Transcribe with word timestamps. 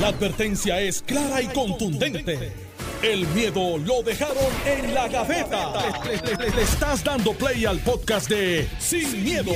La 0.00 0.08
advertencia 0.08 0.80
es 0.80 1.02
clara 1.02 1.40
y 1.40 1.46
contundente. 1.46 2.52
El 3.00 3.28
miedo 3.28 3.78
lo 3.78 4.02
dejaron 4.02 4.36
en 4.66 4.92
la 4.92 5.06
gaveta. 5.06 5.72
Le, 6.04 6.50
le 6.50 6.62
estás 6.62 7.04
dando 7.04 7.32
play 7.32 7.64
al 7.64 7.78
podcast 7.78 8.28
de 8.28 8.66
Sin, 8.80 9.22
miedo, 9.22 9.52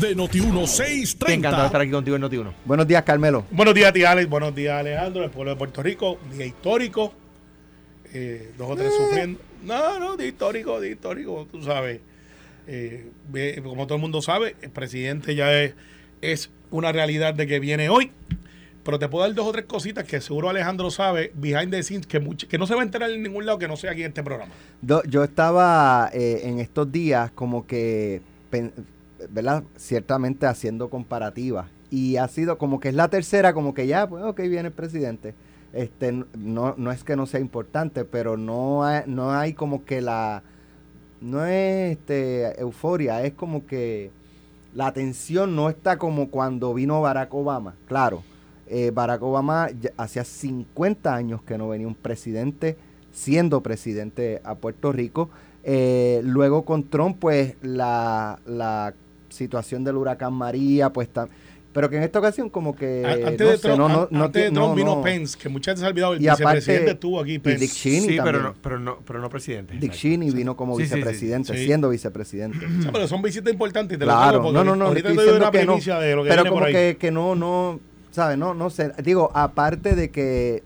de 0.00 0.16
Noti1630. 0.16 1.26
Me 1.26 1.34
encanta 1.34 1.66
estar 1.66 1.80
aquí 1.82 1.90
contigo 1.90 2.16
en 2.16 2.22
Noti1. 2.22 2.52
Buenos 2.64 2.86
días, 2.86 3.02
Carmelo. 3.02 3.44
Buenos 3.50 3.74
días, 3.74 3.92
tía 3.92 4.12
Alex. 4.12 4.30
Buenos 4.30 4.54
días, 4.54 4.80
Alejandro, 4.80 5.24
el 5.24 5.30
pueblo 5.30 5.50
de 5.50 5.56
Puerto 5.58 5.82
Rico. 5.82 6.18
Día 6.34 6.46
histórico. 6.46 7.12
Eh, 8.14 8.52
dos 8.56 8.70
o 8.70 8.76
tres 8.76 8.92
sufriendo. 8.96 9.40
No, 9.62 9.98
no, 10.00 10.16
día 10.16 10.28
histórico, 10.28 10.80
día 10.80 10.92
histórico, 10.92 11.46
tú 11.52 11.62
sabes. 11.62 12.00
Eh, 12.66 13.10
como 13.62 13.86
todo 13.86 13.96
el 13.96 14.00
mundo 14.00 14.22
sabe, 14.22 14.56
el 14.62 14.70
presidente 14.70 15.34
ya 15.34 15.52
es, 15.52 15.74
es 16.22 16.50
una 16.70 16.92
realidad 16.92 17.34
de 17.34 17.46
que 17.46 17.60
viene 17.60 17.90
hoy. 17.90 18.10
Pero 18.84 18.98
te 18.98 19.08
puedo 19.08 19.24
dar 19.24 19.34
dos 19.34 19.46
o 19.46 19.52
tres 19.52 19.66
cositas 19.66 20.04
que 20.04 20.20
seguro 20.20 20.48
Alejandro 20.48 20.90
sabe, 20.90 21.30
behind 21.34 21.70
the 21.70 21.82
scenes, 21.82 22.06
que, 22.06 22.20
much- 22.20 22.48
que 22.48 22.58
no 22.58 22.66
se 22.66 22.74
va 22.74 22.80
a 22.80 22.84
enterar 22.84 23.10
en 23.10 23.22
ningún 23.22 23.46
lado 23.46 23.58
que 23.58 23.68
no 23.68 23.76
sea 23.76 23.92
aquí 23.92 24.00
en 24.02 24.08
este 24.08 24.22
programa. 24.24 24.52
Yo 25.06 25.22
estaba 25.22 26.10
eh, 26.12 26.40
en 26.44 26.58
estos 26.58 26.90
días 26.90 27.30
como 27.32 27.66
que, 27.66 28.22
¿verdad? 29.30 29.62
Ciertamente 29.76 30.46
haciendo 30.46 30.90
comparativas. 30.90 31.66
Y 31.90 32.16
ha 32.16 32.26
sido 32.26 32.58
como 32.58 32.80
que 32.80 32.88
es 32.88 32.94
la 32.94 33.08
tercera, 33.08 33.52
como 33.54 33.72
que 33.74 33.86
ya, 33.86 34.08
pues, 34.08 34.24
ok, 34.24 34.40
viene 34.40 34.68
el 34.68 34.72
presidente. 34.72 35.34
Este, 35.72 36.10
no, 36.36 36.74
no 36.76 36.90
es 36.90 37.04
que 37.04 37.16
no 37.16 37.26
sea 37.26 37.38
importante, 37.40 38.04
pero 38.04 38.36
no 38.36 38.84
hay, 38.84 39.02
no 39.06 39.32
hay 39.32 39.52
como 39.52 39.84
que 39.84 40.00
la, 40.00 40.42
no 41.20 41.46
es 41.46 41.92
este, 41.92 42.60
euforia, 42.60 43.22
es 43.24 43.34
como 43.34 43.64
que 43.66 44.10
la 44.74 44.86
atención 44.88 45.54
no 45.54 45.68
está 45.70 45.98
como 45.98 46.30
cuando 46.30 46.74
vino 46.74 47.00
Barack 47.00 47.32
Obama. 47.32 47.74
Claro, 47.86 48.22
eh, 48.72 48.90
Barack 48.90 49.22
Obama 49.22 49.68
ya- 49.80 49.90
hacía 49.96 50.24
50 50.24 51.14
años 51.14 51.42
que 51.42 51.58
no 51.58 51.68
venía 51.68 51.86
un 51.86 51.94
presidente 51.94 52.76
siendo 53.12 53.60
presidente 53.62 54.40
a 54.44 54.54
Puerto 54.54 54.90
Rico. 54.92 55.28
Eh, 55.64 56.20
luego 56.24 56.64
con 56.64 56.84
Trump, 56.88 57.18
pues 57.20 57.54
la, 57.62 58.38
la 58.46 58.94
situación 59.28 59.84
del 59.84 59.96
huracán 59.96 60.32
María, 60.32 60.90
pues 60.90 61.08
tam- 61.12 61.28
pero 61.72 61.88
que 61.88 61.96
en 61.96 62.02
esta 62.02 62.18
ocasión 62.18 62.50
como 62.50 62.76
que 62.76 63.02
A- 63.06 63.28
antes 63.28 63.40
no 63.40 63.46
de 63.50 63.56
sé, 63.56 63.62
Trump, 63.62 63.78
no, 63.78 63.88
no, 63.88 64.08
no 64.10 64.24
antes 64.24 64.42
de 64.44 64.50
Trump 64.50 64.68
no, 64.70 64.74
vino 64.74 64.96
no. 64.96 65.02
Pence, 65.02 65.38
que 65.38 65.48
muchas 65.48 65.72
veces 65.74 65.80
se 65.80 65.86
ha 65.86 65.88
olvidado, 65.90 66.12
el 66.14 66.22
Y 66.22 66.28
aparte, 66.28 66.54
vicepresidente 66.56 66.90
estuvo 66.92 67.18
aquí, 67.20 67.34
y 67.34 67.38
Pence. 67.38 67.60
Dick 67.60 67.70
Cheney 67.72 68.00
Sí, 68.00 68.06
pero 68.08 68.24
también. 68.24 68.42
no, 68.42 68.54
pero 68.62 68.78
no, 68.78 68.98
pero 69.06 69.20
no 69.20 69.30
presidente. 69.30 69.74
Dick. 69.78 69.92
Cheney 69.92 70.30
vino 70.32 70.54
como 70.56 70.76
Sí, 70.76 70.82
sí, 70.84 70.88
sí, 70.90 70.94
vicepresidente, 70.96 71.56
sí. 71.56 71.64
siendo 71.64 71.88
vicepresidente. 71.88 72.66
Pero 72.92 73.06
son 73.08 73.22
visitas 73.22 73.50
importantes 73.52 73.98
lo 73.98 74.04
Claro, 74.04 74.32
digo 74.32 74.42
porque 74.52 74.54
no, 74.58 74.64
no, 74.64 74.76
no, 74.76 74.86
ahorita 74.88 75.08
estoy 75.08 75.16
te 75.16 75.30
doy 75.30 75.38
diciendo 75.38 75.48
una 75.48 75.50
que 75.60 75.66
no. 75.66 76.00
de 76.00 76.16
lo 76.16 76.22
que 76.24 76.28
Pero 76.28 76.42
viene 76.42 76.48
como 76.50 76.60
por 76.60 76.68
ahí. 76.68 76.72
que, 76.74 76.96
que 76.98 77.10
no, 77.10 77.34
no, 77.34 77.80
¿sabes? 78.12 78.38
No, 78.38 78.54
no 78.54 78.70
sé. 78.70 78.92
Digo, 79.02 79.30
aparte 79.34 79.96
de 79.96 80.10
que 80.10 80.62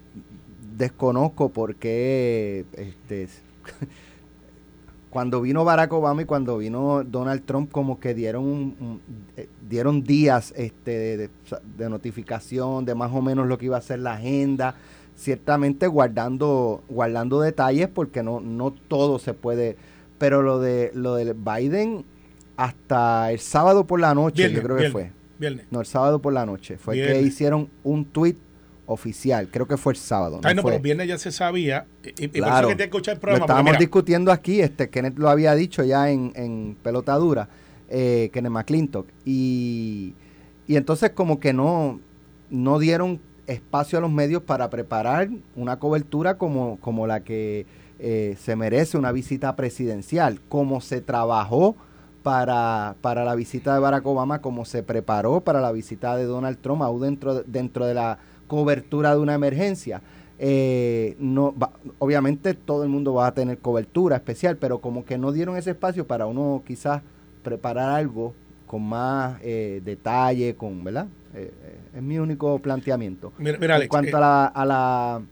desconozco 0.77 1.49
por 1.49 1.77
qué, 1.77 2.67
este, 2.75 3.29
cuando 5.11 5.41
vino 5.41 5.65
Barack 5.65 5.93
Obama 5.95 6.23
y 6.23 6.25
cuando 6.27 6.59
vino 6.59 7.03
Donald 7.05 7.45
Trump, 7.47 7.71
como 7.73 7.99
que 8.01 8.13
dieron, 8.13 8.45
un- 8.45 8.77
un- 8.81 9.01
eh, 9.37 9.49
dieron 9.69 10.03
días 10.03 10.53
este, 10.57 11.17
de, 11.17 11.89
notificación 11.89 12.85
de 12.85 12.95
más 12.95 13.11
o 13.15 13.23
menos 13.23 13.47
lo 13.47 13.57
que 13.57 13.67
iba 13.67 13.79
a 13.79 13.83
ser 13.83 14.01
la 14.01 14.15
agenda. 14.15 14.75
Ciertamente 15.17 15.87
guardando, 15.87 16.83
guardando 16.91 17.41
detalles 17.41 17.89
porque 17.89 18.23
no, 18.23 18.41
no 18.41 18.71
todo 18.73 19.19
se 19.19 19.33
puede. 19.33 19.79
Pero 20.19 20.43
lo 20.43 20.61
de 20.61 20.91
lo 20.95 21.15
de 21.15 21.33
Biden 21.33 22.05
hasta 22.59 23.33
el 23.33 23.39
sábado 23.39 23.87
por 23.87 23.99
la 24.01 24.15
noche, 24.15 24.49
Viernes, 24.49 24.57
yo 24.57 24.63
creo 24.63 24.77
que 24.77 24.83
viernes, 24.91 24.93
fue. 25.13 25.16
Viernes. 25.39 25.67
No, 25.71 25.81
el 25.81 25.87
sábado 25.87 26.21
por 26.21 26.33
la 26.33 26.47
noche. 26.47 26.77
Fue 26.79 26.97
que 26.97 27.21
hicieron 27.23 27.69
un 27.85 28.05
tweet 28.07 28.37
oficial. 28.87 29.49
Creo 29.51 29.67
que 29.67 29.77
fue 29.77 29.93
el 29.93 29.99
sábado. 29.99 30.41
Ay, 30.45 30.55
no 30.55 30.57
no, 30.57 30.63
fue- 30.63 30.73
pero 30.73 30.83
viernes 30.83 31.09
ya 31.09 31.19
se 31.19 31.33
sabía. 31.33 31.87
Y, 32.05 32.29
Claro. 32.29 32.69
que 32.69 32.83
el 32.85 32.91
programa. 33.19 33.45
estábamos 33.45 33.65
mira, 33.73 33.79
discutiendo 33.79 34.31
aquí, 34.33 34.61
este 34.61 34.89
Kenneth 34.91 35.19
lo 35.19 35.29
había 35.29 35.55
dicho 35.55 35.83
ya 35.85 36.11
en, 36.11 36.33
en 36.37 36.77
pelotadura, 36.83 37.49
eh, 37.89 38.31
Kenneth 38.33 38.53
McClintock. 38.53 39.09
Y, 39.25 40.15
y 40.69 40.77
entonces 40.77 41.11
como 41.11 41.41
que 41.41 41.53
no, 41.53 42.01
no 42.51 42.79
dieron 42.79 43.21
espacio 43.49 43.99
a 43.99 44.01
los 44.01 44.11
medios 44.11 44.43
para 44.43 44.71
preparar 44.71 45.29
una 45.57 45.79
cobertura 45.79 46.39
como, 46.39 46.79
como 46.81 47.07
la 47.07 47.21
que 47.25 47.67
eh, 47.99 48.37
se 48.41 48.57
merece 48.57 48.99
una 48.99 49.11
visita 49.13 49.57
presidencial, 49.57 50.41
como 50.49 50.81
se 50.81 51.01
trabajó 51.01 51.77
para, 52.27 52.97
para 53.03 53.25
la 53.25 53.37
visita 53.37 53.73
de 53.73 53.79
Barack 53.79 54.05
Obama, 54.05 54.41
como 54.41 54.65
se 54.65 54.83
preparó 54.83 55.43
para 55.43 55.61
la 55.61 55.71
visita 55.71 56.17
de 56.17 56.25
Donald 56.25 56.59
Trump, 56.59 56.83
aún 56.83 57.01
dentro, 57.01 57.45
dentro 57.45 57.87
de 57.87 57.95
la 57.95 58.19
cobertura 58.49 59.15
de 59.15 59.21
una 59.21 59.35
emergencia. 59.35 60.03
Eh, 60.41 61.15
no 61.21 61.55
va- 61.57 61.71
obviamente 62.01 62.55
todo 62.55 62.83
el 62.83 62.89
mundo 62.89 63.15
va 63.15 63.29
a 63.29 63.33
tener 63.33 63.59
cobertura 63.59 64.17
especial, 64.17 64.57
pero 64.57 64.81
como 64.81 65.05
que 65.05 65.19
no 65.19 65.31
dieron 65.31 65.57
ese 65.57 65.71
espacio 65.71 66.05
para 66.09 66.27
uno 66.27 66.65
quizás 66.67 67.01
preparar 67.45 67.91
algo 67.91 68.35
con 68.67 68.83
más 68.83 69.39
eh, 69.41 69.81
detalle, 69.85 70.57
con, 70.57 70.83
¿verdad? 70.83 71.07
Eh, 71.33 71.53
eh, 71.63 71.79
es 71.99 72.03
mi 72.03 72.19
único 72.19 72.59
planteamiento. 72.59 73.33
mira, 73.39 73.57
mira, 73.57 73.75
en 73.75 73.83
Alex, 73.83 73.89
cuanto 73.89 74.11
eh, 74.11 74.15
a 74.17 74.21
la, 74.21 74.47
a 74.47 74.65
la 74.67 75.23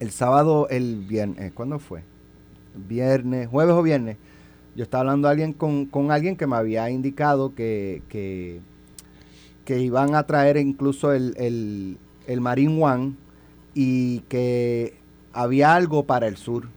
el 0.00 0.10
sábado, 0.10 0.68
el 0.70 1.04
viernes, 1.06 1.52
¿cuándo 1.52 1.78
fue? 1.78 2.00
Viernes, 2.74 3.46
jueves 3.48 3.74
o 3.74 3.82
viernes. 3.82 4.16
Yo 4.74 4.84
estaba 4.84 5.00
hablando 5.02 5.28
a 5.28 5.32
alguien 5.32 5.52
con, 5.52 5.86
con 5.86 6.10
alguien 6.10 6.36
que 6.36 6.46
me 6.46 6.56
había 6.56 6.88
indicado 6.90 7.54
que, 7.54 8.02
que, 8.08 8.60
que 9.64 9.80
iban 9.80 10.14
a 10.14 10.24
traer 10.24 10.56
incluso 10.56 11.12
el, 11.12 11.34
el, 11.36 11.98
el 12.26 12.40
Marine 12.40 12.82
One 12.82 13.14
y 13.74 14.20
que 14.28 14.94
había 15.32 15.74
algo 15.74 16.04
para 16.04 16.28
el 16.28 16.36
sur. 16.36 16.68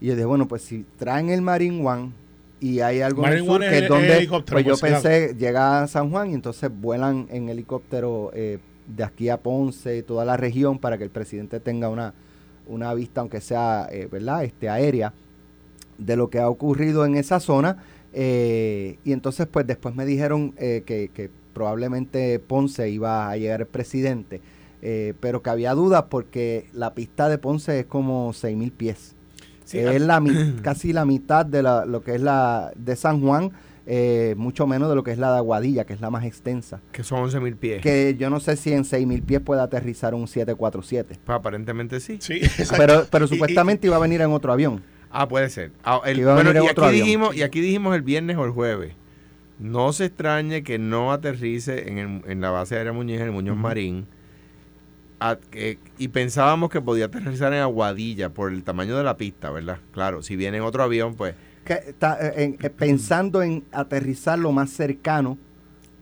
Y 0.00 0.06
yo 0.06 0.14
dije, 0.14 0.26
bueno, 0.26 0.46
pues 0.46 0.62
si 0.62 0.84
traen 0.98 1.30
el 1.30 1.42
Marine 1.42 1.86
One 1.86 2.12
y 2.60 2.80
hay 2.80 3.00
algo 3.00 3.26
en 3.26 3.32
el 3.32 3.44
sur, 3.44 3.60
que 3.60 3.78
es 3.78 3.88
donde, 3.88 4.18
el 4.18 4.28
pues 4.28 4.64
yo 4.64 4.76
pensé, 4.76 5.34
llega 5.38 5.82
a 5.82 5.86
San 5.86 6.10
Juan 6.10 6.30
y 6.30 6.34
entonces 6.34 6.70
vuelan 6.72 7.28
en 7.30 7.48
helicóptero 7.48 8.30
eh, 8.34 8.58
de 8.86 9.04
aquí 9.04 9.28
a 9.28 9.38
Ponce 9.38 9.98
y 9.98 10.02
toda 10.02 10.24
la 10.24 10.36
región 10.36 10.78
para 10.78 10.98
que 10.98 11.04
el 11.04 11.10
presidente 11.10 11.60
tenga 11.60 11.88
una, 11.88 12.14
una 12.66 12.92
vista, 12.94 13.20
aunque 13.20 13.40
sea, 13.40 13.88
eh, 13.90 14.08
¿verdad?, 14.10 14.44
este, 14.44 14.68
aérea 14.68 15.12
de 15.98 16.16
lo 16.16 16.30
que 16.30 16.38
ha 16.38 16.48
ocurrido 16.48 17.04
en 17.04 17.16
esa 17.16 17.40
zona. 17.40 17.76
eh, 18.12 18.98
y 19.04 19.12
entonces, 19.12 19.46
pues 19.50 19.66
después 19.66 19.94
me 19.94 20.06
dijeron 20.06 20.54
eh, 20.56 20.82
que, 20.86 21.10
que 21.12 21.30
probablemente 21.52 22.38
Ponce 22.38 22.88
iba 22.90 23.28
a 23.30 23.36
llegar 23.36 23.60
el 23.60 23.66
presidente, 23.66 24.40
eh, 24.80 25.12
pero 25.20 25.42
que 25.42 25.50
había 25.50 25.74
dudas 25.74 26.04
porque 26.08 26.66
la 26.72 26.94
pista 26.94 27.28
de 27.28 27.36
Ponce 27.38 27.80
es 27.80 27.86
como 27.86 28.32
6.000 28.32 28.72
pies. 28.72 29.14
Sí, 29.64 29.78
es 29.78 30.00
la, 30.00 30.20
mi- 30.20 30.54
casi 30.62 30.92
la 30.92 31.04
mitad 31.04 31.44
de 31.44 31.62
la, 31.62 31.84
lo 31.84 32.02
que 32.02 32.14
es 32.14 32.20
la 32.22 32.72
de 32.76 32.96
San 32.96 33.20
Juan, 33.20 33.50
eh, 33.86 34.34
mucho 34.38 34.66
menos 34.66 34.88
de 34.88 34.94
lo 34.94 35.02
que 35.02 35.12
es 35.12 35.18
la 35.18 35.32
de 35.32 35.38
Aguadilla, 35.38 35.84
que 35.84 35.92
es 35.94 36.00
la 36.00 36.10
más 36.10 36.24
extensa. 36.24 36.80
Que 36.92 37.02
son 37.02 37.20
11 37.20 37.40
mil 37.40 37.56
pies. 37.56 37.82
Que 37.82 38.16
yo 38.18 38.30
no 38.30 38.38
sé 38.40 38.56
si 38.56 38.72
en 38.72 38.84
6.000 38.84 39.22
pies 39.22 39.40
puede 39.40 39.60
aterrizar 39.60 40.14
un 40.14 40.26
747. 40.28 41.16
Pues 41.24 41.36
aparentemente 41.38 41.98
sí. 42.00 42.18
Sí, 42.20 42.34
exacto. 42.34 42.76
Pero, 42.78 43.06
pero 43.10 43.24
Y- 43.26 43.28
y- 43.28 43.30
supuestamente 43.30 43.86
iba 43.86 43.96
a 43.96 44.00
venir 44.00 44.20
en 44.22 44.30
otro 44.30 44.52
avión. 44.52 44.82
Ah, 45.10 45.26
puede 45.28 45.48
ser. 45.50 45.72
Ah, 45.84 46.00
el- 46.04 46.22
bueno, 46.24 46.52
y 46.52 46.68
aquí, 46.68 46.80
avión. 46.80 46.92
dijimos, 46.92 47.36
y 47.36 47.42
aquí 47.42 47.60
dijimos 47.60 47.94
el 47.94 48.02
viernes 48.02 48.36
o 48.36 48.44
el 48.44 48.50
jueves. 48.50 48.92
No 49.58 49.92
se 49.92 50.04
extrañe 50.06 50.62
que 50.62 50.78
no 50.78 51.12
aterrice 51.12 51.88
en, 51.88 51.98
el- 51.98 52.22
en 52.30 52.40
la 52.40 52.50
base 52.50 52.76
aérea 52.76 52.92
Muñiz, 52.92 53.16
en 53.20 53.26
el 53.26 53.32
Muñoz 53.32 53.56
Marín. 53.56 54.06
a- 55.20 55.36
y 55.98 56.08
pensábamos 56.08 56.70
que 56.70 56.80
podía 56.80 57.06
aterrizar 57.06 57.52
en 57.52 57.58
Aguadilla 57.60 58.28
por 58.28 58.52
el 58.52 58.62
tamaño 58.62 58.96
de 58.96 59.02
la 59.02 59.16
pista, 59.16 59.50
¿verdad? 59.50 59.78
Claro, 59.92 60.22
si 60.22 60.36
viene 60.36 60.58
en 60.58 60.62
otro 60.62 60.84
avión, 60.84 61.16
pues 61.16 61.34
Que 61.64 61.72
está, 61.88 62.18
eh, 62.24 62.44
en- 62.44 62.56
eh, 62.62 62.70
pensando 62.70 63.42
en 63.42 63.64
aterrizar 63.72 64.38
lo 64.38 64.52
más 64.52 64.70
cercano 64.70 65.36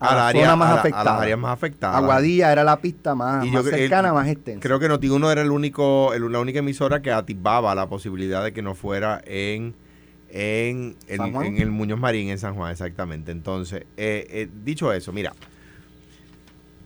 a 0.00 0.14
la 0.14 0.28
área, 0.28 0.42
zona 0.44 0.56
más 0.56 0.68
a 0.68 0.70
la- 0.70 0.76
a 0.76 0.80
afectada. 0.80 1.04
las 1.12 1.20
áreas 1.22 1.38
más 1.38 1.52
afectadas. 1.52 1.96
Aguadilla 2.02 2.52
era 2.52 2.64
la 2.64 2.76
pista 2.80 3.14
más, 3.14 3.44
yo 3.50 3.62
cercana, 3.62 4.08
el- 4.08 4.14
más 4.14 4.28
extensa. 4.28 4.60
Creo 4.60 4.78
que 4.78 4.88
Noti1 4.88 5.30
era 5.32 5.42
el 5.42 5.50
único, 5.50 6.12
el- 6.14 6.30
la 6.30 6.38
única 6.40 6.58
emisora 6.58 7.00
que 7.02 7.10
atisbaba 7.12 7.74
la 7.74 7.88
posibilidad 7.88 8.44
de 8.44 8.52
que 8.52 8.62
no 8.62 8.74
fuera 8.74 9.22
en, 9.24 9.74
en, 10.30 10.96
el, 11.08 11.20
en 11.20 11.56
el 11.58 11.70
Muñoz 11.70 11.98
Marín, 11.98 12.28
en 12.28 12.38
San 12.38 12.54
Juan, 12.54 12.72
exactamente. 12.72 13.32
Entonces, 13.32 13.82
eh, 13.96 14.26
eh, 14.30 14.48
dicho 14.64 14.92
eso, 14.92 15.12
mira, 15.12 15.32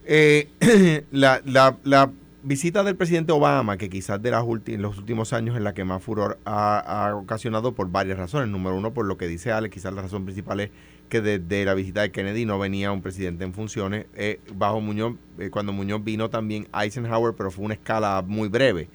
eh, 0.05 0.49
la, 1.11 1.41
la- 1.45 1.77
la 1.85 2.11
visita 2.43 2.83
del 2.85 2.97
presidente 2.97 3.33
Obama, 3.33 3.77
que 3.77 3.91
quizás 3.91 4.21
de 4.23 4.31
las 4.31 4.45
los 4.45 4.99
últimos 4.99 5.33
años 5.33 5.57
es 5.57 5.63
la 5.63 5.75
que 5.75 5.85
más 5.85 6.03
furor 6.03 6.39
ha, 6.45 6.79
ha 7.09 7.15
ocasionado 7.17 7.73
por 7.75 7.91
varias 7.91 8.19
razones. 8.19 8.49
Número 8.49 8.77
uno, 8.77 8.93
por 8.93 9.05
lo 9.07 9.17
que 9.19 9.27
dice 9.29 9.53
Alex, 9.53 9.75
quizás 9.75 9.93
la 9.93 10.03
razón 10.03 10.25
principal 10.25 10.61
es 10.61 10.71
que 11.11 11.21
desde 11.21 11.67
la 11.67 11.75
visita 11.75 12.01
de 12.01 12.11
Kennedy 12.11 12.47
no 12.47 12.59
venía 12.59 12.91
un 12.93 13.03
presidente 13.03 13.45
en 13.45 13.53
funciones. 13.53 14.07
Eh, 14.15 14.41
bajo 14.55 14.81
Muñoz, 14.81 15.17
eh, 15.39 15.51
cuando 15.51 15.75
Muñoz 15.75 16.03
vino 16.03 16.31
también 16.31 16.67
Eisenhower, 16.73 17.35
pero 17.37 17.51
fue 17.51 17.67
una 17.67 17.75
escala 17.75 18.25
muy 18.27 18.49
breve. 18.49 18.89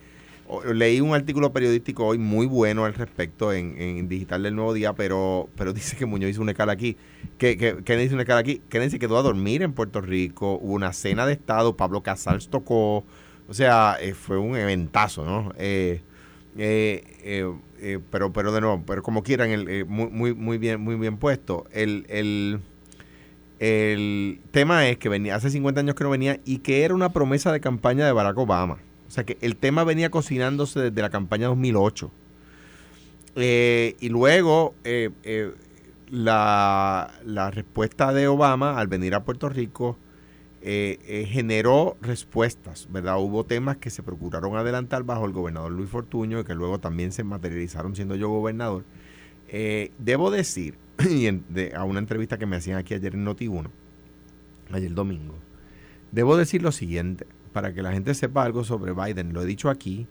Leí 0.73 1.01
un 1.01 1.15
artículo 1.15 1.51
periodístico 1.51 2.05
hoy 2.05 2.19
muy 2.19 2.45
bueno 2.45 2.85
al 2.85 2.93
respecto 2.93 3.51
en, 3.51 3.79
en 3.81 4.07
Digital 4.07 4.43
del 4.43 4.55
Nuevo 4.55 4.73
Día, 4.73 4.93
pero, 4.93 5.49
pero 5.57 5.73
dice 5.73 5.97
que 5.97 6.05
Muñoz 6.05 6.31
hizo 6.31 6.41
una 6.41 6.51
escala 6.51 6.71
aquí. 6.71 6.97
Que, 7.37 7.57
que 7.57 7.83
Kennedy 7.83 8.05
hizo 8.05 8.15
una 8.15 8.23
escala 8.23 8.39
aquí. 8.39 8.61
Kennedy 8.69 8.91
se 8.91 8.99
quedó 8.99 9.17
a 9.17 9.21
dormir 9.23 9.61
en 9.61 9.73
Puerto 9.73 10.01
Rico. 10.01 10.59
Hubo 10.61 10.73
una 10.73 10.93
cena 10.93 11.25
de 11.25 11.33
Estado. 11.33 11.75
Pablo 11.75 12.01
Casals 12.01 12.47
tocó. 12.49 13.03
O 13.47 13.53
sea, 13.53 13.97
eh, 13.99 14.13
fue 14.13 14.37
un 14.37 14.55
eventazo, 14.55 15.25
¿no? 15.25 15.51
Eh, 15.57 16.01
pero, 16.55 18.31
pero 18.33 18.51
de 18.51 18.61
nuevo, 18.61 18.83
pero 18.85 19.03
como 19.03 19.23
quieran, 19.23 19.49
el, 19.49 19.85
muy, 19.85 20.07
muy, 20.09 20.33
muy, 20.33 20.57
bien, 20.57 20.81
muy 20.81 20.95
bien 20.95 21.17
puesto. 21.17 21.65
El, 21.71 22.05
el, 22.09 22.59
el 23.59 24.39
tema 24.51 24.87
es 24.87 24.97
que 24.97 25.09
venía, 25.09 25.35
hace 25.35 25.49
50 25.49 25.81
años 25.81 25.95
que 25.95 26.03
no 26.03 26.09
venía 26.09 26.39
y 26.45 26.59
que 26.59 26.83
era 26.83 26.93
una 26.93 27.11
promesa 27.11 27.51
de 27.51 27.59
campaña 27.59 28.05
de 28.05 28.11
Barack 28.11 28.37
Obama. 28.37 28.77
O 29.07 29.11
sea 29.11 29.23
que 29.25 29.37
el 29.41 29.55
tema 29.55 29.83
venía 29.83 30.09
cocinándose 30.09 30.79
desde 30.79 31.01
la 31.01 31.09
campaña 31.09 31.47
2008. 31.47 32.11
y 33.35 34.09
luego 34.09 34.75
la, 36.09 37.11
la, 37.25 37.51
respuesta 37.51 38.13
de 38.13 38.27
Obama 38.27 38.79
al 38.79 38.87
venir 38.87 39.15
a 39.15 39.23
Puerto 39.23 39.49
Rico 39.49 39.97
eh, 40.67 40.97
eh, 41.05 41.27
generó 41.29 41.95
respuestas, 42.01 42.87
¿verdad? 42.91 43.19
Hubo 43.19 43.43
temas 43.43 43.77
que 43.77 43.91
se 43.91 44.01
procuraron 44.01 44.57
adelantar 44.57 45.03
bajo 45.03 45.25
el 45.25 45.31
gobernador 45.31 45.71
Luis 45.71 45.91
Fortuño 45.91 46.39
y 46.39 46.43
que 46.43 46.55
luego 46.55 46.79
también 46.79 47.11
se 47.11 47.23
materializaron 47.23 47.95
siendo 47.95 48.15
yo 48.15 48.29
gobernador. 48.29 48.83
Eh, 49.47 49.91
debo 49.99 50.31
decir, 50.31 50.79
y 51.07 51.27
a 51.75 51.83
una 51.83 51.99
entrevista 51.99 52.39
que 52.39 52.47
me 52.47 52.55
hacían 52.55 52.79
aquí 52.79 52.95
ayer 52.95 53.13
en 53.13 53.27
Noti1, 53.27 53.69
ayer 54.71 54.91
domingo, 54.91 55.35
debo 56.11 56.35
decir 56.35 56.63
lo 56.63 56.71
siguiente, 56.71 57.27
para 57.53 57.71
que 57.75 57.83
la 57.83 57.91
gente 57.91 58.15
sepa 58.15 58.43
algo 58.43 58.63
sobre 58.63 58.93
Biden. 58.93 59.33
Lo 59.33 59.43
he 59.43 59.45
dicho 59.45 59.69
aquí, 59.69 60.07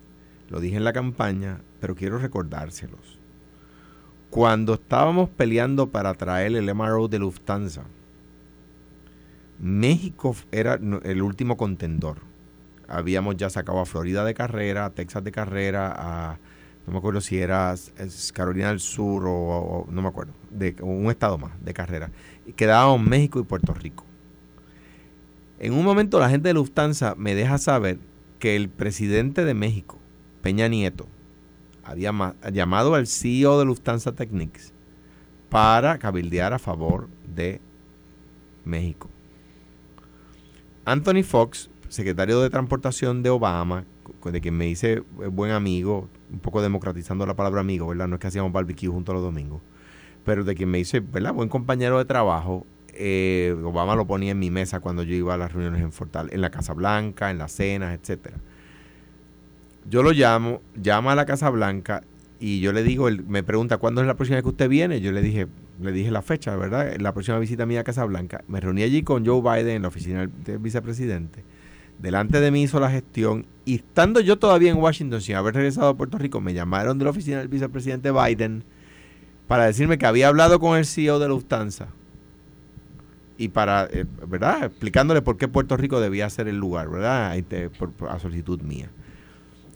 lo 0.51 0.61
dije 0.61 0.77
en 0.77 0.85
la 0.85 0.93
campaña, 0.93 1.63
pero 1.81 1.97
quiero 1.97 2.19
recordárselos 2.19 3.19
cuando 4.35 4.75
estábamos 4.75 5.31
peleando 5.31 5.91
para 5.91 6.13
traer 6.15 6.57
el 6.57 6.75
MRO 6.75 7.07
de 7.07 7.21
Lufthansa, 7.21 7.85
México 9.59 10.35
era 10.53 10.75
el 10.75 11.23
último 11.23 11.57
contendor. 11.57 12.19
Habíamos 12.89 13.37
ya 13.37 13.51
sacado 13.51 13.81
a 13.81 13.87
Florida 13.87 14.25
de 14.25 14.35
carrera, 14.35 14.87
a 14.87 14.91
Texas 14.91 15.25
de 15.25 15.33
carrera, 15.33 15.95
a 15.97 16.39
no 16.87 16.93
me 16.93 16.99
acuerdo 16.99 17.21
si 17.21 17.39
era 17.39 17.75
Carolina 18.35 18.69
del 18.69 18.81
Sur 18.81 19.25
o, 19.27 19.87
no 19.91 20.03
me 20.03 20.09
acuerdo, 20.09 20.35
de 20.51 20.77
un 20.81 21.11
estado 21.11 21.39
más 21.39 21.53
de 21.65 21.73
carrera. 21.73 22.11
Y 22.47 22.53
quedábamos 22.53 23.07
México 23.07 23.41
y 23.41 23.45
Puerto 23.45 23.73
Rico. 23.73 24.05
En 25.59 25.73
un 25.73 25.85
momento 25.85 26.19
la 26.19 26.29
gente 26.29 26.49
de 26.49 26.55
Lufthansa 26.55 27.15
me 27.17 27.35
deja 27.35 27.57
saber 27.57 27.99
que 28.39 28.55
el 28.55 28.69
presidente 28.69 29.47
de 29.47 29.55
México, 29.55 29.99
Peña 30.43 30.69
Nieto, 30.69 31.07
había 31.85 32.13
llamado 32.53 32.95
al 32.95 33.07
CEO 33.07 33.59
de 33.59 33.65
Lufthansa 33.65 34.13
Technics 34.13 34.73
para 35.49 35.99
cabildear 35.99 36.53
a 36.53 36.59
favor 36.59 37.09
de 37.35 37.61
México. 38.65 39.09
Anthony 40.85 41.23
Fox, 41.23 41.71
secretario 41.89 42.41
de 42.41 42.51
Transportación 42.51 43.23
de 43.23 43.31
Obama, 43.31 43.85
de 44.25 44.41
quien 44.41 44.57
me 44.57 44.69
hice 44.69 45.03
buen 45.31 45.51
amigo, 45.51 46.09
un 46.31 46.39
poco 46.39 46.63
democratizando 46.63 47.27
la 47.27 47.35
palabra 47.35 47.61
amigo, 47.61 47.87
¿verdad? 47.87 48.09
No 48.09 48.17
es 48.17 48.21
que 48.21 48.27
hacíamos 48.27 48.53
barbecue 48.53 48.89
juntos 48.89 49.15
los 49.15 49.23
domingos, 49.23 49.63
pero 50.25 50.45
de 50.45 50.55
quien 50.55 50.71
me 50.71 50.79
hice, 50.79 51.01
¿verdad? 51.01 51.33
Buen 51.33 51.49
compañero 51.49 51.99
de 51.99 52.05
trabajo. 52.05 52.67
Eh, 52.93 53.57
Obama 53.65 53.97
lo 53.97 54.07
ponía 54.07 54.33
en 54.33 54.39
mi 54.39 54.51
mesa 54.51 54.81
cuando 54.81 55.03
yo 55.03 55.15
iba 55.15 55.35
a 55.35 55.37
las 55.37 55.53
reuniones 55.53 55.83
en 55.83 55.91
Fortal, 55.93 56.29
en 56.33 56.41
la 56.41 56.51
Casa 56.51 56.75
Blanca, 56.75 57.31
en 57.31 57.39
las 57.39 57.53
cenas, 57.53 57.99
etcétera. 57.99 58.37
Yo 59.89 60.03
lo 60.03 60.13
llamo, 60.13 60.61
llama 60.81 61.13
a 61.13 61.15
la 61.15 61.27
Casa 61.27 61.51
Blanca 61.51 62.03
y 62.41 62.61
yo 62.61 62.73
le 62.73 62.83
digo, 62.83 63.09
él 63.09 63.25
me 63.27 63.43
pregunta 63.43 63.79
cuándo 63.79 64.01
es 64.01 64.07
la 64.07 64.15
próxima 64.15 64.37
vez 64.37 64.43
que 64.43 64.51
usted 64.51 64.69
viene. 64.69 65.01
Yo 65.01 65.13
le 65.13 65.23
dije, 65.23 65.49
le 65.81 65.93
dije 65.93 66.11
la 66.11 66.23
fecha, 66.23 66.57
¿verdad? 66.57 66.97
La 66.99 67.13
próxima 67.13 67.39
visita 67.39 67.67
mía 67.67 67.81
a 67.81 67.85
Casa 67.85 68.05
Blanca. 68.05 68.45
Me 68.49 68.61
reuní 68.61 68.83
allí 68.83 69.03
con 69.03 69.27
Joe 69.27 69.41
Biden 69.41 69.77
en 69.77 69.83
la 69.83 69.89
oficina 69.89 70.27
del 70.45 70.59
vicepresidente. 70.59 71.45
Delante 71.99 72.41
de 72.41 72.51
mí 72.51 72.63
hizo 72.63 72.81
la 72.81 72.91
gestión 72.91 73.47
y 73.65 73.77
estando 73.77 74.21
yo 74.21 74.39
todavía 74.39 74.71
en 74.71 74.79
Washington 74.79 75.21
sin 75.21 75.37
haber 75.37 75.55
regresado 75.55 75.89
a 75.89 75.97
Puerto 75.97 76.19
Rico, 76.19 76.41
me 76.41 76.53
llamaron 76.53 76.99
de 76.99 77.05
la 77.05 77.11
oficina 77.11 77.39
del 77.39 77.49
vicepresidente 77.49 78.11
Biden 78.11 78.65
para 79.47 79.67
decirme 79.67 79.99
que 79.99 80.07
había 80.07 80.29
hablado 80.29 80.59
con 80.59 80.77
el 80.77 80.87
CEO 80.87 81.19
de 81.19 81.29
Lufthansa 81.29 81.89
y 83.37 83.49
para, 83.49 83.89
eh, 83.91 84.07
¿verdad? 84.27 84.65
Explicándole 84.65 85.23
por 85.23 85.37
qué 85.37 85.49
Puerto 85.49 85.77
Rico 85.77 86.01
debía 86.01 86.29
ser 86.31 86.49
el 86.49 86.57
lugar, 86.57 86.89
¿verdad? 86.89 87.37
a 88.09 88.19
solicitud 88.19 88.61
mía. 88.63 88.91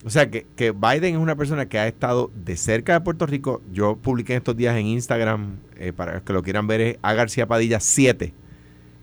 O 0.05 0.09
sea, 0.09 0.29
que, 0.29 0.45
Biden 0.57 1.15
es 1.15 1.19
una 1.19 1.35
persona 1.35 1.67
que 1.67 1.77
ha 1.77 1.87
estado 1.87 2.31
de 2.33 2.55
cerca 2.55 2.93
de 2.93 3.01
Puerto 3.01 3.25
Rico. 3.25 3.61
Yo 3.71 3.97
publiqué 3.97 4.35
estos 4.35 4.55
días 4.55 4.77
en 4.77 4.85
Instagram, 4.87 5.57
eh, 5.77 5.91
para 5.91 6.21
que 6.21 6.31
lo 6.31 6.41
quieran 6.41 6.67
ver, 6.67 6.81
es 6.81 6.97
A 7.01 7.13
García 7.13 7.47
Padilla 7.47 7.79
7 7.79 8.33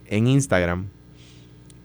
en 0.06 0.26
Instagram. 0.26 0.86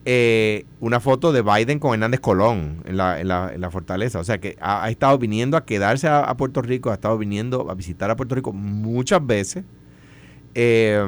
Eh, 0.06 0.66
una 0.80 1.00
foto 1.00 1.32
de 1.32 1.42
Biden 1.42 1.78
con 1.78 1.94
Hernández 1.94 2.22
Colón 2.22 2.82
en 2.86 2.98
la, 2.98 3.20
en 3.20 3.28
la, 3.28 3.70
fortaleza. 3.70 4.20
O 4.20 4.24
sea, 4.24 4.40
que 4.40 4.58
ha, 4.62 4.90
estado 4.90 5.18
viniendo 5.18 5.58
a 5.58 5.66
quedarse 5.66 6.08
a, 6.08 6.34
Puerto 6.38 6.62
Rico, 6.62 6.90
ha 6.90 6.94
estado 6.94 7.18
viniendo 7.18 7.70
a 7.70 7.76
visitar 7.76 8.10
a 8.10 8.16
Puerto 8.16 8.34
Rico 8.34 8.54
muchas 8.54 9.26
veces. 9.26 9.66
Eh, 10.56 11.06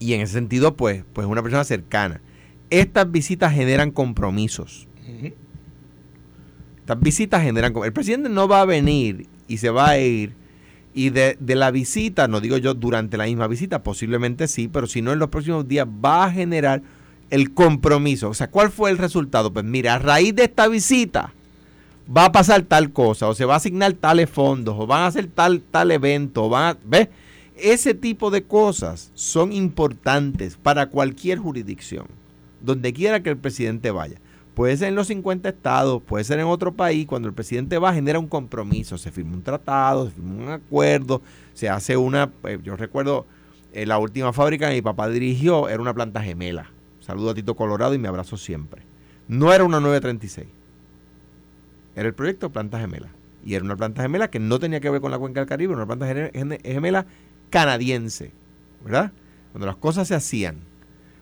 y 0.00 0.14
en 0.14 0.20
ese 0.22 0.32
sentido, 0.32 0.76
pues, 0.76 1.04
pues 1.12 1.24
es 1.24 1.30
una 1.30 1.42
persona 1.42 1.62
cercana. 1.62 2.20
Estas 2.68 3.10
visitas 3.10 3.52
generan 3.52 3.92
compromisos 3.92 4.88
estas 6.82 7.00
visitas 7.00 7.42
generan... 7.42 7.72
El 7.84 7.92
presidente 7.92 8.28
no 8.28 8.48
va 8.48 8.60
a 8.60 8.64
venir 8.64 9.28
y 9.46 9.58
se 9.58 9.70
va 9.70 9.90
a 9.90 9.98
ir. 9.98 10.34
Y 10.94 11.10
de, 11.10 11.36
la 11.40 11.70
visita, 11.70 12.28
no 12.28 12.40
digo 12.40 12.58
yo 12.58 12.74
durante 12.74 13.16
la 13.16 13.24
misma 13.24 13.46
visita, 13.46 13.82
posiblemente 13.82 14.48
sí, 14.48 14.68
pero 14.68 14.86
si 14.86 15.00
no 15.00 15.12
en 15.12 15.20
los 15.20 15.30
próximos 15.30 15.66
días 15.66 15.86
va 15.86 16.24
a 16.24 16.30
generar 16.32 16.82
el 17.30 17.54
compromiso. 17.54 18.28
O 18.28 18.34
sea, 18.34 18.50
¿cuál 18.50 18.70
fue 18.70 18.90
el 18.90 18.98
resultado? 18.98 19.52
Pues 19.52 19.64
mira, 19.64 19.94
a 19.94 19.98
raíz 20.00 20.34
de 20.34 20.44
esta 20.44 20.68
visita 20.68 21.32
va 22.14 22.26
a 22.26 22.32
pasar 22.32 22.62
tal 22.62 22.92
cosa, 22.92 23.28
o 23.28 23.34
se 23.34 23.44
va 23.44 23.54
a 23.54 23.58
asignar 23.58 23.92
tales 23.94 24.28
fondos, 24.28 24.74
o 24.76 24.86
van 24.86 25.02
a 25.02 25.06
hacer 25.06 25.28
tal, 25.28 25.62
tal 25.62 25.92
evento, 25.92 26.44
o 26.44 26.48
van 26.48 26.74
a, 26.74 26.78
¿ves? 26.84 27.08
Ese 27.56 27.94
tipo 27.94 28.30
de 28.30 28.42
cosas 28.42 29.12
son 29.14 29.52
importantes 29.52 30.58
para 30.60 30.86
cualquier 30.86 31.38
jurisdicción, 31.38 32.06
donde 32.60 32.92
quiera 32.92 33.22
que 33.22 33.30
el 33.30 33.36
presidente 33.36 33.92
vaya. 33.92 34.18
Puede 34.54 34.76
ser 34.76 34.88
en 34.88 34.94
los 34.94 35.06
50 35.06 35.48
estados, 35.48 36.02
puede 36.02 36.24
ser 36.24 36.38
en 36.38 36.46
otro 36.46 36.72
país. 36.72 37.06
Cuando 37.06 37.28
el 37.28 37.34
presidente 37.34 37.78
va, 37.78 37.94
genera 37.94 38.18
un 38.18 38.28
compromiso. 38.28 38.98
Se 38.98 39.10
firma 39.10 39.34
un 39.34 39.42
tratado, 39.42 40.06
se 40.06 40.12
firma 40.12 40.44
un 40.44 40.50
acuerdo, 40.50 41.22
se 41.54 41.70
hace 41.70 41.96
una. 41.96 42.30
Eh, 42.44 42.58
yo 42.62 42.76
recuerdo 42.76 43.26
eh, 43.72 43.86
la 43.86 43.98
última 43.98 44.32
fábrica 44.32 44.68
que 44.68 44.74
mi 44.74 44.82
papá 44.82 45.08
dirigió, 45.08 45.68
era 45.68 45.80
una 45.80 45.94
planta 45.94 46.22
gemela. 46.22 46.70
Saludo 47.00 47.30
a 47.30 47.34
Tito 47.34 47.56
Colorado 47.56 47.94
y 47.94 47.98
me 47.98 48.08
abrazo 48.08 48.36
siempre. 48.36 48.82
No 49.26 49.52
era 49.52 49.64
una 49.64 49.80
936. 49.80 50.46
Era 51.96 52.08
el 52.08 52.14
proyecto 52.14 52.50
Planta 52.50 52.78
Gemela. 52.78 53.08
Y 53.44 53.54
era 53.54 53.64
una 53.64 53.76
planta 53.76 54.02
gemela 54.02 54.30
que 54.30 54.38
no 54.38 54.60
tenía 54.60 54.80
que 54.80 54.88
ver 54.88 55.00
con 55.00 55.10
la 55.10 55.18
cuenca 55.18 55.40
del 55.40 55.48
Caribe, 55.48 55.74
una 55.74 55.86
planta 55.86 56.06
gemela 56.62 57.06
canadiense. 57.50 58.30
¿Verdad? 58.84 59.12
Cuando 59.50 59.66
las 59.66 59.76
cosas 59.76 60.08
se 60.08 60.14
hacían. 60.14 60.60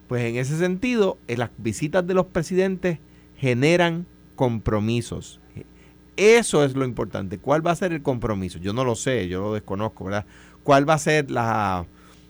Pues 0.06 0.24
en 0.24 0.36
ese 0.36 0.58
sentido, 0.58 1.18
en 1.28 1.38
las 1.38 1.50
visitas 1.56 2.06
de 2.06 2.14
los 2.14 2.26
presidentes 2.26 2.98
generan 3.40 4.06
compromisos. 4.36 5.40
Eso 6.16 6.62
es 6.62 6.76
lo 6.76 6.84
importante. 6.84 7.38
¿Cuál 7.38 7.66
va 7.66 7.70
a 7.70 7.76
ser 7.76 7.92
el 7.92 8.02
compromiso? 8.02 8.58
Yo 8.58 8.74
no 8.74 8.84
lo 8.84 8.94
sé, 8.94 9.28
yo 9.28 9.40
lo 9.40 9.54
desconozco, 9.54 10.04
¿verdad? 10.04 10.26
¿Cuál 10.62 10.86
va 10.86 10.94
a 10.94 10.98
ser 10.98 11.30
la, 11.30 11.86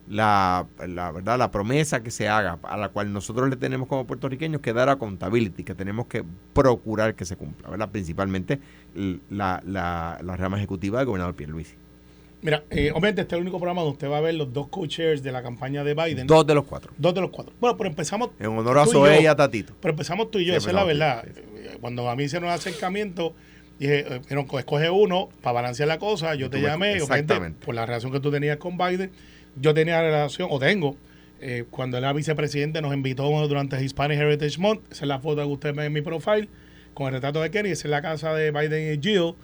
la, 0.06 0.66
verdad, 0.78 1.36
la 1.36 1.50
promesa 1.50 2.00
que 2.00 2.12
se 2.12 2.28
haga, 2.28 2.60
a 2.62 2.76
la 2.76 2.90
cual 2.90 3.12
nosotros 3.12 3.50
le 3.50 3.56
tenemos 3.56 3.88
como 3.88 4.06
puertorriqueños 4.06 4.60
que 4.60 4.72
dar 4.72 4.88
a 4.88 4.92
accountability, 4.92 5.64
que 5.64 5.74
tenemos 5.74 6.06
que 6.06 6.24
procurar 6.52 7.16
que 7.16 7.24
se 7.24 7.36
cumpla, 7.36 7.70
¿verdad? 7.70 7.90
Principalmente 7.90 8.60
la, 8.94 9.60
la, 9.66 10.20
la 10.22 10.36
rama 10.36 10.58
ejecutiva 10.58 10.98
del 10.98 11.06
gobernador 11.06 11.34
Pierluisi. 11.34 11.74
Mira, 12.42 12.64
eh, 12.70 12.90
obviamente 12.90 13.20
este 13.20 13.34
es 13.34 13.38
el 13.38 13.42
único 13.42 13.58
programa 13.58 13.82
donde 13.82 13.92
usted 13.94 14.08
va 14.08 14.18
a 14.18 14.20
ver 14.22 14.34
los 14.34 14.52
dos 14.52 14.68
co-chairs 14.68 15.22
de 15.22 15.30
la 15.30 15.42
campaña 15.42 15.84
de 15.84 15.94
Biden. 15.94 16.26
Dos 16.26 16.46
de 16.46 16.54
los 16.54 16.64
cuatro. 16.64 16.92
Dos 16.96 17.14
de 17.14 17.20
los 17.20 17.30
cuatro. 17.30 17.52
Bueno, 17.60 17.76
pero 17.76 17.90
empezamos. 17.90 18.30
En 18.38 18.46
honor 18.46 18.78
a 18.78 18.86
Zoe 18.86 19.22
y, 19.22 19.26
a 19.26 19.36
Tatito. 19.36 19.74
Pero 19.80 19.92
empezamos 19.92 20.30
tú 20.30 20.38
y 20.38 20.46
yo, 20.46 20.54
esa 20.54 20.70
es 20.70 20.74
la 20.74 20.84
verdad. 20.84 21.24
Cuando 21.80 22.08
a 22.08 22.16
mí 22.16 22.24
hicieron 22.24 22.48
el 22.48 22.54
acercamiento, 22.54 23.34
dije, 23.78 24.06
eh, 24.16 24.20
escoge 24.58 24.88
uno 24.88 25.28
para 25.42 25.52
balancear 25.52 25.88
la 25.88 25.98
cosa. 25.98 26.34
Yo 26.34 26.48
te 26.48 26.62
llamé, 26.62 26.94
exactamente. 26.94 27.64
por 27.64 27.74
la 27.74 27.84
relación 27.84 28.10
que 28.10 28.20
tú 28.20 28.30
tenías 28.30 28.56
con 28.56 28.78
Biden. 28.78 29.10
Yo 29.56 29.74
tenía 29.74 29.96
la 29.96 30.02
relación, 30.02 30.48
o 30.50 30.58
tengo, 30.58 30.96
eh, 31.40 31.64
cuando 31.70 31.98
era 31.98 32.12
vicepresidente, 32.14 32.80
nos 32.80 32.94
invitó 32.94 33.24
durante 33.48 33.82
Hispanic 33.82 34.18
Heritage 34.18 34.58
Month. 34.58 34.80
Esa 34.92 35.04
es 35.04 35.08
la 35.08 35.20
foto 35.20 35.42
que 35.42 35.48
usted 35.48 35.74
ve 35.74 35.84
en 35.86 35.92
mi 35.92 36.00
profile, 36.00 36.48
con 36.94 37.08
el 37.08 37.14
retrato 37.14 37.42
de 37.42 37.50
Kenny. 37.50 37.70
Esa 37.70 37.86
es 37.86 37.90
la 37.90 38.00
casa 38.00 38.32
de 38.32 38.50
Biden 38.50 38.94
y 38.94 39.02
Jill 39.02 39.34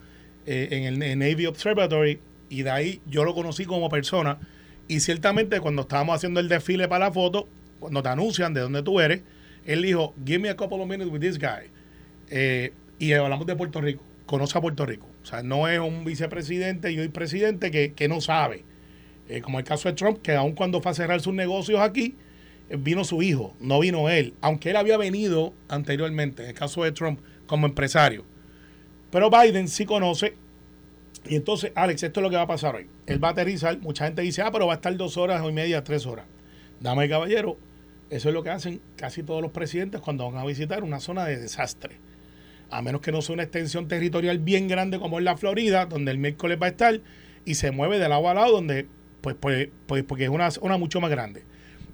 en 0.47 1.03
el 1.03 1.19
Navy 1.19 1.45
Observatory 1.47 2.21
y 2.49 2.63
de 2.63 2.71
ahí 2.71 3.01
yo 3.07 3.25
lo 3.25 3.35
conocí 3.35 3.65
como 3.65 3.89
persona. 3.89 4.39
Y 4.89 5.01
ciertamente 5.01 5.61
cuando 5.61 5.83
estábamos 5.83 6.17
haciendo 6.17 6.41
el 6.41 6.49
desfile 6.49 6.89
para 6.89 7.07
la 7.07 7.13
foto, 7.13 7.49
cuando 7.81 8.03
te 8.03 8.09
anuncian 8.09 8.55
de 8.55 8.61
dónde 8.61 8.83
tú 8.83 9.01
eres, 9.01 9.23
él 9.65 9.83
dijo, 9.83 10.15
give 10.25 10.39
me 10.39 10.49
a 10.49 10.57
couple 10.57 10.81
of 10.81 10.89
minutes 10.89 11.13
with 11.13 11.21
this 11.21 11.39
guy. 11.39 11.71
Eh, 12.31 12.73
y 12.99 13.13
hablamos 13.13 13.47
de 13.47 13.57
Puerto 13.57 13.81
Rico, 13.81 14.03
conoce 14.27 14.57
a 14.57 14.61
Puerto 14.61 14.87
Rico. 14.87 15.07
O 15.23 15.27
sea, 15.27 15.43
no 15.43 15.69
es 15.69 15.81
un 15.81 16.05
vicepresidente 16.05 16.93
y 16.93 16.99
un 17.01 17.09
presidente 17.11 17.71
que, 17.71 18.09
no 18.09 18.21
sabe. 18.21 18.65
Eh, 19.29 19.41
como 19.41 19.59
el 19.59 19.65
caso 19.65 19.89
de 19.89 19.95
Trump, 19.95 20.23
que 20.23 20.35
aun 20.35 20.53
cuando 20.53 20.81
fue 20.81 20.93
a 20.93 20.95
cerrar 20.95 21.21
sus 21.21 21.35
negocios 21.35 21.81
aquí, 21.81 22.15
vino 22.71 23.05
su 23.05 23.23
hijo, 23.23 23.55
no 23.61 23.81
vino 23.81 24.09
él, 24.09 24.35
aunque 24.41 24.71
él 24.71 24.77
había 24.77 24.97
venido 24.97 25.53
anteriormente, 25.69 26.43
en 26.43 26.49
el 26.51 26.55
caso 26.55 26.85
de 26.85 26.93
Trump, 26.93 27.21
como 27.47 27.67
empresario. 27.67 28.25
Pero 29.11 29.31
Biden 29.31 29.69
sí 29.69 29.85
conoce. 29.85 30.35
Y 31.29 31.37
entonces, 31.37 31.73
Alex, 31.75 32.03
esto 32.03 32.21
es 32.21 32.23
lo 32.23 32.31
que 32.31 32.37
va 32.37 32.43
a 32.43 32.47
pasar 32.47 32.77
hoy. 32.77 32.87
Él 33.07 33.23
va 33.23 33.29
a 33.29 33.31
aterrizar, 33.33 33.79
mucha 33.79 34.05
gente 34.05 34.23
dice, 34.23 34.43
ah, 34.43 34.51
pero 34.53 34.67
va 34.67 34.75
a 34.75 34.77
estar 34.77 34.97
dos 34.97 35.17
horas 35.17 35.43
y 35.47 35.53
media, 35.53 35.83
tres 35.83 36.07
horas. 36.07 36.27
Dame 36.81 37.09
caballero, 37.09 37.59
eso 38.11 38.29
es 38.29 38.35
lo 38.35 38.43
que 38.43 38.51
hacen 38.51 38.81
casi 38.97 39.23
todos 39.23 39.43
los 39.43 39.51
presidentes 39.51 40.01
cuando 40.01 40.31
van 40.31 40.41
a 40.41 40.47
visitar 40.47 40.85
una 40.85 41.01
zona 41.01 41.25
de 41.25 41.39
desastre. 41.39 41.97
A 42.71 42.83
menos 42.83 43.01
que 43.01 43.13
no 43.13 43.23
sea 43.23 43.35
una 43.35 43.45
extensión 43.45 43.89
territorial 43.89 44.39
bien 44.39 44.69
grande 44.69 44.99
como 44.99 45.19
es 45.19 45.25
la 45.25 45.37
Florida, 45.37 45.87
donde 45.87 46.11
el 46.11 46.19
miércoles 46.19 46.59
va 46.61 46.67
a 46.67 46.71
estar, 46.71 47.01
y 47.45 47.55
se 47.55 47.71
mueve 47.71 47.99
de 47.99 48.09
lado 48.09 48.29
a 48.29 48.35
lado, 48.35 48.53
donde, 48.53 48.87
pues, 49.21 49.37
pues, 49.39 49.69
pues 49.87 50.05
porque 50.05 50.25
es 50.25 50.31
una 50.31 50.51
zona 50.51 50.77
mucho 50.79 51.01
más 51.01 51.11
grande. 51.11 51.45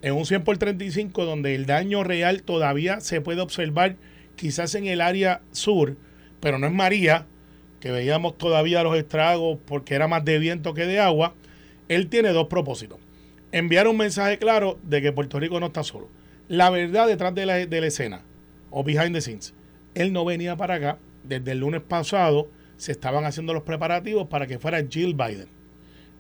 En 0.01 0.15
un 0.15 0.27
100 0.27 0.45
por 0.45 0.59
35, 0.59 1.25
donde 1.25 1.55
el 1.55 1.67
daño 1.67 2.03
real 2.05 2.43
todavía 2.43 3.01
se 3.01 3.21
puede 3.21 3.41
observar 3.41 3.97
quizás 4.37 4.75
en 4.75 4.87
el 4.87 5.01
área 5.01 5.43
sur, 5.53 5.97
pero 6.41 6.59
no 6.59 6.67
es 6.67 6.73
María, 6.73 7.27
que 7.83 7.91
veíamos 7.91 8.39
todavía 8.39 8.85
los 8.85 8.97
estragos 8.97 9.59
porque 9.67 9.97
era 9.97 10.07
más 10.07 10.25
de 10.25 10.39
viento 10.39 10.73
que 10.73 10.87
de 10.87 11.01
agua, 11.01 11.35
él 11.89 12.09
tiene 12.09 12.29
dos 12.29 12.47
propósitos. 12.47 13.01
Enviar 13.51 13.89
un 13.89 13.97
mensaje 13.97 14.39
claro 14.39 14.79
de 14.85 15.03
que 15.03 15.11
Puerto 15.11 15.41
Rico 15.41 15.59
no 15.59 15.67
está 15.67 15.83
solo. 15.83 16.09
La 16.47 16.71
verdad 16.71 17.09
detrás 17.09 17.35
de 17.35 17.45
la, 17.45 17.59
escena, 17.59 18.23
o 18.71 18.85
behind 18.85 19.15
the 19.15 19.21
scenes, 19.21 19.53
él 19.97 20.13
no 20.13 20.25
venía 20.25 20.57
para 20.57 20.75
acá. 20.75 20.99
Desde 21.25 21.51
el 21.51 21.59
lunes 21.59 21.81
pasado 21.81 22.49
se 22.77 22.93
estaban 22.93 23.25
haciendo 23.25 23.53
los 23.53 23.65
preparativos 23.65 24.29
para 24.29 24.47
que 24.47 24.61
fuera 24.61 24.87
Jill 24.89 25.15
Biden. 25.15 25.49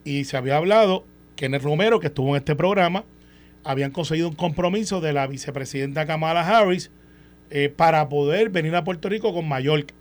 Y 0.02 0.24
se 0.24 0.36
había 0.36 0.56
hablado, 0.56 1.04
Kenneth 1.36 1.62
Romero, 1.62 2.00
que 2.00 2.08
estuvo 2.08 2.30
en 2.30 2.38
este 2.38 2.56
programa, 2.56 3.04
habían 3.62 3.92
conseguido 3.92 4.28
un 4.28 4.34
compromiso 4.34 5.00
de 5.00 5.12
la 5.12 5.28
vicepresidenta 5.28 6.06
Kamala 6.06 6.40
Harris 6.40 6.90
eh, 7.50 7.68
para 7.68 8.08
poder 8.08 8.50
venir 8.50 8.74
a 8.74 8.82
Puerto 8.82 9.08
Rico 9.08 9.32
con 9.32 9.46
Mallorca. 9.46 9.94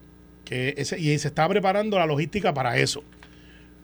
Que 0.46 0.74
ese, 0.78 1.00
y 1.00 1.18
se 1.18 1.28
está 1.28 1.48
preparando 1.48 1.98
la 1.98 2.06
logística 2.06 2.54
para 2.54 2.78
eso. 2.78 3.04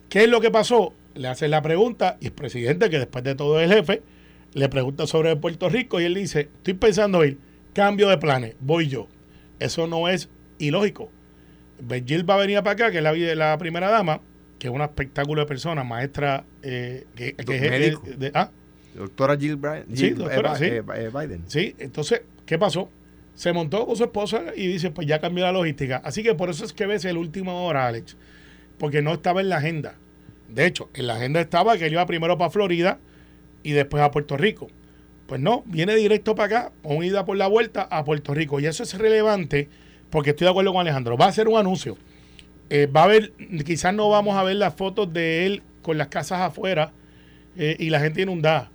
¿Qué 0.09 0.23
es 0.23 0.29
lo 0.29 0.41
que 0.41 0.51
pasó? 0.51 0.93
Le 1.15 1.27
hacen 1.27 1.51
la 1.51 1.61
pregunta 1.61 2.17
y 2.19 2.27
el 2.27 2.31
presidente, 2.31 2.89
que 2.89 2.99
después 2.99 3.23
de 3.23 3.35
todo 3.35 3.59
es 3.59 3.69
el 3.69 3.77
jefe, 3.77 4.01
le 4.53 4.69
pregunta 4.69 5.07
sobre 5.07 5.35
Puerto 5.35 5.69
Rico 5.69 5.99
y 5.99 6.05
él 6.05 6.15
dice, 6.15 6.41
estoy 6.41 6.73
pensando 6.73 7.23
ir, 7.25 7.37
cambio 7.73 8.09
de 8.09 8.17
planes, 8.17 8.55
voy 8.59 8.87
yo. 8.87 9.07
Eso 9.59 9.87
no 9.87 10.07
es 10.09 10.29
ilógico. 10.59 11.11
Jill 12.05 12.29
va 12.29 12.35
a 12.35 12.37
venir 12.37 12.57
para 12.59 12.71
acá, 12.71 12.91
que 12.91 12.97
es 12.97 13.03
la, 13.03 13.13
la 13.13 13.57
primera 13.57 13.89
dama, 13.89 14.21
que 14.57 14.67
es 14.67 14.73
un 14.73 14.81
espectáculo 14.81 15.41
de 15.41 15.47
personas, 15.47 15.85
maestra 15.85 16.43
eh, 16.63 17.05
que, 17.15 17.35
es 17.37 18.19
de, 18.19 18.31
¿ah? 18.33 18.49
Doctora 18.95 19.37
Jill, 19.37 19.59
sí, 19.93 20.09
doctora, 20.11 20.57
eh, 20.59 20.81
eh, 20.95 21.11
Biden. 21.13 21.43
Sí, 21.47 21.75
entonces, 21.77 22.23
¿qué 22.47 22.57
pasó? 22.57 22.89
Se 23.37 23.53
montó 23.53 23.85
con 23.85 23.95
su 23.95 24.03
esposa 24.03 24.45
y 24.55 24.65
dice, 24.65 24.89
pues 24.89 25.05
ya 25.05 25.19
cambió 25.19 25.45
la 25.45 25.51
logística. 25.51 26.01
Así 26.03 26.23
que 26.23 26.33
por 26.33 26.49
eso 26.49 26.65
es 26.65 26.73
que 26.73 26.87
ves 26.87 27.05
el 27.05 27.17
último 27.17 27.67
hora, 27.67 27.85
Alex, 27.85 28.17
porque 28.79 29.03
no 29.03 29.13
estaba 29.13 29.41
en 29.41 29.49
la 29.49 29.57
agenda. 29.57 29.93
De 30.49 30.65
hecho, 30.65 30.89
en 30.95 31.05
la 31.05 31.17
agenda 31.17 31.39
estaba 31.39 31.77
que 31.77 31.85
él 31.85 31.93
iba 31.93 32.05
primero 32.07 32.39
para 32.39 32.49
Florida 32.49 32.97
y 33.61 33.73
después 33.73 34.01
a 34.01 34.09
Puerto 34.09 34.37
Rico. 34.37 34.69
Pues 35.27 35.39
no, 35.39 35.61
viene 35.67 35.95
directo 35.95 36.33
para 36.33 36.45
acá, 36.45 36.71
con 36.81 37.03
ida 37.03 37.25
por 37.25 37.37
la 37.37 37.45
vuelta 37.45 37.83
a 37.83 38.03
Puerto 38.03 38.33
Rico. 38.33 38.59
Y 38.59 38.65
eso 38.65 38.81
es 38.81 38.97
relevante 38.97 39.69
porque 40.09 40.31
estoy 40.31 40.45
de 40.45 40.49
acuerdo 40.49 40.71
con 40.71 40.81
Alejandro. 40.81 41.15
Va 41.15 41.27
a 41.27 41.31
ser 41.31 41.47
un 41.47 41.59
anuncio. 41.59 41.95
Eh, 42.71 42.87
va 42.87 43.01
a 43.01 43.03
haber, 43.03 43.33
quizás 43.63 43.93
no 43.93 44.09
vamos 44.09 44.35
a 44.35 44.41
ver 44.41 44.55
las 44.55 44.73
fotos 44.73 45.13
de 45.13 45.45
él 45.45 45.61
con 45.83 45.99
las 45.99 46.07
casas 46.07 46.39
afuera 46.39 46.91
eh, 47.55 47.75
y 47.77 47.91
la 47.91 47.99
gente 47.99 48.23
inundada. 48.23 48.71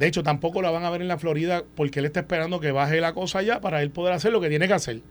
De 0.00 0.06
hecho, 0.06 0.22
tampoco 0.22 0.62
la 0.62 0.70
van 0.70 0.84
a 0.84 0.88
ver 0.88 1.02
en 1.02 1.08
la 1.08 1.18
Florida 1.18 1.62
porque 1.74 1.98
él 1.98 2.06
está 2.06 2.20
esperando 2.20 2.58
que 2.58 2.72
baje 2.72 3.02
la 3.02 3.12
cosa 3.12 3.40
allá 3.40 3.60
para 3.60 3.82
él 3.82 3.90
poder 3.90 4.14
hacer 4.14 4.32
lo 4.32 4.40
que 4.40 4.48
tiene 4.48 4.66
que 4.66 4.72
hacer, 4.72 5.02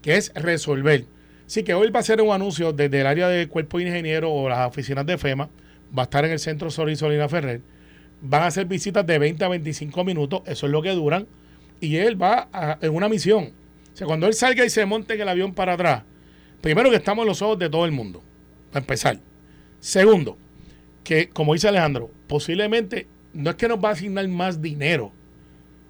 que 0.00 0.16
es 0.16 0.32
resolver. 0.34 1.04
Así 1.46 1.62
que 1.62 1.74
hoy 1.74 1.90
va 1.90 2.00
a 2.00 2.02
ser 2.02 2.22
un 2.22 2.32
anuncio 2.32 2.72
desde 2.72 3.02
el 3.02 3.06
área 3.06 3.28
de 3.28 3.48
cuerpo 3.48 3.76
de 3.76 3.84
ingeniero 3.84 4.32
o 4.32 4.48
las 4.48 4.66
oficinas 4.66 5.04
de 5.04 5.18
FEMA. 5.18 5.50
Va 5.96 6.02
a 6.02 6.04
estar 6.04 6.24
en 6.24 6.30
el 6.30 6.38
centro 6.38 6.70
Sol 6.70 6.96
Solina 6.96 7.28
Ferrer. 7.28 7.60
Van 8.22 8.44
a 8.44 8.46
hacer 8.46 8.64
visitas 8.64 9.06
de 9.06 9.18
20 9.18 9.44
a 9.44 9.48
25 9.48 10.04
minutos, 10.04 10.40
eso 10.46 10.64
es 10.64 10.72
lo 10.72 10.80
que 10.80 10.92
duran. 10.92 11.26
Y 11.80 11.96
él 11.96 12.20
va 12.20 12.48
en 12.80 12.94
una 12.94 13.10
misión. 13.10 13.52
O 13.92 13.96
sea, 13.96 14.06
cuando 14.06 14.26
él 14.26 14.32
salga 14.32 14.64
y 14.64 14.70
se 14.70 14.86
monte 14.86 15.12
en 15.12 15.20
el 15.20 15.28
avión 15.28 15.52
para 15.52 15.74
atrás, 15.74 16.02
primero 16.62 16.88
que 16.88 16.96
estamos 16.96 17.24
en 17.24 17.28
los 17.28 17.42
ojos 17.42 17.58
de 17.58 17.68
todo 17.68 17.84
el 17.84 17.92
mundo, 17.92 18.22
para 18.70 18.80
empezar. 18.80 19.20
Segundo, 19.80 20.38
que 21.02 21.28
como 21.28 21.52
dice 21.52 21.68
Alejandro, 21.68 22.10
posiblemente 22.26 23.06
no 23.34 23.50
es 23.50 23.56
que 23.56 23.68
nos 23.68 23.78
va 23.84 23.90
a 23.90 23.92
asignar 23.92 24.26
más 24.28 24.62
dinero. 24.62 25.12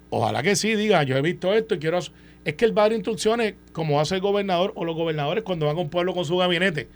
Ojalá 0.09 0.43
que 0.43 0.55
sí, 0.55 0.75
diga, 0.75 1.03
yo 1.03 1.15
he 1.15 1.21
visto 1.21 1.53
esto 1.53 1.75
y 1.75 1.79
quiero... 1.79 1.99
Es 2.43 2.53
que 2.53 2.65
él 2.65 2.77
va 2.77 2.83
a 2.83 2.85
dar 2.85 2.93
instrucciones 2.93 3.55
como 3.71 3.99
hace 3.99 4.15
el 4.15 4.21
gobernador 4.21 4.71
o 4.75 4.85
los 4.85 4.95
gobernadores 4.95 5.43
cuando 5.43 5.65
van 5.65 5.77
a 5.77 5.79
un 5.79 5.89
pueblo 5.89 6.13
con 6.13 6.25
su 6.25 6.37
gabinete. 6.37 6.87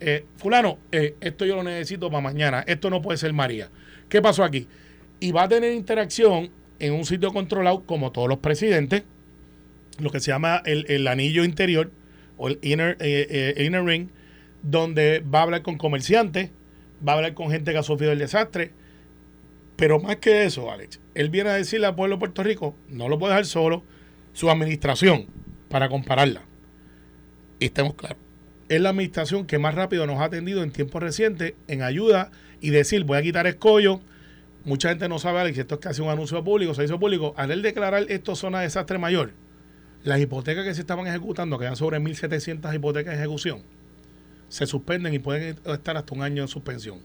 Eh, 0.00 0.24
fulano, 0.36 0.78
eh, 0.90 1.14
esto 1.20 1.46
yo 1.46 1.56
lo 1.56 1.62
necesito 1.62 2.10
para 2.10 2.20
mañana, 2.20 2.64
esto 2.66 2.90
no 2.90 3.00
puede 3.02 3.16
ser 3.16 3.32
María. 3.32 3.70
¿Qué 4.08 4.20
pasó 4.20 4.42
aquí? 4.42 4.66
Y 5.20 5.32
va 5.32 5.44
a 5.44 5.48
tener 5.48 5.72
interacción 5.72 6.50
en 6.80 6.92
un 6.92 7.04
sitio 7.04 7.32
controlado 7.32 7.84
como 7.86 8.10
todos 8.10 8.28
los 8.28 8.38
presidentes, 8.38 9.04
lo 9.98 10.10
que 10.10 10.20
se 10.20 10.32
llama 10.32 10.60
el, 10.66 11.06
anillo 11.06 11.44
interior 11.44 11.90
o 12.36 12.48
el 12.48 12.58
inner, 12.62 12.96
eh, 13.00 13.54
inner 13.64 13.84
ring, 13.84 14.08
donde 14.62 15.20
va 15.20 15.38
a 15.38 15.42
hablar 15.42 15.62
con 15.62 15.78
comerciantes, 15.78 16.50
va 17.06 17.12
a 17.12 17.16
hablar 17.16 17.34
con 17.34 17.50
gente 17.50 17.72
que 17.72 17.78
ha 17.78 17.82
sufrido 17.82 18.12
el 18.12 18.18
desastre, 18.18 18.72
pero 19.76 20.00
más 20.00 20.16
que 20.16 20.44
eso, 20.44 20.70
Alex, 20.70 21.00
él 21.14 21.30
viene 21.30 21.50
a 21.50 21.54
decirle 21.54 21.86
al 21.86 21.94
pueblo 21.94 22.16
de 22.16 22.20
Puerto 22.20 22.42
Rico, 22.42 22.74
no 22.88 23.08
lo 23.08 23.18
puede 23.18 23.32
dejar 23.32 23.46
solo, 23.46 23.82
su 24.32 24.50
administración, 24.50 25.26
para 25.68 25.88
compararla. 25.88 26.42
Y 27.58 27.66
estemos 27.66 27.94
claros, 27.94 28.18
es 28.68 28.80
la 28.80 28.90
administración 28.90 29.46
que 29.46 29.58
más 29.58 29.74
rápido 29.74 30.06
nos 30.06 30.20
ha 30.20 30.24
atendido 30.24 30.62
en 30.62 30.70
tiempos 30.70 31.02
recientes 31.02 31.54
en 31.68 31.82
ayuda 31.82 32.30
y 32.60 32.70
decir, 32.70 33.04
voy 33.04 33.18
a 33.18 33.22
quitar 33.22 33.46
escollo. 33.46 34.00
Mucha 34.64 34.88
gente 34.88 35.08
no 35.08 35.18
sabe, 35.18 35.40
Alex, 35.40 35.58
esto 35.58 35.76
es 35.76 35.80
casi 35.80 36.02
un 36.02 36.08
anuncio 36.08 36.42
público, 36.42 36.74
se 36.74 36.84
hizo 36.84 36.98
público. 36.98 37.34
Al 37.36 37.50
él 37.50 37.62
declarar 37.62 38.06
esto 38.08 38.34
zona 38.34 38.58
de 38.58 38.64
desastre 38.64 38.98
mayor, 38.98 39.32
las 40.02 40.20
hipotecas 40.20 40.64
que 40.64 40.74
se 40.74 40.80
estaban 40.80 41.06
ejecutando, 41.06 41.58
que 41.58 41.64
eran 41.64 41.76
sobre 41.76 41.98
1.700 41.98 42.74
hipotecas 42.74 43.14
de 43.14 43.20
ejecución, 43.20 43.62
se 44.48 44.66
suspenden 44.66 45.14
y 45.14 45.18
pueden 45.18 45.56
estar 45.66 45.96
hasta 45.96 46.14
un 46.14 46.22
año 46.22 46.42
en 46.42 46.48
suspensión. 46.48 47.00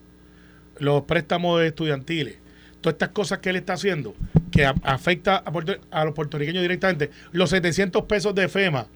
Los 0.79 1.03
préstamos 1.03 1.61
estudiantiles, 1.61 2.37
todas 2.81 2.95
estas 2.95 3.09
cosas 3.09 3.39
que 3.39 3.51
él 3.51 3.55
está 3.55 3.73
haciendo, 3.73 4.15
que 4.51 4.65
afecta 4.65 5.37
a, 5.91 6.05
los 6.05 6.13
puertorriqueños 6.13 6.61
directamente, 6.61 7.11
los 7.31 7.49
700 7.51 8.03
pesos 8.05 8.35
de 8.35 8.49
FEMA, 8.49 8.87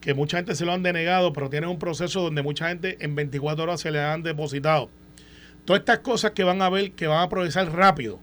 que 0.00 0.14
mucha 0.14 0.36
gente 0.36 0.54
se 0.54 0.64
lo 0.64 0.72
han 0.72 0.82
denegado, 0.82 1.32
pero 1.32 1.50
tienen 1.50 1.70
un 1.70 1.78
proceso 1.78 2.22
donde 2.22 2.42
mucha 2.42 2.68
gente 2.68 2.96
en 3.00 3.14
24 3.14 3.64
horas 3.64 3.80
se 3.80 3.90
le 3.90 4.00
han 4.00 4.22
depositado. 4.22 4.90
Todas 5.64 5.80
estas 5.80 5.98
cosas 6.00 6.32
que 6.32 6.44
van 6.44 6.62
a 6.62 6.70
ver, 6.70 6.92
que 6.92 7.06
van 7.06 7.22
a 7.22 7.28
progresar 7.28 7.70
rápido, 7.72 8.20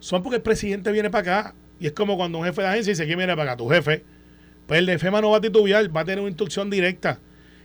son 0.00 0.22
porque 0.22 0.36
el 0.36 0.42
presidente 0.42 0.92
viene 0.92 1.10
para 1.10 1.38
acá. 1.38 1.54
Y 1.78 1.86
es 1.86 1.92
como 1.92 2.16
cuando 2.16 2.38
un 2.38 2.44
jefe 2.44 2.62
de 2.62 2.68
agencia 2.68 2.92
dice, 2.92 3.06
¿quién 3.06 3.18
viene 3.18 3.36
para 3.36 3.52
acá? 3.52 3.58
Tu 3.58 3.68
jefe. 3.68 4.04
Pues 4.66 4.78
el 4.78 4.86
de 4.86 4.98
FEMA 4.98 5.20
no 5.20 5.30
va 5.30 5.38
a 5.38 5.40
titubear, 5.40 5.94
va 5.94 6.00
a 6.00 6.04
tener 6.04 6.20
una 6.20 6.28
instrucción 6.28 6.70
directa. 6.70 7.20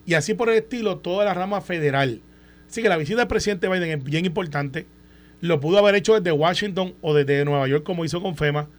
Y 0.05 0.13
así 0.13 0.33
por 0.33 0.49
el 0.49 0.55
estilo, 0.55 0.97
toda 0.99 1.25
la 1.25 1.33
rama 1.33 1.61
federal. 1.61 2.21
Así 2.69 2.81
que 2.81 2.89
la 2.89 2.97
visita 2.97 3.19
del 3.19 3.27
presidente 3.27 3.67
Biden 3.67 3.99
es 3.99 4.03
bien 4.03 4.25
importante 4.25 4.85
lo 5.41 5.59
pudo 5.59 5.79
haber 5.79 5.95
hecho 5.95 6.13
desde 6.13 6.31
Washington 6.31 6.93
o 7.01 7.15
desde 7.15 7.43
Nueva 7.43 7.67
York 7.67 7.83
como 7.83 8.05
hizo 8.05 8.21
con 8.21 8.37
FEMA. 8.37 8.69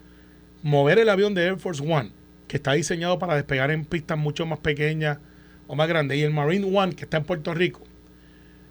Mover 0.62 1.00
el 1.00 1.08
avión 1.08 1.34
de 1.34 1.44
Air 1.44 1.58
Force 1.58 1.82
One, 1.82 2.12
que 2.46 2.56
está 2.56 2.72
diseñado 2.72 3.18
para 3.18 3.34
despegar 3.34 3.72
en 3.72 3.84
pistas 3.84 4.16
mucho 4.16 4.46
más 4.46 4.60
pequeñas 4.60 5.18
o 5.66 5.74
más 5.74 5.88
grandes, 5.88 6.18
y 6.18 6.22
el 6.22 6.30
Marine 6.30 6.70
One, 6.72 6.94
que 6.94 7.02
está 7.02 7.16
en 7.16 7.24
Puerto 7.24 7.52
Rico. 7.52 7.82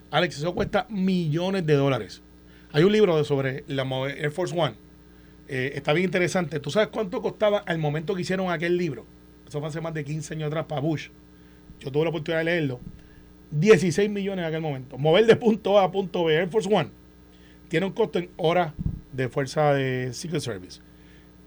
Alex, 0.10 0.38
eso 0.38 0.55
cuesta 0.55 0.88
millones 0.89 1.65
de 1.65 1.74
dólares. 1.74 2.21
Hay 2.71 2.83
un 2.83 2.93
libro 2.93 3.21
sobre 3.25 3.65
la 3.67 3.83
Air 3.83 4.31
Force 4.31 4.57
One. 4.57 4.75
Eh, 5.50 5.74
está 5.75 5.91
bien 5.91 6.05
interesante. 6.05 6.62
¿Tú 6.62 6.71
sabes 6.71 6.88
cuánto 6.88 7.21
costaba 7.21 7.57
al 7.60 7.77
momento 7.77 8.15
que 8.15 8.21
hicieron 8.21 8.50
aquel 8.51 8.77
libro? 8.77 9.05
Eso 9.45 9.60
fue 9.60 9.67
hace 9.67 9.81
más 9.81 9.93
de 9.93 10.05
15 10.05 10.36
años 10.36 10.48
atrás 10.48 10.65
para 10.65 10.79
Bush. 10.79 11.10
Yo 11.81 11.91
tuve 11.91 12.03
la 12.03 12.10
oportunidad 12.12 12.39
de 12.39 12.45
leerlo. 12.45 12.79
16 13.51 14.10
millones 14.10 14.43
en 14.43 14.48
aquel 14.48 14.62
momento. 14.62 14.98
Mover 14.98 15.25
de 15.25 15.36
punto 15.36 15.77
A 15.77 15.83
a 15.83 15.91
punto 15.91 16.24
B 16.24 16.33
Air 16.33 16.48
Force 16.48 16.74
One 16.74 17.00
tiene 17.71 17.85
un 17.85 17.93
costo 17.93 18.19
en 18.19 18.29
horas 18.35 18.73
de 19.13 19.29
fuerza 19.29 19.73
de 19.73 20.11
Secret 20.11 20.41
Service, 20.41 20.81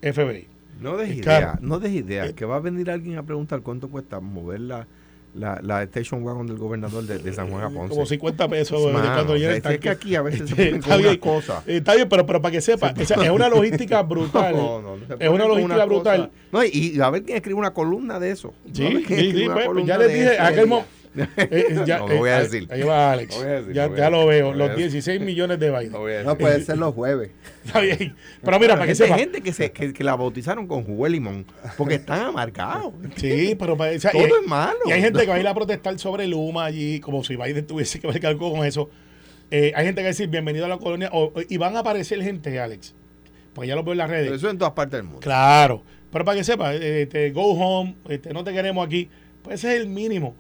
FBI. 0.00 0.48
No 0.80 0.96
des 0.96 1.16
idea, 1.16 1.58
no 1.60 1.78
des 1.78 1.92
idea, 1.92 2.26
eh, 2.26 2.32
que 2.32 2.46
va 2.46 2.56
a 2.56 2.60
venir 2.60 2.90
alguien 2.90 3.18
a 3.18 3.22
preguntar 3.24 3.60
cuánto 3.60 3.90
cuesta 3.90 4.20
mover 4.20 4.60
la, 4.60 4.86
la, 5.34 5.60
la 5.62 5.82
station 5.82 6.24
wagon 6.24 6.46
del 6.46 6.56
gobernador 6.56 7.04
de, 7.04 7.32
San 7.34 7.50
Juan 7.50 7.64
a 7.64 7.70
Ponce. 7.74 7.90
Como 7.90 8.06
50 8.06 8.48
pesos 8.48 8.90
cuando 8.90 9.36
llega 9.36 9.54
Es 9.70 9.78
que 9.78 9.90
aquí 9.90 10.16
a 10.16 10.22
veces 10.22 10.48
se 10.48 10.70
está 10.70 10.96
bien, 10.96 11.18
cosas. 11.18 11.62
Está 11.66 11.94
bien, 11.94 12.08
pero, 12.08 12.24
pero 12.24 12.40
para 12.40 12.52
que 12.52 12.62
sepa, 12.62 12.94
es 12.96 13.30
una 13.30 13.50
logística 13.50 14.02
brutal. 14.02 14.56
No, 14.56 14.80
no, 14.80 14.96
no 14.96 15.16
es 15.18 15.28
una 15.28 15.44
logística 15.44 15.84
brutal. 15.84 16.30
No, 16.50 16.64
y, 16.64 16.98
a 17.02 17.10
ver 17.10 17.24
quién 17.24 17.36
escribe 17.36 17.58
una 17.58 17.74
columna 17.74 18.18
de 18.18 18.30
eso. 18.30 18.54
Sí, 18.72 19.04
sí, 19.06 19.32
sí 19.32 19.46
pues, 19.52 19.86
ya 19.86 19.98
les 19.98 20.08
dije, 20.08 20.38
aquel, 20.38 20.70
Eh, 21.36 21.82
ya, 21.86 21.98
No 22.00 22.08
lo 22.08 22.16
voy 22.16 22.30
a 22.30 22.38
eh, 22.40 22.42
decir. 22.42 22.68
Ahí 22.70 22.82
va 22.82 23.12
Alex. 23.12 23.36
Lo 23.36 23.42
decir, 23.44 23.72
ya 23.72 23.86
lo 23.88 23.96
ya 23.96 24.10
lo 24.10 24.26
veo. 24.26 24.52
lo 24.52 24.58
Los 24.58 24.68
decir. 24.70 24.90
16 24.90 25.20
millones 25.20 25.58
de 25.58 25.70
Biden. 25.70 25.92
No 26.24 26.36
puede 26.36 26.62
ser 26.64 26.78
los 26.78 26.94
jueves. 26.94 27.30
Está 27.64 27.80
bien. 27.80 28.14
Pero 28.42 28.58
mira, 28.58 28.74
para 28.74 28.86
que 28.86 28.94
sepa. 28.94 29.16
gente 29.16 29.40
que, 29.40 29.52
se, 29.52 29.72
que, 29.72 29.92
que 29.92 30.04
la 30.04 30.16
bautizaron 30.16 30.66
con 30.66 30.84
jugo 30.84 31.04
de 31.04 31.10
limón 31.10 31.46
porque 31.76 31.94
están 31.96 32.20
amargados. 32.20 32.92
Sí, 33.16 33.56
pero 33.58 33.76
para, 33.76 33.96
o 33.96 33.98
sea, 34.00 34.10
Todo 34.12 34.22
y, 34.26 34.42
es 34.42 34.46
malo. 34.48 34.78
y 34.86 34.92
hay 34.92 35.00
gente 35.00 35.20
que 35.20 35.26
va 35.26 35.34
a 35.36 35.40
ir 35.40 35.48
a 35.48 35.54
protestar 35.54 35.98
sobre 35.98 36.26
Luma 36.26 36.64
allí, 36.66 37.00
como 37.00 37.24
si 37.24 37.36
Biden 37.36 37.66
tuviese 37.66 38.00
que 38.00 38.06
ver 38.06 38.26
algo 38.26 38.52
con 38.52 38.66
eso. 38.66 38.90
Eh, 39.50 39.72
hay 39.76 39.84
gente 39.86 40.00
que 40.00 40.04
va 40.04 40.08
a 40.08 40.12
decir 40.12 40.28
bienvenido 40.28 40.64
a 40.64 40.68
la 40.68 40.78
colonia. 40.78 41.10
o- 41.12 41.32
y 41.48 41.56
van 41.58 41.76
a 41.76 41.80
aparecer 41.80 42.20
gente, 42.22 42.58
Alex. 42.58 42.94
Porque 43.54 43.68
ya 43.68 43.76
lo 43.76 43.84
veo 43.84 43.92
en 43.92 43.98
las 43.98 44.10
redes. 44.10 44.24
Pero 44.24 44.36
eso 44.36 44.50
en 44.50 44.58
todas 44.58 44.74
partes 44.74 44.98
del 44.98 45.04
mundo. 45.04 45.20
Claro. 45.20 45.82
Pero 46.10 46.24
para 46.24 46.36
que 46.38 46.44
sepa, 46.44 46.74
eh, 46.74 47.02
este, 47.02 47.30
go 47.30 47.52
home, 47.52 47.94
este, 48.08 48.32
no 48.32 48.42
te 48.44 48.52
queremos 48.52 48.84
aquí. 48.86 49.08
Pues 49.42 49.60
ese 49.60 49.74
es 49.76 49.80
el 49.82 49.88
mínimo. 49.88 50.34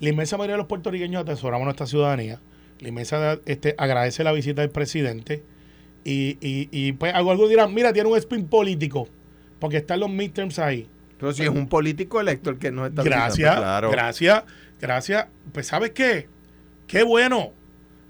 La 0.00 0.08
inmensa 0.10 0.36
mayoría 0.36 0.54
de 0.54 0.58
los 0.58 0.66
puertorriqueños 0.66 1.22
atesoramos 1.22 1.64
nuestra 1.64 1.86
ciudadanía. 1.86 2.40
La 2.80 2.88
inmensa 2.88 3.38
este, 3.46 3.74
agradece 3.78 4.24
la 4.24 4.32
visita 4.32 4.60
del 4.60 4.70
presidente. 4.70 5.42
Y, 6.04 6.38
y, 6.40 6.68
y 6.70 6.92
pues 6.92 7.14
algunos 7.14 7.48
dirán, 7.48 7.72
mira, 7.72 7.92
tiene 7.92 8.08
un 8.08 8.18
spin 8.18 8.46
político. 8.46 9.08
Porque 9.58 9.78
están 9.78 10.00
los 10.00 10.10
midterms 10.10 10.58
ahí. 10.58 10.86
Pero 11.18 11.32
si 11.32 11.42
es 11.44 11.48
un 11.48 11.68
político 11.68 12.20
electo 12.20 12.50
el 12.50 12.58
que 12.58 12.70
no 12.70 12.86
está 12.86 13.02
Gracias, 13.02 13.36
visitando, 13.36 13.62
claro. 13.62 13.90
gracias, 13.90 14.44
gracias. 14.80 15.26
Pues 15.52 15.66
¿sabes 15.66 15.92
qué? 15.92 16.28
Qué 16.86 17.02
bueno. 17.02 17.52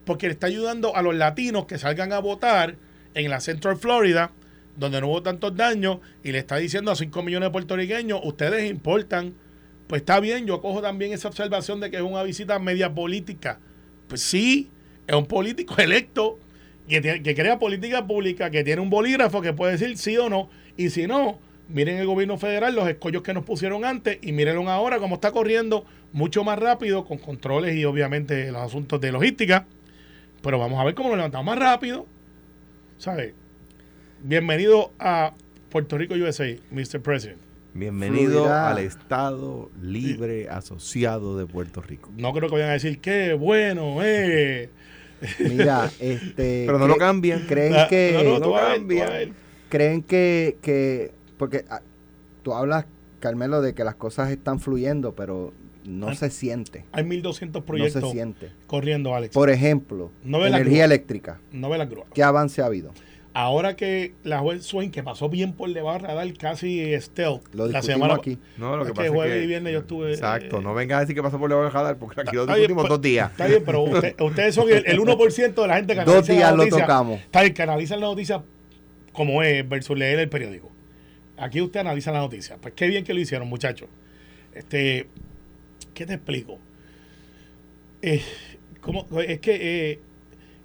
Porque 0.04 0.26
le 0.26 0.32
está 0.32 0.48
ayudando 0.48 0.94
a 0.96 1.02
los 1.02 1.14
latinos 1.14 1.66
que 1.66 1.78
salgan 1.78 2.12
a 2.12 2.18
votar 2.18 2.76
en 3.14 3.30
la 3.30 3.40
Central 3.40 3.76
Florida, 3.76 4.32
donde 4.76 5.00
no 5.00 5.08
hubo 5.08 5.22
tantos 5.22 5.56
daños, 5.56 5.98
y 6.22 6.32
le 6.32 6.38
está 6.38 6.56
diciendo 6.56 6.90
a 6.90 6.96
5 6.96 7.22
millones 7.22 7.48
de 7.48 7.52
puertorriqueños, 7.52 8.20
ustedes 8.24 8.68
importan. 8.70 9.34
Pues 9.86 10.02
está 10.02 10.18
bien, 10.20 10.46
yo 10.46 10.60
cojo 10.60 10.82
también 10.82 11.12
esa 11.12 11.28
observación 11.28 11.80
de 11.80 11.90
que 11.90 11.96
es 11.96 12.02
una 12.02 12.22
visita 12.22 12.58
media 12.58 12.92
política. 12.94 13.60
Pues 14.08 14.20
sí, 14.20 14.70
es 15.06 15.14
un 15.14 15.26
político 15.26 15.76
electo 15.78 16.38
que, 16.88 17.22
que 17.22 17.34
crea 17.34 17.58
política 17.58 18.06
pública, 18.06 18.50
que 18.50 18.64
tiene 18.64 18.80
un 18.82 18.90
bolígrafo 18.90 19.40
que 19.42 19.52
puede 19.52 19.72
decir 19.72 19.96
sí 19.98 20.16
o 20.16 20.28
no. 20.28 20.50
Y 20.76 20.90
si 20.90 21.06
no, 21.06 21.38
miren 21.68 21.98
el 21.98 22.06
gobierno 22.06 22.36
federal, 22.36 22.74
los 22.74 22.88
escollos 22.88 23.22
que 23.22 23.34
nos 23.34 23.44
pusieron 23.44 23.84
antes 23.84 24.18
y 24.22 24.32
mírenlo 24.32 24.68
ahora 24.68 24.98
cómo 24.98 25.16
está 25.16 25.30
corriendo 25.32 25.84
mucho 26.12 26.44
más 26.44 26.58
rápido 26.58 27.04
con 27.04 27.18
controles 27.18 27.76
y 27.76 27.84
obviamente 27.84 28.50
los 28.50 28.62
asuntos 28.62 29.00
de 29.00 29.12
logística. 29.12 29.66
Pero 30.42 30.58
vamos 30.58 30.80
a 30.80 30.84
ver 30.84 30.94
cómo 30.94 31.10
lo 31.10 31.16
levantamos 31.16 31.46
más 31.46 31.58
rápido. 31.58 32.06
¿Sabes? 32.98 33.34
Bienvenido 34.22 34.92
a 34.98 35.34
Puerto 35.70 35.98
Rico 35.98 36.14
USA, 36.14 36.46
Mr. 36.70 37.00
President. 37.02 37.45
Bienvenido 37.78 38.40
Fluirá. 38.44 38.70
al 38.70 38.78
Estado 38.78 39.70
Libre 39.82 40.48
Asociado 40.48 41.36
de 41.36 41.46
Puerto 41.46 41.82
Rico. 41.82 42.10
No 42.16 42.32
creo 42.32 42.48
que 42.48 42.54
vayan 42.54 42.70
a 42.70 42.74
decir 42.74 43.00
qué 43.00 43.34
bueno, 43.34 43.98
eh. 44.02 44.70
Mira, 45.40 45.90
este. 46.00 46.64
Pero 46.66 46.78
no 46.78 46.88
lo 46.88 46.96
cambian. 46.96 47.44
¿Creen 47.46 47.74
Ah, 47.74 47.86
que.? 47.88 48.12
no, 48.14 48.38
no, 48.38 48.46
no 48.46 48.56
a 48.56 48.76
ver, 48.78 49.02
a 49.30 49.32
creen 49.68 50.02
que, 50.02 50.56
que 50.62 51.12
porque 51.36 51.64
ah, 51.68 51.82
tú 52.42 52.54
hablas, 52.54 52.86
Carmelo, 53.20 53.60
de 53.60 53.74
que 53.74 53.84
las 53.84 53.96
cosas 53.96 54.30
están 54.30 54.58
fluyendo, 54.58 55.14
pero 55.14 55.52
no 55.84 56.14
se 56.14 56.30
siente. 56.30 56.84
Hay 56.92 57.04
1.200 57.04 57.22
No 57.22 57.32
se 57.32 57.60
proyectos 57.62 58.10
siente. 58.10 58.52
corriendo, 58.66 59.14
Alex. 59.14 59.34
Por 59.34 59.50
ejemplo, 59.50 60.10
No 60.24 60.38
ve 60.38 60.48
la 60.50 60.56
energía 60.56 60.78
grúa. 60.78 60.84
eléctrica. 60.86 61.40
no 61.52 61.68
ve 61.68 61.76
la 61.78 61.84
grúa. 61.84 62.06
¿Qué 62.14 62.22
avance 62.22 62.62
ha 62.62 62.66
habido? 62.66 62.92
Ahora 63.38 63.76
que 63.76 64.14
la 64.24 64.38
juez 64.38 64.64
Swain, 64.64 64.90
que 64.90 65.02
pasó 65.02 65.28
bien 65.28 65.52
por 65.52 65.70
debajo 65.70 65.98
del 65.98 66.06
radar, 66.06 66.32
casi 66.38 66.98
stealth, 66.98 67.42
Lo 67.54 67.66
la 67.66 67.80
discutimos 67.80 67.84
semana 67.84 68.14
aquí. 68.14 68.38
No, 68.56 68.78
lo 68.78 68.82
Es 68.82 68.88
que 68.88 68.92
que 68.94 68.96
pasa 68.96 69.12
jueves 69.12 69.34
es 69.34 69.38
que, 69.40 69.44
y 69.44 69.46
viernes 69.46 69.72
yo 69.74 69.78
estuve, 69.80 70.10
Exacto, 70.12 70.56
eh, 70.58 70.62
no 70.62 70.72
venga 70.72 70.96
a 70.96 71.00
decir 71.00 71.14
que 71.14 71.22
pasó 71.22 71.38
por 71.38 71.50
debajo 71.50 71.64
del 71.64 71.72
radar 71.74 71.98
porque 71.98 72.18
aquí 72.18 72.34
lo 72.34 72.46
bien, 72.46 72.56
discutimos 72.56 72.84
pues, 72.84 72.88
dos 72.88 73.02
días. 73.02 73.30
Está 73.32 73.46
bien, 73.46 73.62
pero 73.66 73.80
usted- 73.82 74.18
ustedes 74.22 74.54
son 74.54 74.70
el, 74.70 74.86
el 74.86 74.98
1% 74.98 75.54
de 75.54 75.66
la 75.66 75.76
gente 75.76 75.94
que 75.94 76.00
Dos 76.04 76.08
analiza 76.30 76.32
la 76.32 76.38
días 76.38 76.56
lo 76.56 76.78
tocamos. 76.78 77.20
Está 77.20 77.42
bien, 77.42 77.52
que 77.52 77.62
analizan 77.62 78.00
la 78.00 78.06
noticia 78.06 78.42
como 79.12 79.42
es 79.42 79.68
versus 79.68 79.98
leer 79.98 80.18
el 80.18 80.30
periódico. 80.30 80.72
Aquí 81.36 81.60
usted 81.60 81.80
analiza 81.80 82.12
la 82.12 82.20
noticia. 82.20 82.56
Pues 82.56 82.72
qué 82.72 82.86
bien 82.86 83.04
que 83.04 83.12
lo 83.12 83.20
hicieron, 83.20 83.48
muchachos. 83.48 83.90
Este, 84.54 85.08
¿qué 85.92 86.06
te 86.06 86.14
explico? 86.14 86.58
Eh, 88.00 88.22
¿cómo? 88.80 89.06
Es 89.20 89.40
que 89.40 89.90
eh, 89.90 90.00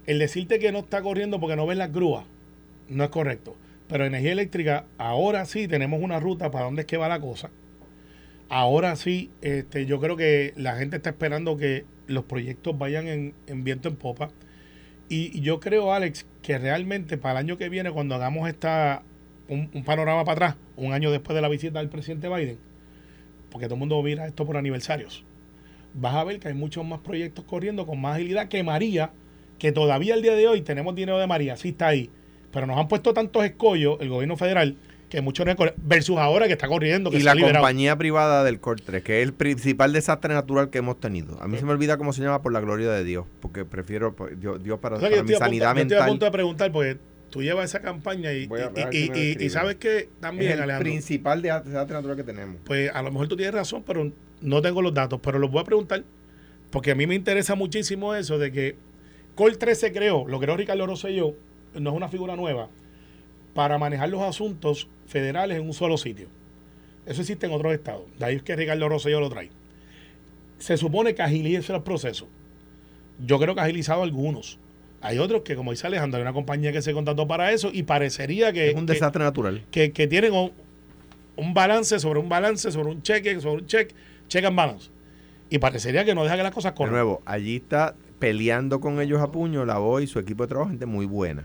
el 0.06 0.18
decirte 0.18 0.58
que 0.58 0.72
no 0.72 0.78
está 0.78 1.02
corriendo 1.02 1.38
porque 1.38 1.54
no 1.54 1.66
ves 1.66 1.76
las 1.76 1.92
grúas 1.92 2.24
no 2.92 3.04
es 3.04 3.10
correcto. 3.10 3.56
Pero 3.88 4.04
energía 4.04 4.32
eléctrica, 4.32 4.86
ahora 4.98 5.44
sí 5.44 5.68
tenemos 5.68 6.00
una 6.02 6.18
ruta 6.20 6.50
para 6.50 6.64
dónde 6.64 6.82
es 6.82 6.86
que 6.86 6.96
va 6.96 7.08
la 7.08 7.20
cosa. 7.20 7.50
Ahora 8.48 8.96
sí, 8.96 9.30
este, 9.40 9.86
yo 9.86 10.00
creo 10.00 10.16
que 10.16 10.52
la 10.56 10.76
gente 10.76 10.96
está 10.96 11.10
esperando 11.10 11.56
que 11.56 11.84
los 12.06 12.24
proyectos 12.24 12.76
vayan 12.78 13.06
en, 13.08 13.34
en 13.46 13.64
viento 13.64 13.88
en 13.88 13.96
popa. 13.96 14.30
Y, 15.08 15.40
yo 15.40 15.60
creo, 15.60 15.92
Alex, 15.92 16.26
que 16.42 16.58
realmente 16.58 17.18
para 17.18 17.40
el 17.40 17.46
año 17.46 17.58
que 17.58 17.68
viene, 17.68 17.90
cuando 17.90 18.14
hagamos 18.14 18.48
esta 18.48 19.02
un, 19.48 19.70
un 19.74 19.84
panorama 19.84 20.24
para 20.24 20.32
atrás, 20.32 20.56
un 20.76 20.92
año 20.92 21.10
después 21.10 21.34
de 21.34 21.42
la 21.42 21.48
visita 21.48 21.78
del 21.78 21.88
presidente 21.88 22.28
Biden, 22.28 22.58
porque 23.50 23.66
todo 23.66 23.74
el 23.74 23.80
mundo 23.80 24.02
mira 24.02 24.26
esto 24.26 24.46
por 24.46 24.56
aniversarios, 24.56 25.24
vas 25.94 26.14
a 26.14 26.24
ver 26.24 26.40
que 26.40 26.48
hay 26.48 26.54
muchos 26.54 26.84
más 26.86 27.00
proyectos 27.00 27.44
corriendo 27.44 27.86
con 27.86 28.00
más 28.00 28.16
agilidad 28.16 28.48
que 28.48 28.62
María, 28.62 29.10
que 29.58 29.72
todavía 29.72 30.14
el 30.14 30.22
día 30.22 30.34
de 30.34 30.48
hoy 30.48 30.62
tenemos 30.62 30.94
dinero 30.94 31.18
de 31.18 31.26
María, 31.26 31.56
sí 31.56 31.70
está 31.70 31.88
ahí, 31.88 32.10
pero 32.52 32.66
nos 32.66 32.78
han 32.78 32.88
puesto 32.88 33.12
tantos 33.14 33.44
escollos 33.44 33.96
el 34.00 34.08
gobierno 34.08 34.36
federal 34.36 34.76
que 35.08 35.20
muchos 35.20 35.44
no 35.44 35.54
versus 35.76 36.16
ahora 36.16 36.46
que 36.46 36.54
está 36.54 36.68
corriendo, 36.68 37.10
que 37.10 37.16
Y 37.18 37.20
se 37.20 37.26
la 37.26 37.34
liberado. 37.34 37.58
compañía 37.58 37.96
privada 37.98 38.44
del 38.44 38.60
Cortre, 38.60 39.02
que 39.02 39.20
es 39.20 39.26
el 39.28 39.34
principal 39.34 39.92
desastre 39.92 40.32
natural 40.32 40.70
que 40.70 40.78
hemos 40.78 40.98
tenido. 41.00 41.38
A 41.42 41.48
mí 41.48 41.58
se 41.58 41.66
me 41.66 41.72
olvida 41.72 41.98
cómo 41.98 42.14
se 42.14 42.22
llama 42.22 42.40
por 42.40 42.50
la 42.52 42.60
gloria 42.60 42.90
de 42.90 43.04
Dios, 43.04 43.26
porque 43.40 43.66
prefiero 43.66 44.14
pues, 44.16 44.40
Dios, 44.40 44.62
Dios 44.62 44.78
para, 44.78 44.96
O 44.96 45.00
sea, 45.00 45.10
que 45.10 45.16
para 45.16 45.20
yo 45.20 45.24
mi 45.24 45.32
punto- 45.32 45.44
sanidad 45.44 45.74
yo 45.76 45.82
estoy 45.82 45.96
a 45.96 46.00
punto 46.00 46.12
mental. 46.12 46.28
de 46.28 46.32
preguntar, 46.32 46.72
porque 46.72 46.96
tú 47.28 47.42
llevas 47.42 47.66
esa 47.66 47.80
campaña 47.82 48.32
y, 48.32 48.48
y- 48.92 49.36
y- 49.44 49.50
sabes 49.50 49.76
que 49.76 49.98
Es 49.98 50.08
también, 50.20 50.52
el 50.52 50.62
Alejandro, 50.62 50.90
principal 50.90 51.42
de- 51.42 51.48
desastre 51.62 51.94
natural 51.94 52.16
que 52.16 52.24
tenemos. 52.24 52.56
pues 52.64 52.90
a 52.94 53.02
lo 53.02 53.10
mejor 53.10 53.28
tú 53.28 53.36
tienes 53.36 53.54
razón, 53.54 53.82
pero 53.86 54.10
no 54.40 54.62
tengo 54.62 54.80
los 54.80 54.94
datos, 54.94 55.20
pero 55.22 55.38
los 55.38 55.50
voy 55.50 55.60
a 55.60 55.64
preguntar, 55.64 56.04
porque 56.70 56.92
a 56.92 56.94
mí 56.94 57.06
me 57.06 57.14
interesa 57.14 57.54
muchísimo 57.54 58.14
eso 58.14 58.38
de 58.38 58.50
que 58.50 58.76
Col 59.34 59.58
3 59.58 59.78
se 59.78 59.92
creó, 59.92 60.26
lo 60.26 60.40
creó 60.40 60.56
Ricardo 60.56 60.86
Rosselló, 60.86 61.34
no 61.74 61.90
es 61.90 61.96
una 61.96 62.08
figura 62.08 62.36
nueva, 62.36 62.68
para 63.54 63.78
manejar 63.78 64.08
los 64.08 64.22
asuntos 64.22 64.88
federales 65.06 65.58
en 65.58 65.66
un 65.66 65.74
solo 65.74 65.96
sitio. 65.98 66.26
Eso 67.06 67.20
existe 67.20 67.46
en 67.46 67.52
otros 67.52 67.72
estados, 67.74 68.02
de 68.18 68.24
ahí 68.24 68.36
es 68.36 68.42
que 68.42 68.54
Ricardo 68.56 68.88
Rosselló 68.88 69.20
lo 69.20 69.28
trae. 69.28 69.50
Se 70.58 70.76
supone 70.76 71.14
que 71.14 71.22
agiliza 71.22 71.74
el 71.74 71.82
proceso. 71.82 72.28
Yo 73.24 73.38
creo 73.38 73.54
que 73.54 73.60
ha 73.60 73.64
agilizado 73.64 74.02
algunos. 74.02 74.58
Hay 75.00 75.18
otros 75.18 75.42
que, 75.42 75.56
como 75.56 75.72
dice 75.72 75.86
Alejandro, 75.88 76.18
hay 76.18 76.22
una 76.22 76.32
compañía 76.32 76.70
que 76.72 76.80
se 76.80 76.92
contrató 76.92 77.26
para 77.26 77.50
eso 77.52 77.70
y 77.72 77.82
parecería 77.82 78.52
que, 78.52 78.70
es 78.70 78.74
un 78.76 78.86
que- 78.86 78.92
desastre 78.92 79.24
natural. 79.24 79.62
que, 79.72 79.90
que 79.90 80.06
tienen 80.06 80.32
un, 80.32 80.52
un 81.36 81.52
balance 81.54 81.98
sobre 81.98 82.20
un 82.20 82.28
balance, 82.28 82.70
sobre 82.70 82.90
un 82.90 83.02
cheque, 83.02 83.40
sobre 83.40 83.62
un 83.62 83.66
cheque, 83.66 83.94
check 84.28 84.44
and 84.44 84.56
balance. 84.56 84.90
Y 85.50 85.58
parecería 85.58 86.04
que 86.04 86.14
no 86.14 86.22
deja 86.22 86.36
que 86.36 86.44
las 86.44 86.52
cosas 86.54 86.72
De 86.72 86.76
corran. 86.76 86.94
nuevo, 86.94 87.20
allí 87.26 87.56
está 87.56 87.96
peleando 88.20 88.80
con 88.80 89.00
ellos 89.00 89.20
a 89.20 89.32
puño 89.32 89.64
la 89.64 89.78
voz 89.78 90.02
y 90.04 90.06
su 90.06 90.20
equipo 90.20 90.44
de 90.44 90.48
trabajo, 90.48 90.70
gente 90.70 90.86
muy 90.86 91.04
buena. 91.06 91.44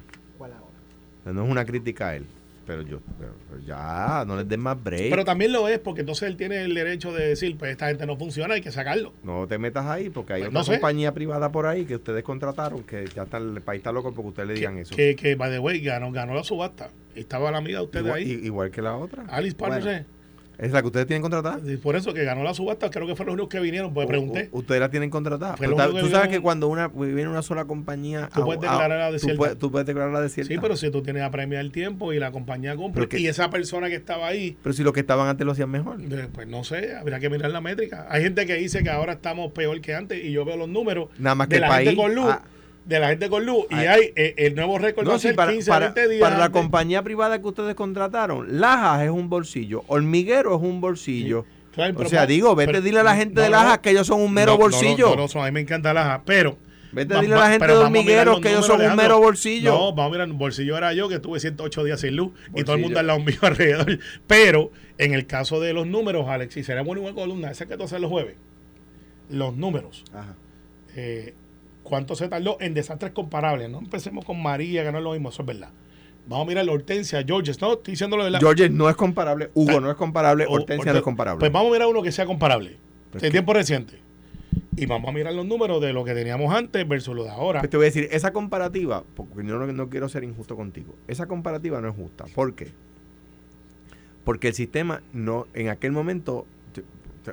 No 1.34 1.46
es 1.46 1.50
una 1.52 1.66
crítica 1.66 2.10
a 2.10 2.16
él, 2.16 2.26
pero 2.66 2.82
yo, 2.82 3.00
pero- 3.20 3.34
pero 3.50 3.62
ya, 3.62 4.24
no 4.28 4.36
les 4.36 4.48
den 4.48 4.60
más 4.60 4.82
break. 4.82 5.10
Pero 5.10 5.24
también 5.26 5.52
lo 5.52 5.68
es 5.68 5.80
porque 5.80 6.02
entonces 6.02 6.28
él 6.30 6.38
tiene 6.38 6.62
el 6.64 6.74
derecho 6.74 7.12
de 7.14 7.28
decir, 7.30 7.58
pues 7.58 7.72
esta 7.72 7.88
gente 7.88 8.06
no 8.06 8.18
funciona, 8.18 8.54
hay 8.56 8.62
que 8.62 8.72
sacarlo. 8.72 9.14
no 9.24 9.48
te 9.48 9.58
metas 9.58 9.86
ahí 9.86 10.10
porque 10.10 10.34
hay 10.34 10.40
Pues 10.42 10.50
otra 10.50 10.60
no 10.60 10.64
sé. 10.66 10.72
compañía 10.74 11.14
privada 11.14 11.52
por 11.52 11.66
ahí 11.66 11.86
que 11.86 11.96
ustedes 11.96 12.24
contrataron 12.24 12.84
que 12.84 13.06
ya 13.16 13.24
está, 13.24 13.38
el 13.38 13.62
país 13.62 13.80
está 13.80 13.92
loco 13.92 14.14
porque 14.14 14.30
ustedes 14.30 14.50
le 14.50 14.54
digan 14.56 14.76
Que, 14.76 14.82
eso. 14.82 14.96
que, 14.96 15.16
que, 15.16 15.36
by 15.36 15.50
the 15.52 15.60
way, 15.60 15.80
ganó, 15.82 16.12
ganó 16.12 16.34
la 16.34 16.44
subasta. 16.44 16.90
Estaba 17.16 17.52
la 17.52 17.58
amiga 17.58 17.80
de 17.80 17.86
ustedes 17.86 18.06
igual, 18.06 18.20
ahí, 18.20 18.32
igual 18.44 18.70
que 18.72 18.82
la 18.82 18.96
otra. 18.96 19.26
Alice 19.30 19.56
Partners. 19.56 19.86
Bueno. 19.86 20.17
¿Es 20.58 20.72
la 20.72 20.82
que 20.82 20.88
ustedes 20.88 21.06
tienen 21.06 21.22
contratada? 21.22 21.60
Por 21.84 21.96
eso 21.96 22.14
que 22.16 22.24
ganó 22.24 22.44
la 22.44 22.54
subasta, 22.54 22.90
creo 22.90 23.06
que 23.06 23.16
fueron 23.16 23.36
los 23.38 23.44
únicos 23.44 23.50
que 23.52 23.60
vinieron, 23.60 23.94
pues 23.94 24.08
pregunté. 24.08 24.50
U- 24.52 24.60
ustedes 24.60 24.82
la 24.82 24.90
tienen 24.90 25.10
contratada. 25.12 25.56
Pero 25.60 25.76
tú 26.00 26.10
sabes 26.10 26.30
que 26.30 26.40
cuando 26.40 26.68
una 26.68 26.88
viene 26.88 27.28
una 27.28 27.44
sola 27.44 27.66
compañía, 27.66 28.30
Tú 28.34 28.44
puedes 28.44 28.62
declararla 28.62 29.08
tú 29.08 29.14
desierta. 29.14 29.38
puedes, 29.38 29.58
tú 29.60 29.72
puedes 29.72 29.86
declararla 29.86 30.20
desierta. 30.22 30.52
Sí, 30.54 30.60
pero 30.60 30.76
si 30.76 30.90
tú 30.90 31.04
tienes 31.04 31.22
a 31.22 31.30
premiar 31.30 31.62
el 31.62 31.72
tiempo 31.72 32.12
y 32.12 32.20
la 32.20 32.32
compañía 32.32 32.76
compra, 32.76 33.06
que- 33.06 33.20
y 33.20 33.28
esa 33.28 33.50
persona 33.52 33.88
que 33.90 33.96
estaba 33.96 34.28
ahí, 34.28 34.58
Pero 34.64 34.74
si 34.74 34.84
los 34.84 34.94
que 34.94 35.02
estaban 35.02 35.28
antes 35.28 35.46
lo 35.46 35.52
hacían 35.52 35.70
mejor. 35.70 35.98
Pues 36.34 36.48
no 36.48 36.64
sé, 36.64 36.96
habría 36.96 37.20
que 37.20 37.30
mirar 37.30 37.52
la 37.52 37.62
métrica. 37.62 38.08
Hay 38.10 38.24
gente 38.24 38.46
que 38.48 38.56
dice 38.56 38.82
que 38.84 38.90
ahora 38.90 39.14
estamos 39.14 39.52
peor 39.52 39.80
que 39.82 39.94
antes 39.94 40.24
y 40.24 40.32
yo 40.32 40.44
veo 40.44 40.58
los 40.58 40.70
números 40.70 41.10
Nada 41.20 41.36
más 41.36 41.48
que 41.50 41.56
el 41.56 41.62
la 41.62 41.68
país. 41.68 41.90
gente 41.90 42.02
con 42.02 42.16
luz, 42.16 42.30
ah, 42.30 42.42
de 42.88 43.00
la 43.00 43.10
gente 43.10 43.30
con 43.30 43.46
luz 43.46 43.66
y 43.70 43.76
Ay. 43.76 43.88
hay 43.88 44.14
eh, 44.16 44.34
el 44.38 44.56
nuevo 44.56 44.78
récord 44.78 45.06
va 45.08 45.14
no, 45.14 45.20
sí, 45.20 45.34
para, 45.34 45.52
15 45.52 45.70
para- 45.70 45.86
20 45.92 46.08
días. 46.08 46.22
para 46.22 46.38
la 46.38 46.50
compañía 46.50 47.04
privada 47.04 47.40
que 47.42 47.48
ustedes 47.48 47.76
contrataron, 47.76 48.60
Lajas 48.60 49.04
es 49.04 49.10
un 49.10 49.30
bolsillo, 49.30 49.84
Hormiguero 49.88 50.56
es 50.56 50.62
un 50.62 50.80
bolsillo. 50.82 51.46
O 51.96 52.06
sea, 52.06 52.26
digo, 52.26 52.56
vete 52.56 52.68
pero- 52.68 52.78
a 52.80 52.82
dile 52.82 53.00
a 53.02 53.04
la 53.04 53.16
gente 53.16 53.40
de 53.42 53.50
Lajas 53.50 53.80
que 53.80 53.92
ellos 53.92 54.08
son 54.08 54.22
un 54.22 54.34
mero 54.34 54.54
no, 54.54 54.58
no, 54.58 54.64
bolsillo. 54.64 55.10
No, 55.10 55.16
no, 55.16 55.28
no, 55.34 55.44
a 55.44 55.46
mí 55.46 55.52
me 55.52 55.60
encanta 55.60 55.94
Laja, 55.94 56.24
pero 56.26 56.58
Vete 56.94 57.14
a 57.14 57.20
dile 57.22 57.36
a 57.36 57.40
la 57.40 57.50
gente 57.50 57.68
de 57.68 57.74
Hormigueros 57.74 58.40
que 58.40 58.50
ellos 58.50 58.66
son 58.66 58.82
un 58.82 58.96
mero 58.96 59.20
bolsillo. 59.20 59.72
No, 59.74 59.94
vamos 59.94 60.12
a 60.16 60.26
mirar, 60.26 60.28
bolsillo 60.38 60.78
era 60.78 60.94
yo 60.94 61.10
que 61.10 61.16
estuve 61.16 61.40
108 61.42 61.84
días 61.84 62.00
sin 62.00 62.16
luz 62.16 62.32
y 62.56 62.64
todo 62.64 62.78
el 62.78 62.82
mundo 62.82 63.00
al 63.00 63.08
lado 63.08 63.20
mío 63.20 63.38
alrededor. 63.42 64.00
Pero 64.26 64.72
en 64.98 65.14
el 65.14 65.28
caso 65.28 65.60
de 65.60 65.74
los 65.74 65.86
números, 65.86 66.28
Alex, 66.30 66.56
y 66.58 66.64
será 66.64 66.82
buena 66.84 67.02
una 67.02 67.14
columna, 67.14 67.52
esa 67.52 67.66
que 67.66 67.76
tú 67.78 67.84
haces 67.84 68.00
los 68.00 68.10
jueves. 68.10 68.38
los 69.30 69.56
números. 69.58 70.06
Ajá. 70.14 70.36
Eh, 70.96 71.36
¿Cuánto 71.88 72.16
se 72.16 72.28
tardó 72.28 72.58
en 72.60 72.74
desastres 72.74 73.14
comparables? 73.14 73.70
No 73.70 73.80
empecemos 73.80 74.26
con 74.26 74.42
María, 74.44 74.84
que 74.84 74.92
no 74.92 74.98
es 74.98 75.04
lo 75.06 75.12
mismo, 75.14 75.30
eso 75.30 75.42
es 75.44 75.46
verdad. 75.46 75.70
Vamos 76.28 76.46
a 76.46 76.48
mirar 76.50 76.66
la 76.66 76.74
Hortensia, 76.74 77.24
Georges, 77.26 77.62
no, 77.62 77.74
estoy 77.74 77.94
diciéndolo 77.94 78.26
de 78.26 78.32
la... 78.32 78.40
George 78.40 78.70
no 78.70 78.90
es 78.90 78.98
comparable, 78.98 79.50
Hugo 79.54 79.80
no 79.80 79.90
es 79.90 79.96
comparable, 79.96 80.46
o- 80.46 80.52
Hortensia 80.52 80.92
no 80.92 80.98
es 80.98 81.04
comparable. 81.04 81.40
Pues 81.40 81.50
vamos 81.50 81.70
a 81.70 81.74
mirar 81.74 81.88
uno 81.88 82.02
que 82.02 82.12
sea 82.12 82.26
comparable, 82.26 82.76
Pues 83.12 83.24
en 83.24 83.28
que- 83.30 83.32
tiempo 83.32 83.54
reciente. 83.54 84.00
Y 84.76 84.86
vamos 84.86 85.08
a 85.08 85.14
mirar 85.14 85.34
los 85.34 85.46
números 85.46 85.82
de 85.82 85.94
lo 85.94 86.04
que 86.04 86.14
teníamos 86.14 86.54
antes 86.54 86.86
versus 86.86 87.16
lo 87.16 87.24
de 87.24 87.30
ahora. 87.30 87.62
Pues 87.62 87.70
te 87.70 87.78
voy 87.78 87.86
a 87.86 87.88
decir, 87.88 88.10
esa 88.12 88.34
comparativa, 88.34 89.06
porque 89.16 89.36
yo 89.48 89.58
no, 89.58 89.66
no 89.66 89.90
quiero 89.90 90.10
ser 90.10 90.26
injusto 90.26 90.58
contigo, 90.58 90.94
esa 91.08 91.26
comparativa 91.28 91.80
no 91.80 91.88
es 91.88 91.96
justa. 91.96 92.26
¿Por 92.36 92.54
qué? 92.54 92.68
Porque 94.26 94.50
el 94.50 94.54
sistema 94.54 95.02
no, 95.14 95.48
en 95.54 95.70
aquel 95.70 95.94
momento, 95.94 96.46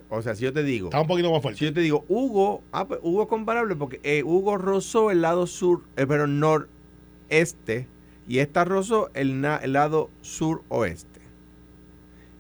o 0.09 0.23
sea, 0.23 0.35
si 0.35 0.45
yo 0.45 0.53
te 0.53 0.63
digo, 0.63 0.89
Está 0.89 1.01
un 1.01 1.07
poquito 1.07 1.31
más 1.31 1.39
si 1.39 1.43
fuerte. 1.43 1.65
yo 1.65 1.73
te 1.73 1.81
digo, 1.81 2.05
Hugo, 2.09 2.63
ah, 2.73 2.87
pues 2.89 3.01
Hugo 3.03 3.23
es 3.23 3.29
comparable 3.29 3.77
porque 3.77 4.01
eh, 4.03 4.23
Hugo 4.25 4.57
rozó 4.59 5.11
el 5.11 5.23
lado 5.23 5.47
sur, 5.47 5.83
eh, 5.97 6.07
pero 6.07 6.27
noreste, 6.27 7.89
y 8.27 8.39
esta 8.39 8.65
rozó 8.65 9.11
el, 9.15 9.41
na- 9.41 9.57
el 9.59 9.73
lado 9.75 10.11
suroeste. 10.23 11.21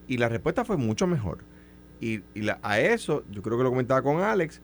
Y 0.06 0.18
la 0.18 0.28
respuesta 0.28 0.64
fue 0.64 0.76
mucho 0.76 1.06
mejor. 1.06 1.38
Y, 2.00 2.20
y 2.34 2.42
la- 2.42 2.58
a 2.62 2.80
eso, 2.80 3.24
yo 3.30 3.42
creo 3.42 3.56
que 3.56 3.64
lo 3.64 3.70
comentaba 3.70 4.02
con 4.02 4.20
Alex, 4.20 4.60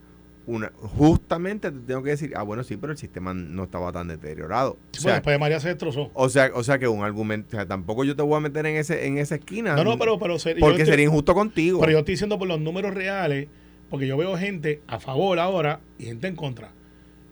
una, 0.50 0.72
justamente 0.78 1.70
te 1.70 1.78
tengo 1.80 2.02
que 2.02 2.10
decir, 2.10 2.32
ah, 2.36 2.42
bueno, 2.42 2.62
sí, 2.64 2.76
pero 2.76 2.92
el 2.92 2.98
sistema 2.98 3.32
no 3.34 3.64
estaba 3.64 3.92
tan 3.92 4.08
deteriorado. 4.08 4.72
O 4.72 4.78
Sí, 4.92 5.02
sea, 5.02 5.14
después 5.14 5.34
de 5.34 5.38
María 5.38 5.60
se 5.60 5.68
destrozó. 5.68 6.10
o 6.14 6.28
sea, 6.28 6.50
o 6.54 6.62
sea 6.62 6.78
que 6.78 6.88
un 6.88 7.02
argumento, 7.04 7.48
o 7.48 7.50
sea, 7.52 7.66
tampoco 7.66 8.04
yo 8.04 8.16
te 8.16 8.22
voy 8.22 8.36
a 8.36 8.40
meter 8.40 8.66
en 8.66 8.76
ese 8.76 9.06
en 9.06 9.18
esa 9.18 9.36
esquina. 9.36 9.76
No, 9.76 9.84
no, 9.84 9.98
pero, 9.98 10.18
pero, 10.18 10.38
ser- 10.38 10.56
porque 10.58 10.82
estoy- 10.82 10.92
sería 10.92 11.06
injusto 11.06 11.34
contigo. 11.34 11.80
pero 11.80 11.92
yo 11.92 11.98
estoy 11.98 12.14
diciendo 12.14 12.38
por 12.38 12.48
los 12.48 12.60
números 12.60 12.94
reales, 12.94 13.48
porque 13.88 14.06
yo 14.06 14.16
veo 14.16 14.36
gente 14.36 14.82
a 14.86 15.00
favor 15.00 15.38
ahora 15.38 15.80
y 15.98 16.04
gente 16.06 16.26
en 16.28 16.36
contra. 16.36 16.72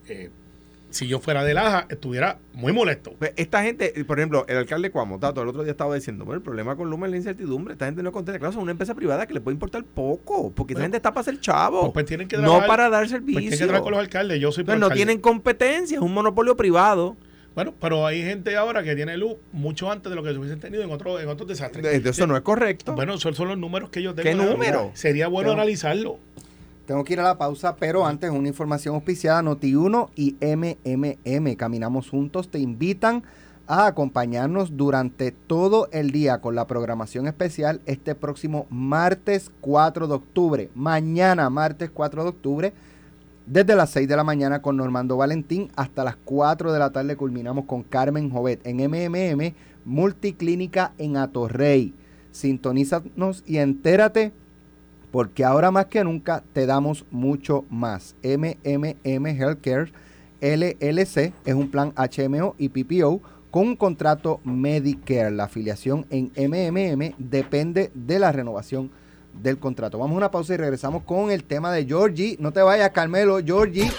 Eh, 0.09 0.31
si 0.91 1.07
yo 1.07 1.21
fuera 1.21 1.45
de 1.45 1.55
Laja, 1.55 1.87
estuviera 1.91 2.39
muy 2.55 2.73
molesto. 2.73 3.13
Pues, 3.19 3.33
Esta 3.37 3.63
gente, 3.63 3.93
por 4.07 4.19
ejemplo, 4.19 4.45
el 4.49 4.57
alcalde 4.57 4.91
Cuamo, 4.91 5.19
Tato, 5.19 5.43
el 5.43 5.49
otro 5.49 5.63
día 5.63 5.73
estaba 5.73 5.95
diciendo, 5.95 6.25
bueno, 6.25 6.39
el 6.39 6.43
problema 6.43 6.77
con 6.77 6.89
Luma 6.91 7.07
es 7.07 7.11
la 7.11 7.17
incertidumbre. 7.19 7.73
Esta 7.75 7.87
gente 7.87 8.03
no 8.03 8.11
contesta. 8.13 8.39
Claro, 8.39 8.53
son 8.53 8.63
una 8.63 8.73
empresa 8.73 8.95
privada 8.95 9.27
que 9.27 9.35
le 9.35 9.41
puede 9.41 9.55
importar 9.55 9.85
poco, 9.85 10.51
porque 10.55 10.73
esta 10.73 10.83
gente 10.83 10.97
está 10.97 11.13
para 11.13 11.25
ser 11.25 11.41
chavo, 11.41 11.81
Pues, 11.81 11.93
pues 11.93 12.07
tienen 12.07 12.27
que 12.29 12.37
no 12.39 12.67
para 12.67 12.89
dar 12.89 13.03
pues 13.03 13.11
servicio. 13.11 13.41
tienen 13.41 13.59
que 13.59 13.65
trabajar 13.65 13.83
con 13.83 13.93
los 13.93 14.01
alcaldes. 14.01 14.41
Yo 14.41 14.51
soy 14.53 14.63
Entonces, 14.63 14.81
no 14.81 14.91
tienen 14.91 15.21
competencia, 15.21 15.97
es 15.97 16.03
un 16.03 16.13
monopolio 16.15 16.57
privado. 16.57 17.17
Bueno, 17.55 17.75
pero 17.81 18.07
hay 18.07 18.23
gente 18.23 18.57
ahora 18.57 18.85
que 18.85 18.95
tiene 18.95 19.17
luz 19.17 19.35
mucho 19.53 19.91
antes 19.91 20.09
de 20.09 20.15
lo 20.15 20.23
que 20.23 20.31
se 20.31 20.39
hubiesen 20.39 20.61
tenido 20.61 20.83
en, 20.85 20.93
otro, 20.93 21.19
en 21.19 21.29
otros 21.29 21.49
desastres. 21.49 21.83
De- 21.83 21.99
de 21.99 22.11
Eso 22.11 22.27
no 22.29 22.37
es 22.37 22.43
correcto. 22.43 22.93
Bueno, 22.95 23.15
esos 23.15 23.37
son 23.37 23.49
los 23.49 23.59
números 23.59 23.91
que 23.91 24.01
yo 24.01 24.15
tengo. 24.15 24.29
¿Qué 24.29 24.35
número? 24.35 24.93
Sería 24.95 25.27
bueno 25.27 25.49
Pero- 25.51 25.61
analizarlo. 25.63 26.19
Tengo 26.89 27.05
que 27.05 27.13
ir 27.13 27.21
a 27.21 27.25
la 27.25 27.37
pausa, 27.37 27.77
pero 27.77 28.07
antes 28.07 28.31
una 28.31 28.49
información 28.49 28.95
auspiciada, 28.95 29.43
Noti1 29.43 30.09
y 30.17 30.37
MMM, 30.41 31.55
Caminamos 31.55 32.09
Juntos, 32.09 32.49
te 32.49 32.61
invitan 32.61 33.25
a 33.67 33.89
acompañarnos 33.89 34.75
durante 34.75 35.31
todo 35.31 35.91
el 35.93 36.13
día 36.13 36.41
con 36.41 36.55
la 36.55 36.67
programación 36.67 37.27
especial 37.27 37.83
este 37.85 38.15
próximo 38.15 38.67
martes 38.71 39.51
4 39.61 40.09
de 40.09 40.15
octubre. 40.15 40.71
Mañana, 40.75 41.51
martes 41.51 41.91
4 41.91 42.23
de 42.23 42.29
octubre, 42.31 42.73
desde 43.45 43.77
las 43.77 43.91
6 43.91 44.09
de 44.09 44.17
la 44.17 44.25
mañana 44.25 44.63
con 44.63 44.79
Normando 44.79 45.19
Valentín 45.19 45.71
hasta 45.77 46.05
las 46.05 46.17
4 46.17 46.73
de 46.73 46.79
la 46.79 46.89
tarde 46.89 47.17
culminamos 47.17 47.67
con 47.67 47.83
Carmen 47.83 48.31
Jovet 48.31 48.67
en 48.67 48.79
MMM, 48.79 49.53
Multiclínica 49.85 50.95
en 50.97 51.19
Atorrey. 51.19 51.93
Sintonízanos 52.31 53.45
y 53.47 53.59
entérate 53.59 54.33
porque 55.11 55.45
ahora 55.45 55.71
más 55.71 55.87
que 55.87 56.05
nunca 56.05 56.43
te 56.53 56.67
damos 56.67 57.05
mucho 57.11 57.65
más. 57.71 58.15
MMM 58.23 59.27
Healthcare 59.27 59.93
LLC 60.41 61.33
es 61.45 61.55
un 61.55 61.71
plan 61.71 61.93
HMO 61.97 62.55
y 62.59 62.69
PPO 62.69 63.21
con 63.51 63.69
un 63.69 63.77
contrato 63.77 64.41
Medicare. 64.45 65.31
La 65.31 65.45
afiliación 65.45 66.07
en 66.11 66.31
MMM 66.37 67.15
depende 67.19 67.91
de 67.95 68.19
la 68.19 68.33
renovación 68.33 68.91
del 69.33 69.59
contrato. 69.59 69.99
Vamos 69.99 70.15
a 70.15 70.19
una 70.19 70.31
pausa 70.31 70.55
y 70.55 70.57
regresamos 70.57 71.03
con 71.05 71.31
el 71.31 71.45
tema 71.45 71.73
de 71.73 71.85
Georgie. 71.87 72.37
No 72.41 72.53
te 72.53 72.61
vayas, 72.63 72.91
Carmelo, 72.91 73.39
Georgie. 73.45 73.91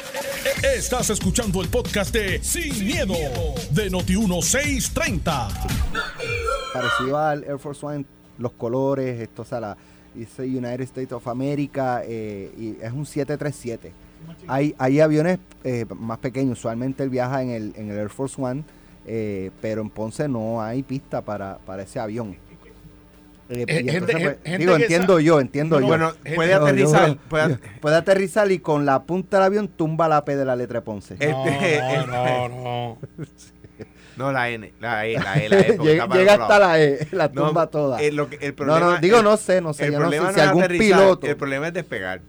Estás 0.76 1.10
escuchando 1.10 1.62
el 1.62 1.70
podcast 1.70 2.14
de 2.14 2.44
Sin, 2.44 2.86
miedo, 2.86 3.16
de 3.72 3.90
Noti1630. 3.90 5.50
Parecido 6.74 7.18
al 7.18 7.44
Air 7.44 7.60
Force 7.60 7.86
One, 7.86 8.06
los 8.38 8.52
colores, 8.54 9.20
esto, 9.22 9.42
o 9.42 9.46
sea, 9.46 9.60
la, 9.60 9.78
dice 10.16 10.44
United 10.44 10.82
States 10.82 11.12
of 11.14 11.28
America, 11.28 12.02
eh, 12.06 12.52
y 12.58 12.78
es 12.82 12.92
un 12.92 13.06
737. 13.06 13.92
Hay, 14.48 14.76
hay 14.78 15.00
aviones 15.00 15.40
eh, 15.64 15.86
más 15.98 16.18
pequeños, 16.20 16.60
usualmente 16.60 17.04
él 17.04 17.10
viaja 17.10 17.42
en 17.42 17.50
el, 17.52 17.74
en 17.76 17.90
el 17.90 17.98
Air 17.98 18.10
Force 18.10 18.42
One, 18.42 18.64
eh, 19.06 19.50
pero 19.62 19.82
en 19.82 19.90
Ponce 19.90 20.28
no 20.28 20.62
hay 20.62 20.84
pista 20.84 21.22
para, 21.22 21.58
para 21.66 21.84
ese 21.84 22.00
avión. 22.00 22.36
Eh, 23.52 23.66
Eh, 23.68 23.74
gente- 23.84 23.98
entonces, 23.98 24.22
pues, 24.22 24.38
gente 24.44 24.58
digo, 24.60 24.76
entiendo 24.76 25.20
yo, 25.20 25.40
entiendo 25.40 25.76
No, 25.78 25.82
yo. 25.82 25.88
bueno, 25.88 26.12
gente- 26.12 26.36
puede 26.36 26.54
aterrizar. 26.54 27.08
yo- 27.08 27.18
puede- 27.30 27.58
puede 27.82 27.96
aterrizar 27.96 28.52
y 28.52 28.60
con 28.60 28.86
la 28.86 29.02
punta 29.04 29.38
del 29.38 29.46
avión 29.48 29.68
tumba 29.70 30.08
la 30.08 30.24
P 30.24 30.36
de 30.36 30.46
la 30.46 30.56
letra 30.56 30.82
Ponce. 30.82 31.16
Eh, 31.20 31.32
No, 31.32 31.46
Este- 31.48 32.08
no, 32.08 32.50
no. 32.50 32.98
no, 34.20 34.32
la 34.32 34.50
N, 34.50 34.74
la 34.80 35.08
E, 35.08 35.14
la 35.20 35.36
E, 35.38 35.50
la 35.50 35.60
E. 35.60 35.78
llega 35.82 36.08
llega 36.08 36.34
hasta 36.34 36.60
la 36.60 36.80
E, 36.82 37.08
la 37.12 37.28
No, 37.30 37.48
tumba 37.48 37.68
toda. 37.68 38.02
eh, 38.02 38.12
lo 38.12 38.30
que- 38.30 38.36
el 38.42 38.50
no, 38.52 38.56
problema- 38.56 38.80
no, 38.80 38.98
digo, 39.00 39.18
el- 39.20 39.24
no 39.24 39.38
sé, 39.38 39.62
no 39.62 39.74
sé, 39.74 39.86
el 39.86 39.94
yo 39.94 40.00
no 40.00 40.06
sé 40.12 40.18
problema 40.18 40.34
si 40.34 40.40
es 40.42 40.46
algún 40.48 40.64
aterrizar, 40.64 41.00
piloto. 41.00 41.28
El 41.28 41.38
problema 41.38 41.68
es 41.70 41.74
despegar. 41.74 42.22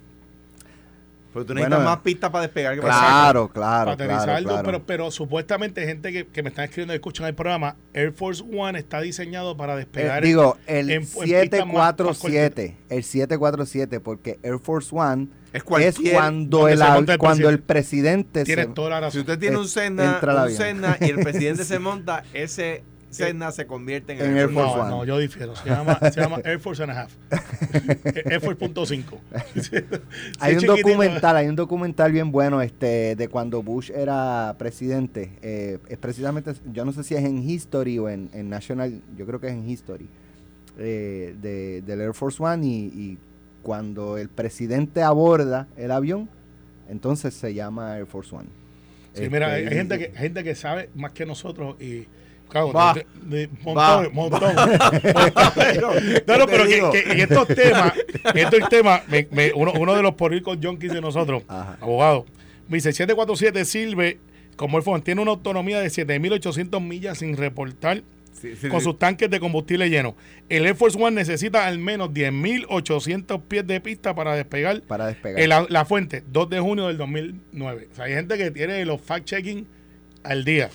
Porque 1.33 1.47
tú 1.47 1.53
Bueno, 1.55 1.69
necesitas 1.69 1.85
más 1.95 2.03
pistas 2.03 2.31
para 2.31 2.43
despegar 2.43 2.75
que 2.75 2.81
para 2.83 2.93
Claro, 2.99 3.49
claro, 3.49 3.51
para 3.53 3.97
claro, 3.97 4.13
aterrizarlo, 4.15 4.49
claro. 4.49 4.65
Pero, 4.67 4.83
pero 4.85 5.11
supuestamente 5.13 5.87
gente 5.87 6.11
que, 6.13 6.27
que 6.27 6.43
me 6.43 6.49
están 6.49 6.65
escribiendo 6.65 6.93
y 6.93 6.97
escuchan 6.97 7.27
el 7.27 7.35
programa, 7.35 7.77
Air 7.95 8.13
Force 8.13 8.43
One 8.53 8.77
está 8.79 9.01
diseñado 9.01 9.57
para 9.57 9.75
Eh, 9.75 9.77
despegar. 9.77 10.25
digo, 10.25 10.57
el 10.67 10.91
en- 10.91 11.03
en 11.03 11.07
pistas 11.07 11.67
más- 11.67 11.75
más 11.75 11.97
747, 11.97 12.77
el 12.89 13.05
747, 13.05 14.01
porque 14.01 14.41
Air 14.43 14.59
Force 14.59 14.89
One 14.93 15.29
Es 15.53 15.63
cuando, 15.65 16.69
el, 16.69 16.79
cuando 17.19 17.49
el 17.49 17.59
presidente. 17.61 18.45
Tienes 18.45 18.67
se, 18.67 18.73
toda 18.73 18.91
la 18.91 18.99
Si 19.11 19.19
razón. 19.19 19.21
usted 19.23 19.39
tiene 19.39 19.57
un 19.57 19.65
Es- 19.65 19.73
Cessna, 19.73 20.19
un. 20.21 20.51
Cessna 20.51 20.97
y 21.01 21.05
el 21.07 21.17
presidente 21.25 21.65
se 21.65 21.79
monta, 21.79 22.23
ese 22.33 22.85
Cessna 23.11 23.51
se 23.51 23.67
convierte 23.67 24.13
en, 24.13 24.21
En 24.21 24.31
el 24.31 24.39
Air 24.39 24.51
Force 24.51 24.77
no, 24.77 24.83
One. 24.83 24.91
no, 24.91 25.05
yo 25.05 25.19
difiero. 25.19 25.57
Se 25.57 25.69
llama, 25.69 25.99
se 26.13 26.21
llama 26.21 26.39
Air 26.45 26.61
Force 26.61 26.85
and 26.85 26.93
a 26.93 27.01
Half. 27.03 27.13
Air 28.15 28.41
Force 28.41 28.55
punto 28.57 28.87
cinco. 28.87 29.19
hay 30.39 30.55
un 30.55 30.65
documental, 30.67 31.37
hay 31.37 31.49
un 31.49 31.57
documental 31.57 32.13
bien 32.13 32.31
bueno 32.31 32.63
este 32.63 33.17
de 33.17 33.29
cuando 33.29 33.63
Bush 33.65 33.91
era 33.91 34.55
presidente. 34.59 35.33
eh, 35.43 35.79
es 35.89 35.99
precisamente, 35.99 36.53
yo 36.73 36.85
no 36.85 36.93
sé 36.93 37.03
si 37.03 37.17
es 37.17 37.25
en 37.25 37.39
History 37.43 37.99
o 37.99 38.09
en, 38.09 38.31
en 38.33 38.49
National, 38.49 39.01
yo 39.17 39.27
creo 39.27 39.41
que 39.41 39.49
es 39.49 39.55
en 39.55 39.69
History, 39.69 40.09
eh, 40.79 41.35
de, 41.43 41.83
del 41.83 42.01
Air 42.03 42.15
Force 42.15 42.41
One 42.41 42.65
y, 42.65 42.71
y 42.71 43.19
cuando 43.63 44.19
el 44.19 44.29
presidente 44.29 45.03
aborda 45.03 45.69
el 45.77 45.91
avión, 45.91 46.29
entonces 46.89 47.35
se 47.35 47.55
llama 47.55 47.97
Air 47.99 48.07
Force 48.07 48.35
One. 48.35 48.49
Sí, 49.15 49.29
mira, 49.31 49.53
hay, 49.53 49.63
Este, 49.65 49.71
hay 49.75 49.79
gente 49.79 49.99
que, 49.99 50.11
gente 50.17 50.45
que 50.45 50.55
sabe 50.55 50.89
más 50.95 51.13
que 51.13 51.27
nosotros 51.27 51.81
y. 51.81 52.07
Claro, 52.49 52.73
de- 52.95 53.07
de- 53.37 53.49
montón, 53.63 54.09
montón. 54.13 54.41
no, 56.27 56.39
no, 56.39 56.47
pero 56.47 56.65
que, 56.67 56.75
digo. 56.75 56.91
que 56.91 57.01
en 57.13 57.21
estos 57.21 57.47
temas, 57.49 57.93
en 58.25 58.39
estos 58.39 58.69
temas, 58.69 59.07
me- 59.09 59.29
me- 59.31 59.53
uno, 59.53 59.73
uno 59.79 59.95
de 59.95 60.03
los 60.03 60.15
porricos 60.15 60.59
junkies 60.61 60.93
de 60.93 61.01
nosotros, 61.01 61.45
Ajá. 61.47 61.79
abogado, 61.81 62.27
me 62.69 62.79
dice: 62.79 62.93
747 62.93 63.65
sirve 63.65 64.19
como 64.57 64.79
el 64.79 64.83
fondo, 64.83 65.03
tiene 65.03 65.23
una 65.23 65.31
autonomía 65.31 65.79
de 65.81 65.89
7.800 65.89 66.81
millas 66.81 67.19
sin 67.19 67.37
reportar 67.37 68.03
Sí, 68.33 68.55
sí, 68.57 68.69
con 68.69 68.81
sí. 68.81 68.85
sus 68.85 68.99
tanques 68.99 69.29
de 69.29 69.39
combustible 69.41 69.91
llenos. 69.91 70.15
El 70.49 70.65
Air 70.67 70.75
Force 70.75 70.97
One 71.01 71.15
necesita 71.15 71.67
al 71.67 71.79
menos 71.79 72.11
10.800 72.11 73.43
pies 73.43 73.67
de 73.67 73.81
pista 73.81 74.15
para 74.15 74.35
despegar. 74.35 74.83
para 74.83 75.07
despegar. 75.07 75.41
Eh, 75.41 75.47
la, 75.47 75.85
fuente, 75.85 76.23
2 76.31 76.49
de 76.51 76.61
junio 76.61 76.87
del 76.87 76.97
2009. 76.97 77.89
O 77.93 77.95
sea, 77.95 78.07
hay 78.07 78.15
gente 78.15 78.39
que 78.39 78.51
tiene 78.51 78.85
los 78.87 79.01
fact-checking 79.01 79.67
al 80.23 80.45
día. 80.45 80.71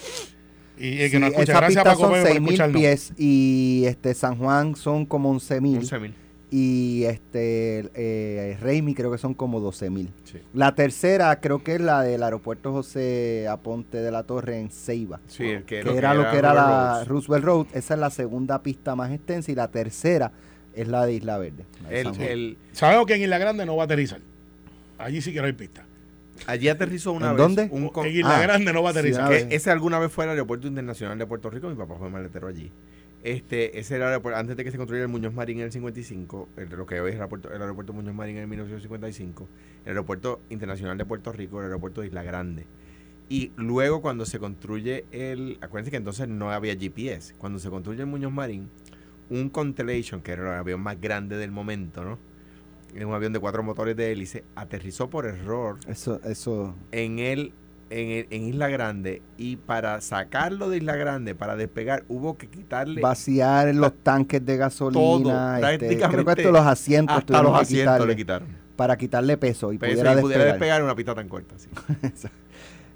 Y, 0.78 0.90
y 0.90 0.98
que 0.98 1.10
Sí, 1.10 1.20
nos 1.20 1.32
escucha. 1.32 1.54
Gracias, 1.54 1.84
Paco 1.84 2.02
son 2.02 2.12
Pepe, 2.12 2.24
por 2.24 2.32
6.000 2.34 2.44
escucharnos. 2.44 2.82
pies 2.82 3.14
y 3.18 3.84
este 3.88 4.14
San 4.14 4.38
Juan 4.38 4.76
son 4.76 5.06
como 5.06 5.34
11.000 5.34 5.80
11.000. 5.90 6.14
y 6.52 7.04
este 7.06 7.90
eh, 7.96 8.58
Raimi 8.62 8.94
creo 8.94 9.12
que 9.12 9.18
son 9.18 9.34
como 9.34 9.60
12.000. 9.60 10.10
Sí. 10.24 10.38
La 10.54 10.76
tercera 10.76 11.40
creo 11.42 11.64
que 11.64 11.76
es 11.76 11.82
la 11.82 12.02
del 12.04 12.22
aeropuerto 12.24 12.72
José 12.72 13.48
Aponte 13.50 13.98
de 13.98 14.12
la 14.12 14.24
Torre 14.24 14.60
en 14.60 14.70
Ceiba. 14.70 15.20
Sí, 15.28 15.44
el 15.50 15.64
que, 15.64 15.82
que, 15.82 15.98
era 15.98 16.14
lo 16.14 16.30
que 16.30 16.38
era 16.38 16.54
la. 16.54 17.04
Roosevelt 17.06 17.44
Road. 17.46 17.66
Esa 17.74 17.96
es 17.96 18.00
la 18.00 18.10
segunda 18.10 18.62
pista 18.62 18.96
más 18.96 19.12
extensa 19.12 19.52
y 19.52 19.56
la 19.56 19.70
tercera 19.70 20.32
es 20.74 20.88
la 20.88 21.06
de 21.06 21.14
Isla 21.14 21.38
Verde. 21.38 21.66
de 21.90 22.02
El- 22.02 22.22
el- 22.22 22.58
Sabemos 22.74 23.06
que 23.08 23.16
en 23.16 23.22
Isla 23.24 23.38
Grande 23.38 23.66
no 23.66 23.76
va 23.76 23.84
a 23.84 23.86
aterrizar. 23.86 24.20
Allí 24.98 25.22
sí 25.22 25.34
que 25.34 25.40
no 25.42 25.48
hay 25.48 25.54
pista. 25.54 25.86
allí 26.48 26.68
aterrizó 26.68 27.12
una 27.14 27.32
¿En 27.32 27.38
vez 27.38 27.42
dónde? 27.44 27.70
un 27.72 27.88
con- 27.90 28.06
en 28.06 28.14
Isla 28.18 28.38
Ah, 28.38 28.42
Grande 28.42 28.72
no 28.74 28.84
va 28.84 28.90
a 28.90 28.94
sí, 28.94 29.00
aterrizar. 29.00 29.30
vez. 29.30 29.48
ese 29.50 29.72
alguna 29.72 30.00
vez 30.00 30.12
fue 30.12 30.26
al 30.26 30.32
aeropuerto 30.32 30.68
internacional 30.68 31.18
de 31.18 31.26
Puerto 31.26 31.50
Rico, 31.50 31.70
mi 31.70 31.76
papá 31.76 31.96
fue 31.98 32.10
maletero 32.10 32.48
allí. 32.48 32.72
Este, 33.26 33.80
ese 33.80 33.96
era 33.96 34.06
el 34.06 34.10
aeropuerto, 34.10 34.40
antes 34.40 34.56
de 34.56 34.64
que 34.64 34.70
se 34.70 34.78
construyera 34.78 35.06
el 35.06 35.12
Muñoz 35.12 35.34
Marín 35.34 35.58
en 35.58 35.64
el 35.64 35.72
55, 35.72 36.48
el, 36.58 36.70
lo 36.70 36.86
que 36.86 37.02
hoy 37.02 37.10
es 37.10 37.16
el 37.16 37.22
aeropuerto, 37.22 37.52
el 37.52 37.60
aeropuerto 37.60 37.92
Muñoz 37.92 38.14
Marín 38.14 38.36
en 38.36 38.44
el 38.44 38.48
1955, 38.48 39.50
el 39.84 39.90
aeropuerto 39.90 40.42
internacional 40.52 40.96
de 40.96 41.06
Puerto 41.06 41.32
Rico, 41.32 41.58
el 41.58 41.66
aeropuerto 41.66 42.02
de 42.02 42.08
Isla 42.08 42.22
Grande. 42.22 42.68
Y 43.28 43.52
luego 43.56 44.04
cuando 44.04 44.28
se 44.28 44.38
construye 44.38 45.06
el, 45.12 45.58
acuérdense 45.62 45.90
que 45.90 45.98
entonces 45.98 46.28
no 46.28 46.52
había 46.52 46.76
GPS, 46.76 47.34
cuando 47.40 47.58
se 47.58 47.72
construye 47.72 48.02
el 48.02 48.06
Muñoz 48.06 48.32
Marín, 48.32 48.70
un 49.32 49.50
Constellation, 49.50 50.22
que 50.22 50.34
era 50.34 50.44
el 50.44 50.60
avión 50.60 50.82
más 50.82 51.02
grande 51.02 51.36
del 51.36 51.50
momento, 51.50 52.04
¿no? 52.06 52.20
Es 52.94 53.06
un 53.06 53.16
avión 53.16 53.34
de 53.34 53.40
cuatro 53.40 53.64
motores 53.64 53.96
de 53.96 54.12
hélice, 54.12 54.44
aterrizó 54.54 55.10
por 55.10 55.26
error 55.26 55.80
Eso, 55.88 56.22
eso. 56.26 56.76
en 56.92 57.18
el 57.18 57.54
en, 57.90 58.10
el- 58.10 58.28
en 58.32 58.44
Isla 58.48 58.68
Grande 58.70 59.22
y 59.38 59.58
para 59.58 60.02
sacarlo 60.02 60.70
de 60.70 60.78
Isla 60.78 60.96
Grande, 60.96 61.36
para 61.36 61.56
despegar, 61.56 62.04
hubo 62.08 62.38
que 62.38 62.48
quitarle 62.48 63.02
Vaciar 63.02 63.74
los 63.76 63.94
tanques 64.04 64.46
de 64.46 64.54
todo, 64.54 64.60
gasolina. 64.60 65.56
este, 65.60 65.78
prácticamente 65.88 66.08
creo 66.14 66.26
que 66.26 66.32
hasta 66.32 66.52
los 66.52 66.66
asientos 66.68 67.18
hasta 67.18 67.44
los 67.44 67.54
asientos 67.60 67.94
quitarle, 67.94 68.08
le 68.08 68.16
quitaron. 68.16 68.48
para 68.76 68.98
quitarle 68.98 69.38
peso 69.38 69.72
y 69.74 69.78
Pero 69.78 69.92
pudiera 69.94 70.16
despegar. 70.16 70.48
despegar 70.48 70.80
en 70.80 70.86
una 70.86 70.96
pista 70.96 71.16
tan 71.16 71.28
corta. 71.30 71.56
sí. 71.58 71.70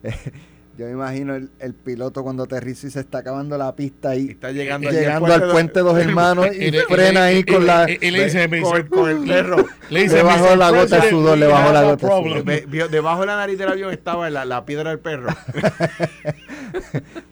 Yo 0.80 0.86
me 0.86 0.92
imagino 0.94 1.36
el, 1.36 1.50
el 1.60 1.74
piloto 1.74 2.24
cuando 2.24 2.44
aterriza 2.44 2.88
y 2.88 2.89
se 2.89 3.02
está 3.02 3.18
acabando 3.18 3.58
la 3.58 3.76
pista 3.76 4.15
y 4.15 4.30
Está 4.30 4.52
llegando, 4.52 4.89
llegando 4.89 5.34
al 5.34 5.52
puente 5.52 5.82
dos 5.82 5.98
hermanos 6.02 6.48
y, 6.56 6.63
Y 6.68 6.72
le- 6.72 6.84
frena 6.86 7.30
y- 7.30 7.34
ahí 7.36 7.39
y- 7.39 7.44
con 7.44 7.63
y- 7.63 7.65
la... 7.65 7.92
y- 7.92 7.98
y 8.00 8.12
le 8.12 8.24
dice, 8.24 8.48
me 8.48 8.62
con, 8.62 8.78
dice, 8.78 8.88
con 8.88 9.10
el 9.10 9.28
perro. 9.28 9.65
le 9.89 10.04
dice, 10.04 10.15
Le 10.15 10.24
bajó 10.24 10.46
"Mr. 10.52 10.58
la 10.58 10.70
gota 10.72 11.00
de 11.02 11.10
sudor, 11.10 11.38
le 11.38 11.48
bajó 11.48 11.74
la 11.74 11.84
gota 11.84 11.96
de 11.96 12.00
sudor. 12.13 12.24
problem". 12.24 12.46
Ve- 12.46 12.65
vio- 12.70 12.88
debajo 12.88 13.20
de 13.20 13.26
la 13.28 13.36
nariz 13.36 13.58
del 13.58 13.68
avión 13.68 13.92
estaba 13.92 14.30
la, 14.30 14.46
la 14.46 14.63
piedra 14.65 14.92
del 14.92 15.00
perro. 15.00 15.28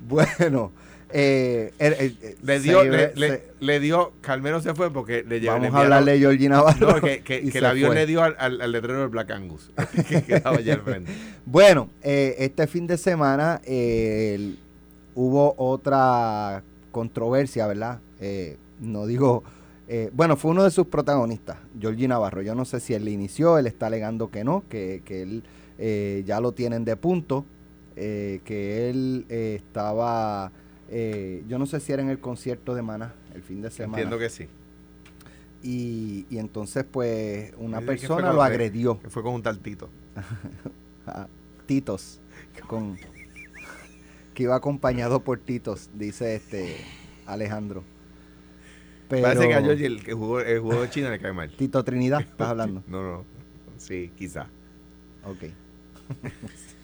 Bueno, 0.02 0.72
eh, 1.14 1.72
eh, 1.80 2.36
Le 2.44 2.60
dio, 2.60 2.82
se- 2.84 2.90
le, 2.90 3.10
se- 3.10 3.16
le, 3.16 3.42
le 3.60 3.80
dio, 3.80 4.12
Carmelo 4.22 4.62
se 4.62 4.74
fue 4.74 4.92
porque 4.92 5.24
le 5.28 5.40
llevó. 5.40 5.54
vamos 5.56 5.72
le 5.72 5.78
a 5.78 5.82
hablarle 5.82 6.12
de 6.14 6.20
Georgina 6.20 6.58
Navarro. 6.58 6.96
No, 6.96 7.02
que, 7.02 7.22
que, 7.22 7.50
que 7.50 7.58
el 7.58 7.66
avión 7.66 7.88
fue. 7.92 7.96
le 7.96 8.06
dio 8.06 8.24
al, 8.24 8.36
al, 8.40 8.60
al 8.62 8.72
letrero 8.72 9.00
del 9.00 9.10
Black 9.10 9.32
Angus, 9.32 9.72
que 10.08 10.22
quedaba 10.28 10.58
allá 10.58 10.74
al 10.74 10.82
frente. 10.82 11.12
Bueno, 11.46 11.90
eh, 12.04 12.36
este 12.40 12.68
fin 12.68 12.88
de 12.88 12.98
semana 12.98 13.62
eh, 13.66 14.34
el- 14.36 14.60
hubo 15.16 15.56
otra 15.58 16.62
controversia, 16.92 17.68
¿verdad? 17.68 18.00
Eh, 18.20 18.58
no 18.80 19.06
digo, 19.08 19.44
bueno, 20.14 20.36
fue 20.36 20.52
uno 20.52 20.64
de 20.66 20.72
sus 20.72 20.88
protagonistas, 20.88 21.58
Georgie 21.80 22.08
Navarro. 22.10 22.42
Yo 22.42 22.54
no 22.56 22.66
sé 22.66 22.80
si 22.82 22.94
él 22.94 23.06
le 23.06 23.12
inició, 23.12 23.58
él 23.58 23.68
está 23.68 23.88
alegando 23.88 24.30
que 24.30 24.44
no, 24.44 24.64
que, 24.70 25.02
que 25.06 25.22
él 25.22 26.24
ya 26.26 26.40
lo 26.42 26.52
tienen 26.52 26.84
de 26.86 26.96
punto, 26.98 27.46
que 27.96 28.90
él 28.90 29.26
estaba, 29.30 30.52
eh, 30.90 31.44
yo 31.48 31.60
no 31.60 31.66
sé 31.66 31.80
si 31.80 31.92
era 31.92 32.02
en 32.02 32.10
el 32.10 32.20
concierto 32.20 32.76
de 32.76 32.82
Maná 32.82 33.14
el 33.34 33.44
fin 33.44 33.62
de 33.62 33.72
semana. 33.72 34.02
Entiendo 34.02 34.20
que 34.20 34.30
sí. 34.30 34.48
Y, 35.64 36.26
y 36.30 36.38
entonces, 36.38 36.86
pues, 36.90 37.54
una 37.58 37.82
persona 37.82 38.32
lo 38.32 38.44
agredió. 38.44 39.00
Que 39.00 39.10
fue 39.10 39.24
con 39.24 39.34
un 39.34 39.44
tal 39.44 39.60
Tito. 39.60 39.90
a 41.06 41.28
Titos 41.66 42.22
con 42.68 42.98
que 44.34 44.44
iba 44.44 44.56
acompañado 44.56 45.22
por 45.22 45.40
Titos, 45.40 45.90
dice 45.94 46.36
este 46.36 46.78
Alejandro. 47.26 47.84
Pero 49.10 49.24
Parece 49.24 49.48
que 49.48 49.54
a 49.56 49.62
Georgie 49.62 49.86
el 49.88 50.04
que 50.04 50.14
jugó, 50.14 50.42
el 50.42 50.60
jugador 50.60 50.84
de 50.86 50.90
China 50.92 51.10
le 51.10 51.20
cae 51.20 51.34
mal. 51.34 51.50
Tito 51.56 51.84
Trinidad, 51.84 52.22
estás 52.22 52.50
hablando. 52.50 52.84
No, 52.88 53.02
no. 53.02 53.26
Sí, 53.78 54.12
quizá. 54.16 54.48
Ok. 55.24 55.46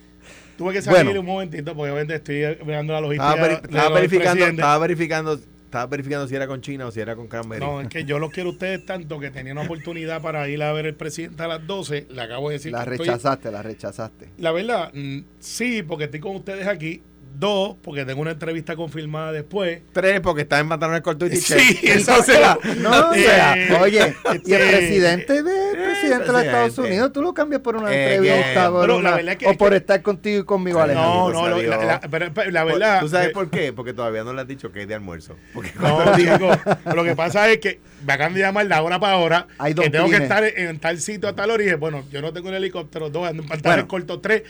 Tuve 0.57 0.73
que 0.73 0.81
salir 0.81 1.03
Bueno. 1.05 1.19
un 1.21 1.25
momentito 1.25 1.75
porque 1.75 1.91
obviamente 1.91 2.15
estoy 2.15 2.63
mirando 2.65 2.93
la 2.93 3.01
logística. 3.01 3.33
Estaba, 3.33 3.89
veri- 3.89 3.93
verificando, 3.93 4.45
estaba 4.45 4.77
verificando, 4.77 5.33
estaba 5.33 5.85
verificando 5.87 6.27
si 6.27 6.35
era 6.35 6.45
con 6.47 6.61
China 6.61 6.85
o 6.87 6.91
si 6.91 6.99
era 6.99 7.15
con 7.15 7.27
Cranberry. 7.27 7.65
No, 7.65 7.81
es 7.81 7.87
que 7.87 8.05
yo 8.05 8.19
los 8.19 8.31
quiero 8.31 8.49
a 8.49 8.53
ustedes 8.53 8.85
tanto 8.85 9.19
que 9.19 9.31
tenía 9.31 9.53
una 9.53 9.63
oportunidad 9.63 10.21
para 10.21 10.47
ir 10.47 10.61
a 10.61 10.71
ver 10.71 10.85
el 10.85 10.95
presidente 10.95 11.41
a 11.41 11.47
las 11.47 11.65
12. 11.65 12.07
Le 12.11 12.21
acabo 12.21 12.49
de 12.49 12.53
decir 12.57 12.71
La 12.71 12.83
que 12.85 12.91
estoy- 12.91 13.07
rechazaste, 13.07 13.51
la 13.51 13.63
rechazaste. 13.63 14.29
La 14.37 14.51
verdad, 14.51 14.91
mm, 14.93 15.19
sí, 15.39 15.81
porque 15.81 16.05
estoy 16.05 16.19
con 16.19 16.35
ustedes 16.35 16.67
aquí. 16.67 17.01
Dos, 17.35 17.75
porque 17.81 18.05
tengo 18.05 18.21
una 18.21 18.31
entrevista 18.31 18.75
confirmada 18.75 19.31
después. 19.31 19.81
Tres, 19.91 20.21
porque 20.21 20.43
está 20.43 20.59
en 20.59 20.69
pantalones 20.69 21.01
cortos 21.01 21.31
y 21.31 21.35
Sí, 21.37 21.53
t-shirt. 21.55 21.83
Entonces, 21.99 22.39
la- 22.39 22.57
No, 22.77 23.09
o 23.09 23.13
Eh, 23.13 23.23
sea, 23.23 23.79
oye, 23.81 24.15
y 24.45 24.53
el 24.53 24.61
presidente 24.69 25.41
de 25.41 25.73
presidente 25.73 26.25
de 26.25 26.31
los 26.31 26.43
Estados. 26.43 26.77
Unidos, 26.77 27.11
tú 27.11 27.21
lo 27.21 27.33
cambias 27.33 27.61
por 27.61 27.75
una 27.75 27.91
Eh, 27.91 28.15
entrevista 28.15 28.69
por 28.69 28.81
Pero 28.81 28.93
la 28.93 28.99
una- 28.99 29.15
verdad 29.17 29.31
es 29.33 29.37
que- 29.39 29.47
o 29.47 29.57
por 29.57 29.73
estar 29.73 30.01
contigo 30.01 30.39
y 30.41 30.45
conmigo, 30.45 30.79
Alejandro. 30.79 31.33
No, 31.33 31.49
no, 31.49 31.57
la, 31.61 31.77
la- 31.85 31.99
pero, 32.01 32.31
pero 32.33 32.51
la 32.51 32.63
verdad. 32.63 32.99
¿Tú 33.01 33.09
sabes 33.09 33.29
por 33.31 33.49
qué? 33.49 33.73
Porque 33.73 33.93
todavía 33.93 34.23
no 34.23 34.31
le 34.33 34.41
has 34.41 34.47
dicho 34.47 34.71
que 34.71 34.83
es 34.83 34.87
de 34.87 34.93
almuerzo. 34.95 35.35
Porque 35.53 35.71
No, 35.79 36.03
digo, 36.15 36.51
lo 36.93 37.03
que 37.03 37.15
pasa 37.15 37.49
es 37.49 37.57
que 37.59 37.79
me 38.05 38.13
acaban 38.13 38.33
de 38.33 38.39
llamar 38.41 38.67
de 38.67 38.75
hora 38.75 38.99
para 38.99 39.17
hora 39.17 39.47
Hay 39.57 39.73
que 39.73 39.89
tengo 39.89 40.09
que 40.09 40.17
estar 40.17 40.43
en, 40.43 40.67
en 40.69 40.79
tal 40.79 40.99
sitio 40.99 41.29
a 41.29 41.33
tal 41.35 41.51
hora 41.51 41.63
y 41.63 41.65
dije, 41.67 41.77
bueno, 41.77 42.03
yo 42.11 42.21
no 42.21 42.33
tengo 42.33 42.49
el 42.49 42.55
helicóptero, 42.55 43.09
dos, 43.09 43.27
ando 43.27 43.43
en 43.43 43.49
pantalones 43.49 43.87
Bueno. 43.87 44.05
cortos, 44.07 44.21
tres, 44.21 44.43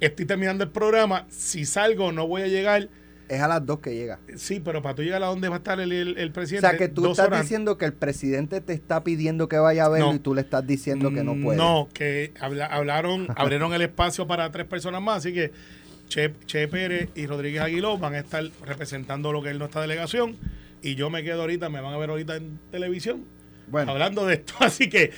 estoy 0.00 0.26
terminando 0.26 0.64
el 0.64 0.70
programa, 0.70 1.26
si 1.30 1.64
salgo 1.64 2.12
no 2.12 2.26
voy 2.26 2.42
a 2.42 2.48
llegar, 2.48 2.88
Es 3.28 3.40
a 3.40 3.48
las 3.48 3.64
dos 3.66 3.80
que 3.80 3.94
llega. 3.94 4.18
sí, 4.36 4.60
pero 4.64 4.82
para 4.82 4.94
tú 4.94 5.02
llegar 5.02 5.22
a 5.22 5.26
donde 5.26 5.48
va 5.48 5.56
a 5.56 5.58
estar 5.58 5.80
el, 5.80 5.90
el- 5.92 6.16
el 6.18 6.28
O 6.30 6.32
presidente, 6.32 6.68
sea, 6.68 6.78
que 6.78 6.88
tú 6.88 7.10
estás 7.10 7.26
horas- 7.26 7.42
diciendo 7.42 7.76
que 7.76 7.84
el 7.86 7.92
presidente 7.92 8.60
te 8.60 8.72
está 8.72 9.02
pidiendo 9.02 9.48
que 9.48 9.58
vaya 9.58 9.84
a 9.86 9.88
verlo 9.88 10.08
No. 10.10 10.14
y 10.14 10.18
tú 10.20 10.34
le 10.34 10.42
estás 10.42 10.64
diciendo 10.66 11.10
que 11.12 11.24
no 11.24 11.34
puede. 11.42 11.56
No, 11.58 11.88
que 11.92 12.32
habla- 12.40 12.66
hablaron, 12.66 13.26
abrieron 13.36 13.72
el 13.74 13.82
espacio 13.82 14.26
para 14.28 14.50
tres 14.52 14.66
personas 14.66 15.02
más, 15.02 15.18
así 15.18 15.32
que 15.32 15.50
Che, 16.08 16.32
Che 16.46 16.68
Pérez 16.68 17.08
y 17.16 17.26
Rodríguez 17.26 17.62
Aguiló 17.62 17.98
van 17.98 18.14
a 18.14 18.20
estar 18.20 18.44
representando 18.64 19.32
lo 19.32 19.42
que 19.42 19.50
es 19.50 19.56
nuestra 19.58 19.80
delegación 19.80 20.36
y 20.86 20.94
yo 20.94 21.10
me 21.10 21.24
quedo 21.24 21.40
ahorita, 21.40 21.68
me 21.68 21.80
van 21.80 21.94
a 21.94 21.98
ver 21.98 22.10
ahorita 22.10 22.36
en 22.36 22.60
televisión 22.70 23.24
Bueno, 23.68 23.90
hablando 23.90 24.24
de 24.24 24.34
esto, 24.34 24.54
así 24.60 24.88
que 24.88 25.10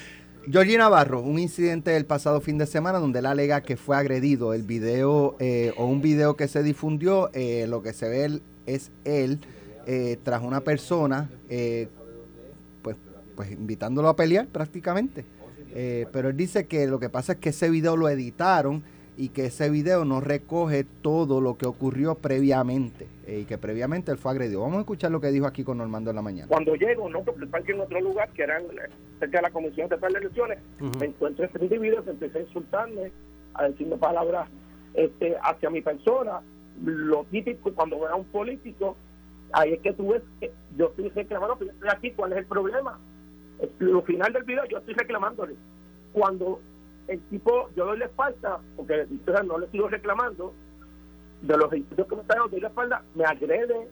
Georgie 0.50 0.78
Navarro, 0.78 1.20
un 1.20 1.38
incidente 1.38 1.90
del 1.90 2.06
pasado 2.06 2.40
fin 2.40 2.56
de 2.56 2.64
semana 2.64 2.98
donde 2.98 3.18
él 3.18 3.26
alega 3.26 3.60
que 3.60 3.76
fue 3.76 3.98
agredido. 3.98 4.54
El 4.54 4.62
video 4.62 5.36
eh, 5.40 5.74
o 5.76 5.84
un 5.84 6.00
video 6.00 6.36
que 6.36 6.48
se 6.48 6.62
difundió, 6.62 7.28
eh, 7.34 7.66
lo 7.68 7.82
que 7.82 7.92
se 7.92 8.08
ve 8.08 8.40
es 8.64 8.90
él 9.04 9.40
eh, 9.86 10.16
tras 10.22 10.42
una 10.42 10.62
persona, 10.62 11.28
eh, 11.50 11.88
pues, 12.80 12.96
pues 13.36 13.50
invitándolo 13.50 14.08
a 14.08 14.16
pelear 14.16 14.46
prácticamente. 14.46 15.26
Pero 16.10 16.30
él 16.30 16.36
dice 16.36 16.66
que 16.66 16.88
lo 16.88 16.98
que 16.98 17.08
pasa 17.08 17.34
es 17.34 17.38
que 17.38 17.50
ese 17.50 17.70
video 17.70 17.96
lo 17.96 18.08
editaron 18.08 18.82
y 19.18 19.30
que 19.30 19.46
ese 19.46 19.68
video 19.68 20.04
no 20.04 20.20
recoge 20.20 20.84
todo 20.84 21.40
lo 21.40 21.58
que 21.58 21.66
ocurrió 21.66 22.14
previamente 22.14 23.08
eh, 23.26 23.40
y 23.40 23.44
que 23.46 23.58
previamente 23.58 24.12
él 24.12 24.16
fue 24.16 24.30
agredido. 24.30 24.60
Vamos 24.60 24.76
a 24.76 24.80
escuchar 24.82 25.10
lo 25.10 25.20
que 25.20 25.32
dijo 25.32 25.44
aquí 25.44 25.64
con 25.64 25.78
Normando 25.78 26.10
en 26.10 26.16
la 26.16 26.22
mañana. 26.22 26.46
Cuando 26.46 26.76
llego, 26.76 27.10
no, 27.10 27.24
porque 27.24 27.44
aquí 27.52 27.72
en 27.72 27.80
otro 27.80 28.00
lugar, 28.00 28.30
que 28.30 28.44
eran 28.44 28.62
cerca 29.18 29.38
de 29.38 29.42
la 29.42 29.50
Comisión 29.50 29.88
de 29.88 29.96
Elecciones, 29.96 30.60
me 31.00 31.06
encuentro 31.06 31.44
este 31.44 31.64
individuo 31.64 32.04
que 32.04 32.10
empecé 32.10 32.38
a 32.38 32.42
insultarme, 32.42 33.10
a 33.54 33.64
decirme 33.64 33.96
palabras 33.96 34.48
este, 34.94 35.36
hacia 35.42 35.68
mi 35.68 35.82
persona. 35.82 36.40
Lo 36.84 37.24
típico 37.24 37.74
cuando 37.74 37.98
veo 37.98 38.10
a 38.10 38.14
un 38.14 38.26
político, 38.26 38.96
ahí 39.50 39.72
es 39.72 39.80
que 39.80 39.94
tú 39.94 40.12
ves 40.12 40.22
que 40.38 40.52
yo 40.76 40.90
estoy 40.90 41.08
reclamando 41.08 41.58
que 41.58 41.64
yo 41.64 41.72
estoy 41.72 41.88
aquí, 41.92 42.12
¿cuál 42.12 42.34
es 42.34 42.38
el 42.38 42.46
problema? 42.46 43.00
Lo 43.80 44.00
final 44.02 44.32
del 44.32 44.44
video 44.44 44.64
yo 44.66 44.78
estoy 44.78 44.94
reclamándole. 44.94 45.56
Cuando 46.12 46.60
el 47.08 47.20
tipo, 47.28 47.70
yo 47.74 47.86
doy 47.86 47.98
la 47.98 48.04
espalda, 48.04 48.60
porque 48.76 49.06
o 49.26 49.32
sea, 49.32 49.42
no 49.42 49.58
le 49.58 49.68
sigo 49.68 49.88
reclamando, 49.88 50.54
de 51.42 51.56
los 51.56 51.72
edificios 51.72 52.06
que 52.06 52.16
me 52.16 52.22
están 52.22 52.38
dando, 52.38 52.50
doy 52.50 52.60
la 52.60 52.68
espalda, 52.68 53.02
me 53.14 53.24
agrede, 53.24 53.88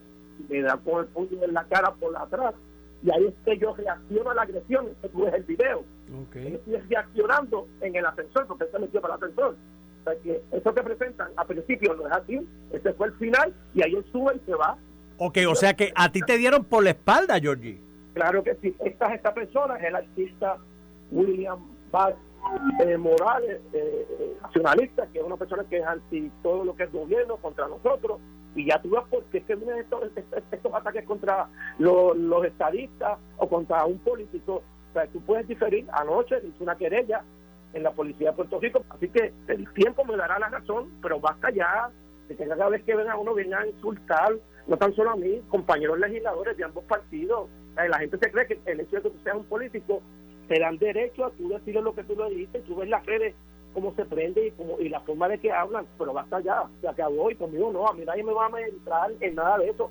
me 0.49 0.63
da 0.63 0.77
con 0.77 1.01
el 1.01 1.07
puño 1.07 1.43
en 1.43 1.55
la 1.55 1.65
cara 1.65 1.93
por 1.95 2.17
atrás, 2.17 2.55
y 3.03 3.11
ahí 3.11 3.27
es 3.27 3.35
que 3.45 3.59
yo 3.59 3.75
reacciono 3.75 4.31
a 4.31 4.35
la 4.35 4.43
agresión, 4.43 4.89
que 5.01 5.09
tú 5.09 5.25
ves 5.25 5.35
el 5.35 5.43
video. 5.45 5.85
Yo 6.09 6.41
estoy 6.41 6.77
reaccionando 6.89 7.69
en 7.81 7.97
el 7.97 8.07
ascensor, 8.07 8.47
porque 8.47 8.67
se 8.71 8.79
metió 8.79 9.01
para 9.01 9.15
el 9.15 9.23
ascensor. 9.23 9.57
O 10.01 10.05
sea 10.05 10.21
que 10.23 10.43
eso 10.53 10.75
que 10.75 10.83
presentan 10.83 11.31
a 11.37 11.45
principio 11.45 11.95
no 11.95 12.07
es 12.07 12.13
así, 12.13 12.47
ese 12.73 12.93
fue 12.95 13.09
el 13.09 13.15
final, 13.15 13.55
y 13.75 13.83
ahí 13.83 13.95
él 13.95 14.05
sube 14.13 14.35
y 14.37 14.41
se 14.47 14.55
va. 14.55 14.77
Ok, 15.19 15.39
o 15.49 15.55
sea 15.55 15.75
que 15.75 15.93
a 15.95 16.13
ti 16.13 16.21
te 16.21 16.37
dieron 16.37 16.65
por 16.65 16.85
la 16.85 16.91
espalda, 16.91 17.41
Georgie. 17.41 17.81
Claro 18.15 18.43
que 18.43 18.55
sí. 18.57 18.75
Esta 18.85 19.15
esta 19.15 19.33
persona 19.35 19.77
es 19.77 19.85
el 19.85 19.97
artista 19.97 20.57
William 21.11 21.59
Bass 21.91 22.15
eh, 22.81 22.97
Morales, 22.97 23.61
eh, 23.73 24.07
eh, 24.09 24.37
nacionalista, 24.43 25.07
que 25.09 25.19
es 25.19 25.25
una 25.25 25.37
persona 25.37 25.65
que 25.65 25.79
es 25.79 25.87
anti 25.87 26.31
todo 26.43 26.65
lo 26.65 26.77
que 26.77 26.85
es 26.85 26.93
gobierno 26.93 27.37
contra 27.37 27.69
nosotros. 27.69 28.21
Y 28.55 28.67
ya 28.67 28.81
tú 28.81 28.91
ves 28.91 29.03
por 29.11 29.25
qué 29.25 29.39
es 29.39 29.45
que 29.45 29.55
vienen 29.55 29.79
estos, 29.79 30.05
estos, 30.17 30.43
estos 30.51 30.75
ataques 30.75 31.05
contra 31.05 31.49
los, 31.79 32.45
estadistas 32.45 33.19
o 33.37 33.49
contra 33.49 33.85
un 33.85 33.99
político. 33.99 34.63
O 34.95 35.09
tú 35.13 35.21
puedes 35.21 35.47
diferir. 35.47 35.87
Anoche 35.93 36.37
hice 36.39 36.63
una 36.63 36.77
querella 36.77 37.23
en 37.75 37.83
la 37.83 37.93
policía 37.93 38.31
de 38.31 38.37
Puerto 38.37 38.59
Rico. 38.59 38.83
Así 38.89 39.09
que 39.09 39.33
el 39.49 39.71
tiempo 39.75 40.05
me 40.05 40.17
dará 40.17 40.39
la 40.39 40.49
razón, 40.49 40.91
pero 41.03 41.21
basta 41.21 41.51
ya 41.51 41.91
de 42.29 42.37
que 42.37 42.49
cada 42.49 42.69
vez 42.71 42.83
que 42.85 42.97
ven 42.97 43.11
a 43.11 43.17
uno 43.17 43.35
vengan 43.35 43.65
a 43.65 43.67
insultar, 43.67 44.35
no 44.67 44.77
tan 44.79 44.95
solo 44.95 45.11
a 45.11 45.17
mí, 45.17 45.43
compañeros 45.49 45.99
legisladores 45.99 46.57
de 46.57 46.65
ambos 46.65 46.85
partidos. 46.85 47.49
La 47.77 47.99
gente 47.99 48.17
se 48.17 48.31
cree 48.31 48.47
que 48.47 48.59
el 48.65 48.81
hecho 48.81 48.97
de 48.97 49.03
que 49.03 49.11
tú 49.11 49.19
seas 49.23 49.37
un 49.37 49.45
político 49.45 50.01
te 50.49 50.59
dan 50.59 50.79
derecho 50.79 51.27
a 51.27 51.31
tú 51.31 51.49
decirle 51.49 51.83
lo 51.83 51.95
que 51.95 52.05
tú 52.05 52.15
le 52.17 52.31
dijiste, 52.31 52.61
tú 52.61 52.77
ves 52.77 52.89
las 52.89 53.05
redes 53.07 53.35
cómo 53.75 53.95
se 53.95 54.05
prende 54.07 54.47
y, 54.47 54.51
cómo, 54.53 54.81
y 54.81 54.89
la 54.89 55.01
forma 55.01 55.29
de 55.29 55.39
que 55.39 55.53
hablan, 55.53 55.87
pero 55.99 56.13
basta 56.15 56.41
ya, 56.41 56.63
se 56.81 56.89
acabó 56.89 57.31
y 57.31 57.35
conmigo 57.35 57.71
no, 57.73 57.87
a 57.87 57.93
mí 57.93 58.05
nadie 58.07 58.25
me 58.25 58.33
va 58.33 58.47
a 58.47 58.61
entrar 58.61 59.11
en 59.21 59.35
nada 59.35 59.59
de 59.59 59.69
eso. 59.69 59.91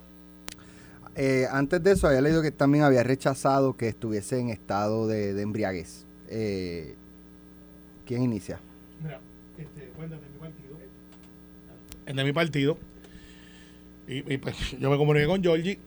Eh, 1.15 1.46
antes 1.50 1.82
de 1.84 1.91
eso, 1.91 2.08
había 2.08 2.22
leído 2.22 2.41
que 2.41 2.52
también 2.52 2.84
había 2.84 3.04
rechazado 3.04 3.78
que 3.78 3.88
estuviese 3.88 4.39
en 4.39 4.50
estado 4.50 5.08
de, 5.08 5.34
de 5.34 5.41
embriaguez. 5.44 6.06
Eh, 6.30 6.96
¿Quién 8.06 8.24
inicia? 8.24 8.60
Mira, 9.02 9.20
este, 9.58 9.88
cuéntate 9.96 10.24
de 10.26 10.32
mi 10.32 10.39
partido. 10.39 10.78
El 12.06 12.15
de 12.15 12.24
mi 12.24 12.34
partido. 12.34 12.78
Y, 14.08 14.34
y, 14.34 14.38
pues 14.38 14.78
yo 14.80 14.89
me 14.89 14.98
comuniqué 14.98 15.26
con 15.28 15.41
Georgie. 15.41 15.80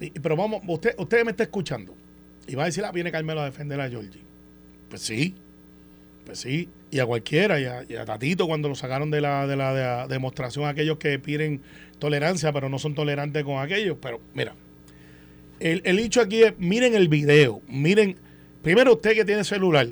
Y- 0.00 0.10
pero 0.20 0.36
vamos, 0.36 0.62
usted, 0.68 0.94
usted 0.98 1.24
me 1.24 1.32
está 1.32 1.42
escuchando. 1.42 1.94
Y 2.46 2.54
va 2.54 2.64
a 2.64 2.66
decir, 2.66 2.84
ah, 2.84 2.92
viene 2.92 3.12
Carmelo 3.12 3.40
a 3.40 3.44
defender 3.44 3.80
a 3.80 3.88
Georgie. 3.88 4.22
Pues 4.88 5.02
sí. 5.02 5.34
Pues 6.26 6.38
sí. 6.38 6.68
Y 6.90 6.98
a 6.98 7.06
cualquiera, 7.06 7.58
y 7.60 7.94
a, 7.94 8.04
Tatito 8.04 8.46
cuando 8.46 8.68
lo 8.68 8.74
sacaron 8.74 9.10
de 9.10 9.20
la, 9.20 9.46
de 9.46 9.56
la, 9.56 9.74
de 9.74 9.82
la 9.82 10.06
demostración, 10.08 10.66
aquellos 10.66 10.98
que 10.98 11.18
piden 11.18 11.62
tolerancia, 11.98 12.52
pero 12.52 12.68
no 12.68 12.78
son 12.78 12.94
tolerantes 12.94 13.44
con 13.44 13.58
aquellos. 13.58 13.96
Pero 14.00 14.20
mira, 14.34 14.54
el, 15.60 15.80
el 15.84 15.98
hecho 15.98 16.20
aquí 16.20 16.42
es, 16.42 16.58
miren 16.58 16.94
el 16.94 17.08
video, 17.08 17.62
miren, 17.68 18.16
primero 18.62 18.94
usted 18.94 19.14
que 19.14 19.24
tiene 19.24 19.44
celular, 19.44 19.88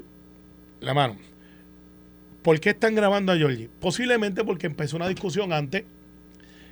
la 0.80 0.94
mano, 0.94 1.16
¿por 2.42 2.58
qué 2.60 2.70
están 2.70 2.94
grabando 2.94 3.32
a 3.32 3.36
Georgie? 3.36 3.68
Posiblemente 3.80 4.44
porque 4.44 4.66
empezó 4.66 4.96
una 4.96 5.08
discusión 5.08 5.52
antes, 5.52 5.84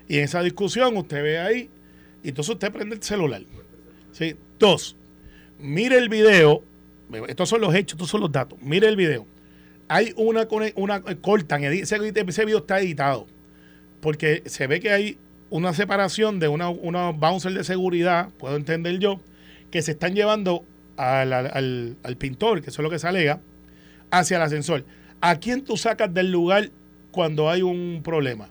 y 0.09 0.19
en 0.19 0.25
esa 0.25 0.43
discusión 0.43 0.97
usted 0.97 1.23
ve 1.23 1.39
ahí, 1.39 1.71
y 2.23 2.31
entonces 2.31 2.55
usted 2.55 2.73
prende 2.73 2.97
el 2.97 3.03
celular. 3.03 3.43
¿Sí? 4.13 4.35
Dos, 4.59 4.97
mire 5.59 5.97
el 5.99 6.09
video, 6.09 6.63
estos 7.29 7.49
son 7.49 7.61
los 7.61 7.75
hechos, 7.75 7.95
estos 7.97 8.09
son 8.11 8.21
los 8.21 8.33
datos, 8.33 8.59
mire 8.63 8.89
el 8.89 8.97
video. 8.97 9.27
Hay 9.89 10.13
una, 10.17 10.47
una 10.77 11.01
cortan, 11.21 11.65
ese, 11.65 11.97
ese 12.27 12.45
video 12.45 12.59
está 12.59 12.81
editado, 12.81 13.27
porque 14.01 14.43
se 14.47 14.67
ve 14.67 14.81
que 14.81 14.91
hay 14.93 15.19
una 15.51 15.73
separación 15.73 16.39
de 16.41 16.49
una, 16.49 16.69
una 16.69 17.11
bouncer 17.11 17.53
de 17.53 17.65
seguridad, 17.65 18.29
puedo 18.39 18.57
entender 18.57 18.99
yo, 18.99 19.21
que 19.71 19.81
se 19.83 19.93
están 19.93 20.15
llevando 20.15 20.65
al- 20.97 21.33
al 22.03 22.17
pintor, 22.19 22.61
que 22.63 22.71
eso 22.71 22.83
es 22.83 22.85
lo 22.85 22.91
que 22.91 22.99
se 22.99 23.09
alega, 23.09 23.41
hacia 24.11 24.37
el 24.37 24.43
ascensor. 24.43 24.85
¿A 25.21 25.37
quién 25.37 25.63
tú 25.65 25.77
sacas 25.77 26.13
del 26.13 26.31
lugar 26.31 26.71
cuando 27.11 27.51
hay 27.51 27.63
un 27.63 28.03
problema? 28.05 28.49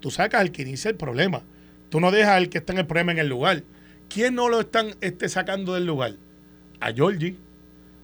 Tú 0.00 0.10
sacas 0.10 0.40
al 0.40 0.50
que 0.50 0.62
inicia 0.62 0.90
el 0.90 0.96
problema. 0.96 1.42
Tú 1.88 2.00
no 2.00 2.10
dejas 2.10 2.32
al 2.36 2.48
que 2.48 2.58
está 2.58 2.72
en 2.72 2.80
el 2.80 2.86
problema 2.86 3.12
en 3.12 3.18
el 3.18 3.28
lugar. 3.28 3.62
¿Quién 4.08 4.34
no 4.34 4.48
lo 4.48 4.60
están 4.60 4.94
este, 5.00 5.28
sacando 5.28 5.74
del 5.74 5.86
lugar? 5.86 6.14
A 6.80 6.92
Georgie. 6.92 7.36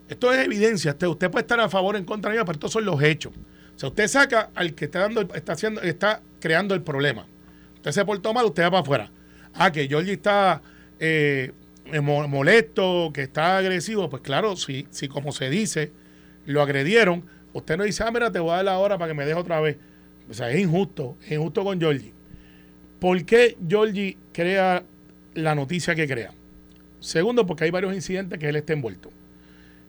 Esto 0.08 0.32
es 0.32 0.44
evidencia. 0.44 0.92
Usted, 0.92 1.30
puede 1.30 1.42
estar 1.42 1.58
a 1.60 1.68
favor 1.68 1.94
o 1.94 1.98
en 1.98 2.04
contra 2.04 2.30
de 2.30 2.36
ella, 2.36 2.44
pero 2.44 2.56
estos 2.56 2.72
son 2.72 2.84
los 2.84 3.02
hechos. 3.02 3.32
O 3.74 3.78
sea, 3.78 3.88
usted 3.88 4.06
saca 4.08 4.50
al 4.54 4.74
que 4.74 4.86
está 4.86 5.00
dando, 5.00 5.22
está 5.34 5.52
haciendo, 5.52 5.80
está 5.82 6.22
creando 6.40 6.74
el 6.74 6.82
problema. 6.82 7.26
Usted 7.74 7.90
se 7.90 8.04
portó 8.04 8.32
mal, 8.32 8.46
usted 8.46 8.62
va 8.64 8.70
para 8.70 8.80
afuera. 8.82 9.10
Ah, 9.54 9.72
que 9.72 9.88
Georgie 9.88 10.12
está 10.12 10.62
eh, 11.00 11.52
eh, 11.86 12.00
mo- 12.00 12.26
molesto, 12.28 13.10
que 13.12 13.22
está 13.22 13.58
agresivo. 13.58 14.08
Pues 14.08 14.22
claro, 14.22 14.56
si, 14.56 14.86
si 14.90 15.08
como 15.08 15.32
se 15.32 15.50
dice, 15.50 15.92
lo 16.46 16.62
agredieron, 16.62 17.24
usted 17.52 17.76
no 17.76 17.84
dice, 17.84 18.04
ah, 18.04 18.10
mira, 18.10 18.30
te 18.30 18.38
voy 18.38 18.52
a 18.52 18.56
dar 18.56 18.64
la 18.66 18.78
hora 18.78 18.96
para 18.98 19.10
que 19.10 19.14
me 19.16 19.24
deje 19.26 19.38
otra 19.38 19.60
vez. 19.60 19.76
O 20.30 20.34
sea, 20.34 20.50
es 20.50 20.60
injusto, 20.60 21.16
es 21.24 21.32
injusto 21.32 21.64
con 21.64 21.78
Georgie. 21.80 22.12
¿Por 23.00 23.24
qué 23.24 23.56
Georgie 23.68 24.16
crea 24.32 24.84
la 25.34 25.54
noticia 25.54 25.94
que 25.94 26.06
crea? 26.06 26.32
Segundo, 27.06 27.46
porque 27.46 27.62
hay 27.62 27.70
varios 27.70 27.94
incidentes 27.94 28.36
que 28.36 28.48
él 28.48 28.56
está 28.56 28.72
envuelto. 28.72 29.12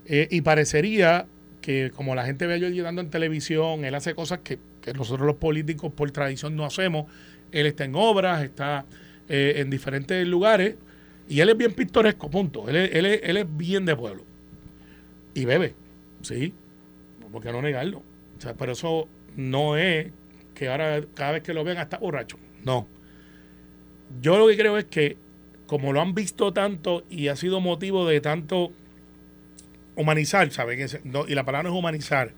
Eh, 0.05 0.27
y 0.29 0.41
parecería 0.41 1.25
que 1.61 1.89
como 1.89 2.13
la 2.13 2.23
gente 2.27 2.45
ve 2.45 2.53
a 2.53 2.59
Georgie 2.59 2.83
dando 2.83 3.01
en 3.01 3.09
televisión, 3.09 3.83
él 3.85 3.95
hace 3.95 4.13
cosas 4.13 4.41
que, 4.43 4.59
nosotros 4.93 5.25
los 5.25 5.37
políticos 5.37 5.91
por 5.91 6.11
tradición 6.11 6.55
no 6.55 6.63
hacemos. 6.63 7.07
Él 7.51 7.65
está 7.65 7.85
en 7.85 7.95
obras, 7.95 8.43
está 8.43 8.85
eh, 9.29 9.55
en 9.57 9.71
diferentes 9.71 10.27
lugares 10.27 10.75
y 11.27 11.39
él 11.39 11.49
es 11.49 11.57
bien 11.57 11.73
pintoresco, 11.73 12.29
punto. 12.29 12.69
Él 12.69 12.75
es, 12.75 12.93
él 12.93 13.05
él 13.07 13.37
es 13.37 13.57
bien 13.57 13.83
de 13.87 13.95
pueblo. 13.95 14.23
Y 15.33 15.45
bebe, 15.45 15.73
sí, 16.21 16.53
¿por 17.31 17.41
qué 17.41 17.51
no 17.51 17.63
negarlo? 17.63 18.03
O 18.37 18.41
sea, 18.41 18.53
pero 18.53 18.73
eso 18.73 19.09
no 19.35 19.75
es 19.75 20.11
que 20.53 20.69
ahora 20.69 21.01
cada 21.15 21.31
vez 21.31 21.41
que 21.41 21.55
lo 21.55 21.63
vean 21.63 21.79
está 21.79 21.97
borracho. 21.97 22.37
No. 22.63 22.87
Yo 24.21 24.37
lo 24.37 24.47
que 24.47 24.55
creo 24.55 24.77
es 24.77 24.85
que 24.85 25.17
como 25.67 25.93
lo 25.93 26.01
han 26.01 26.15
visto 26.15 26.53
tanto 26.53 27.03
y 27.09 27.27
ha 27.27 27.35
sido 27.35 27.59
motivo 27.59 28.07
de 28.07 28.19
tanto 28.21 28.71
humanizar, 29.95 30.49
no, 31.03 31.27
y 31.27 31.33
la 31.35 31.43
palabra 31.43 31.69
no 31.69 31.75
es 31.75 31.79
humanizar. 31.79 32.33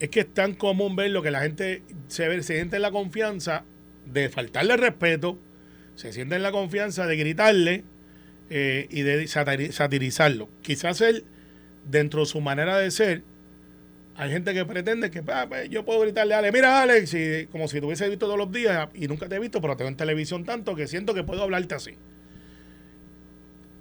Es 0.00 0.10
que 0.10 0.20
es 0.20 0.32
tan 0.32 0.54
común 0.54 0.96
ver 0.96 1.10
lo 1.10 1.22
que 1.22 1.30
la 1.30 1.40
gente 1.40 1.82
se, 2.08 2.28
ve- 2.28 2.42
se 2.42 2.54
siente 2.54 2.76
en 2.76 2.82
la 2.82 2.90
confianza 2.90 3.64
de 4.06 4.28
faltarle 4.28 4.76
respeto, 4.76 5.38
se 5.96 6.12
siente 6.12 6.36
en 6.36 6.42
la 6.42 6.52
confianza 6.52 7.06
de 7.06 7.16
gritarle 7.16 7.84
eh, 8.50 8.86
y 8.90 9.02
de 9.02 9.24
satiri- 9.24 9.72
satirizarlo. 9.72 10.48
Quizás 10.62 11.00
él, 11.00 11.24
dentro 11.88 12.20
de 12.20 12.26
su 12.26 12.40
manera 12.40 12.78
de 12.78 12.90
ser, 12.90 13.22
hay 14.16 14.30
gente 14.30 14.52
que 14.54 14.64
pretende 14.64 15.10
que 15.12 15.22
"Ah, 15.28 15.46
pues, 15.48 15.68
yo 15.70 15.84
puedo 15.84 16.00
gritarle 16.00 16.34
a 16.34 16.38
Alex, 16.38 16.52
mira 16.52 16.82
Alex, 16.82 17.14
y, 17.14 17.46
como 17.46 17.68
si 17.68 17.78
te 17.80 17.86
hubiese 17.86 18.08
visto 18.08 18.26
todos 18.26 18.38
los 18.38 18.50
días 18.50 18.88
y 18.94 19.06
nunca 19.06 19.28
te 19.28 19.36
he 19.36 19.38
visto, 19.38 19.60
pero 19.60 19.76
te 19.76 19.84
veo 19.84 19.88
en 19.88 19.96
televisión 19.96 20.44
tanto 20.44 20.74
que 20.74 20.88
siento 20.88 21.14
que 21.14 21.22
puedo 21.22 21.42
hablarte 21.42 21.74
así. 21.76 21.92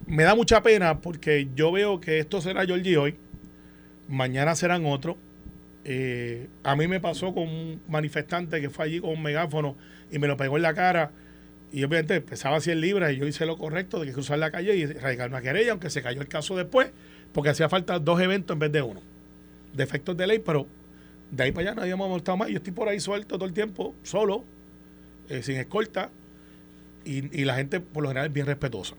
Me 0.08 0.24
da 0.24 0.36
mucha 0.36 0.64
pena 0.64 1.02
porque 1.02 1.50
yo 1.54 1.70
veo 1.74 2.00
que 2.00 2.20
esto 2.20 2.40
será 2.40 2.66
Georgie 2.66 2.96
hoy, 2.96 3.18
mañana 4.08 4.56
serán 4.56 4.86
otros. 4.86 5.18
Eh, 5.84 6.48
a 6.64 6.78
mí 6.78 6.88
me 6.88 7.02
pasó 7.02 7.34
con 7.34 7.44
un 7.44 7.82
manifestante 7.90 8.62
que 8.62 8.70
fue 8.70 8.86
allí 8.86 9.00
con 9.02 9.10
un 9.10 9.22
megáfono 9.22 9.76
y 10.10 10.18
me 10.18 10.28
lo 10.28 10.38
pegó 10.38 10.56
en 10.56 10.64
la 10.64 10.74
cara. 10.74 11.12
Y 11.74 11.84
obviamente 11.84 12.22
pesaba 12.22 12.62
100 12.62 12.80
libras 12.80 13.12
y 13.12 13.18
yo 13.18 13.28
hice 13.28 13.46
lo 13.46 13.58
correcto 13.58 14.00
de 14.00 14.06
que 14.06 14.14
cruzar 14.14 14.40
la 14.40 14.50
calle 14.50 14.78
y 14.78 14.86
radicar 14.86 15.30
una 15.30 15.42
querella, 15.42 15.72
aunque 15.72 15.90
se 15.90 16.02
cayó 16.02 16.22
el 16.22 16.30
caso 16.30 16.56
después, 16.56 16.90
porque 17.34 17.50
hacía 17.50 17.68
falta 17.68 18.00
dos 18.00 18.22
eventos 18.22 18.56
en 18.56 18.60
vez 18.60 18.72
de 18.72 18.82
uno. 18.82 19.02
Defectos 19.74 20.16
de 20.16 20.26
ley, 20.26 20.40
pero 20.40 20.68
de 21.32 21.44
ahí 21.44 21.52
para 21.52 21.72
allá 21.72 21.82
nadie 21.82 21.98
me 21.98 22.06
ha 22.06 22.08
molestado 22.08 22.38
más. 22.38 22.48
Yo 22.48 22.58
estoy 22.58 22.72
por 22.72 22.88
ahí 22.88 23.02
suelto 23.02 23.36
todo 23.36 23.46
el 23.46 23.52
tiempo, 23.52 23.94
solo, 24.04 24.46
eh, 25.28 25.44
sin 25.44 25.58
escolta, 25.58 26.12
y, 27.04 27.42
y 27.42 27.44
la 27.44 27.56
gente 27.56 27.82
por 27.82 28.04
lo 28.04 28.10
general 28.10 28.28
es 28.28 28.34
bien 28.34 28.46
respetuosa. 28.46 28.96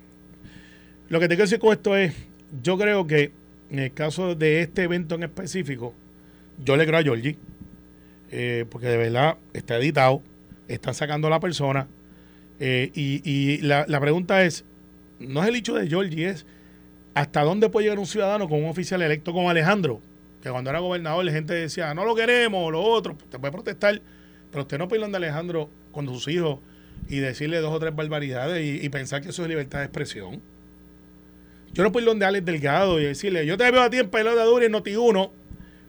Lo 1.08 1.20
que 1.20 1.26
te 1.26 1.36
quiero 1.36 1.44
decir 1.44 1.58
con 1.58 1.72
esto 1.72 1.96
es, 1.96 2.14
yo 2.62 2.76
creo 2.76 3.06
que 3.06 3.32
en 3.70 3.78
el 3.78 3.94
caso 3.94 4.34
de 4.34 4.60
este 4.60 4.82
evento 4.82 5.14
en 5.14 5.22
específico, 5.22 5.94
yo 6.62 6.76
le 6.76 6.84
creo 6.86 6.98
a 6.98 7.02
Georgie, 7.02 7.38
eh, 8.30 8.66
porque 8.68 8.88
de 8.88 8.98
verdad 8.98 9.38
está 9.54 9.76
editado, 9.78 10.22
están 10.68 10.92
sacando 10.92 11.28
a 11.28 11.30
la 11.30 11.40
persona, 11.40 11.88
eh, 12.60 12.90
y, 12.94 13.22
y 13.24 13.58
la, 13.62 13.86
la 13.88 14.00
pregunta 14.00 14.44
es, 14.44 14.66
no 15.18 15.42
es 15.42 15.48
el 15.48 15.56
hecho 15.56 15.74
de 15.74 15.88
Georgie, 15.88 16.28
es 16.28 16.44
hasta 17.14 17.42
dónde 17.42 17.70
puede 17.70 17.84
llegar 17.84 17.98
un 17.98 18.06
ciudadano 18.06 18.46
con 18.46 18.62
un 18.62 18.68
oficial 18.68 19.00
electo 19.00 19.32
como 19.32 19.48
Alejandro, 19.48 20.02
que 20.42 20.50
cuando 20.50 20.68
era 20.68 20.80
gobernador 20.80 21.24
la 21.24 21.32
gente 21.32 21.54
decía, 21.54 21.94
no 21.94 22.04
lo 22.04 22.14
queremos, 22.14 22.70
lo 22.70 22.82
otro, 22.82 23.16
te 23.30 23.38
puede 23.38 23.52
protestar, 23.52 24.02
pero 24.50 24.62
usted 24.62 24.76
no 24.76 24.88
puede 24.88 24.98
ir 24.98 25.04
donde 25.04 25.16
Alejandro 25.16 25.70
con 25.90 26.06
sus 26.06 26.28
hijos 26.28 26.58
y 27.08 27.18
decirle 27.20 27.60
dos 27.60 27.72
o 27.72 27.78
tres 27.78 27.96
barbaridades 27.96 28.62
y, 28.62 28.84
y 28.84 28.88
pensar 28.90 29.22
que 29.22 29.30
eso 29.30 29.42
es 29.42 29.48
libertad 29.48 29.78
de 29.78 29.86
expresión. 29.86 30.42
Yo 31.78 31.84
no 31.84 31.92
puedo 31.92 32.02
ir 32.04 32.08
donde 32.08 32.26
Alex 32.26 32.44
Delgado 32.44 32.98
y 33.00 33.04
decirle, 33.04 33.46
yo 33.46 33.56
te 33.56 33.70
veo 33.70 33.80
a 33.82 33.88
ti 33.88 33.98
en 33.98 34.10
pelota 34.10 34.42
dura 34.42 34.64
y 34.64 34.66
en 34.66 34.72
Noti1 34.74 35.30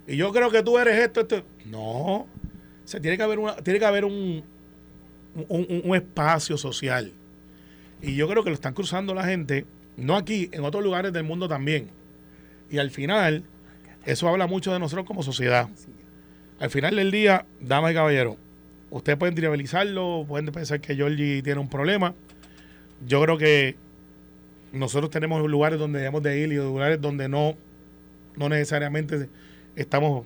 y 0.08 0.18
yo 0.18 0.32
creo 0.32 0.52
que 0.52 0.62
tú 0.62 0.78
eres 0.78 1.00
esto, 1.00 1.22
esto. 1.22 1.44
No. 1.66 1.80
O 1.82 2.28
sea, 2.86 3.00
tiene 3.00 3.18
que 3.18 3.24
haber, 3.24 3.40
una, 3.40 3.56
tiene 3.56 3.80
que 3.80 3.86
haber 3.86 4.06
un, 4.06 4.44
un, 5.36 5.66
un- 5.68 5.82
un 5.84 5.96
espacio 5.96 6.58
social. 6.58 7.12
Y 8.04 8.16
yo 8.16 8.28
creo 8.30 8.44
que 8.44 8.52
lo 8.52 8.54
están 8.54 8.76
cruzando 8.76 9.16
la 9.16 9.24
gente, 9.24 9.66
no 9.98 10.16
aquí, 10.16 10.48
en 10.52 10.64
otros 10.64 10.84
lugares 10.84 11.12
del 11.12 11.24
mundo 11.24 11.48
también. 11.50 11.90
Y 12.70 12.78
al 12.78 12.92
final, 12.92 13.44
eso 14.06 14.30
habla 14.30 14.46
mucho 14.46 14.72
de 14.72 14.78
nosotros 14.78 15.08
como 15.08 15.24
sociedad. 15.24 15.70
Al 16.60 16.70
final 16.70 16.96
del 16.98 17.10
día, 17.10 17.48
damas 17.62 17.92
y 17.92 17.96
caballeros, 17.96 18.36
ustedes 18.92 19.18
pueden 19.18 19.34
trivializarlo, 19.34 20.24
pueden 20.28 20.46
pensar 20.52 20.82
que 20.82 20.96
Georgie 20.96 21.42
tiene 21.42 21.60
un 21.60 21.68
problema. 21.70 22.14
Yo 23.08 23.22
creo 23.24 23.40
que 23.40 23.76
nosotros 24.72 25.10
tenemos 25.10 25.42
lugares 25.50 25.80
donde 25.80 26.00
debemos 26.00 26.24
de 26.24 26.40
ir 26.40 26.52
y 26.52 26.56
lugares 26.56 27.02
donde 27.02 27.28
no, 27.28 27.56
no 28.36 28.50
necesariamente 28.50 29.30
estamos 29.76 30.26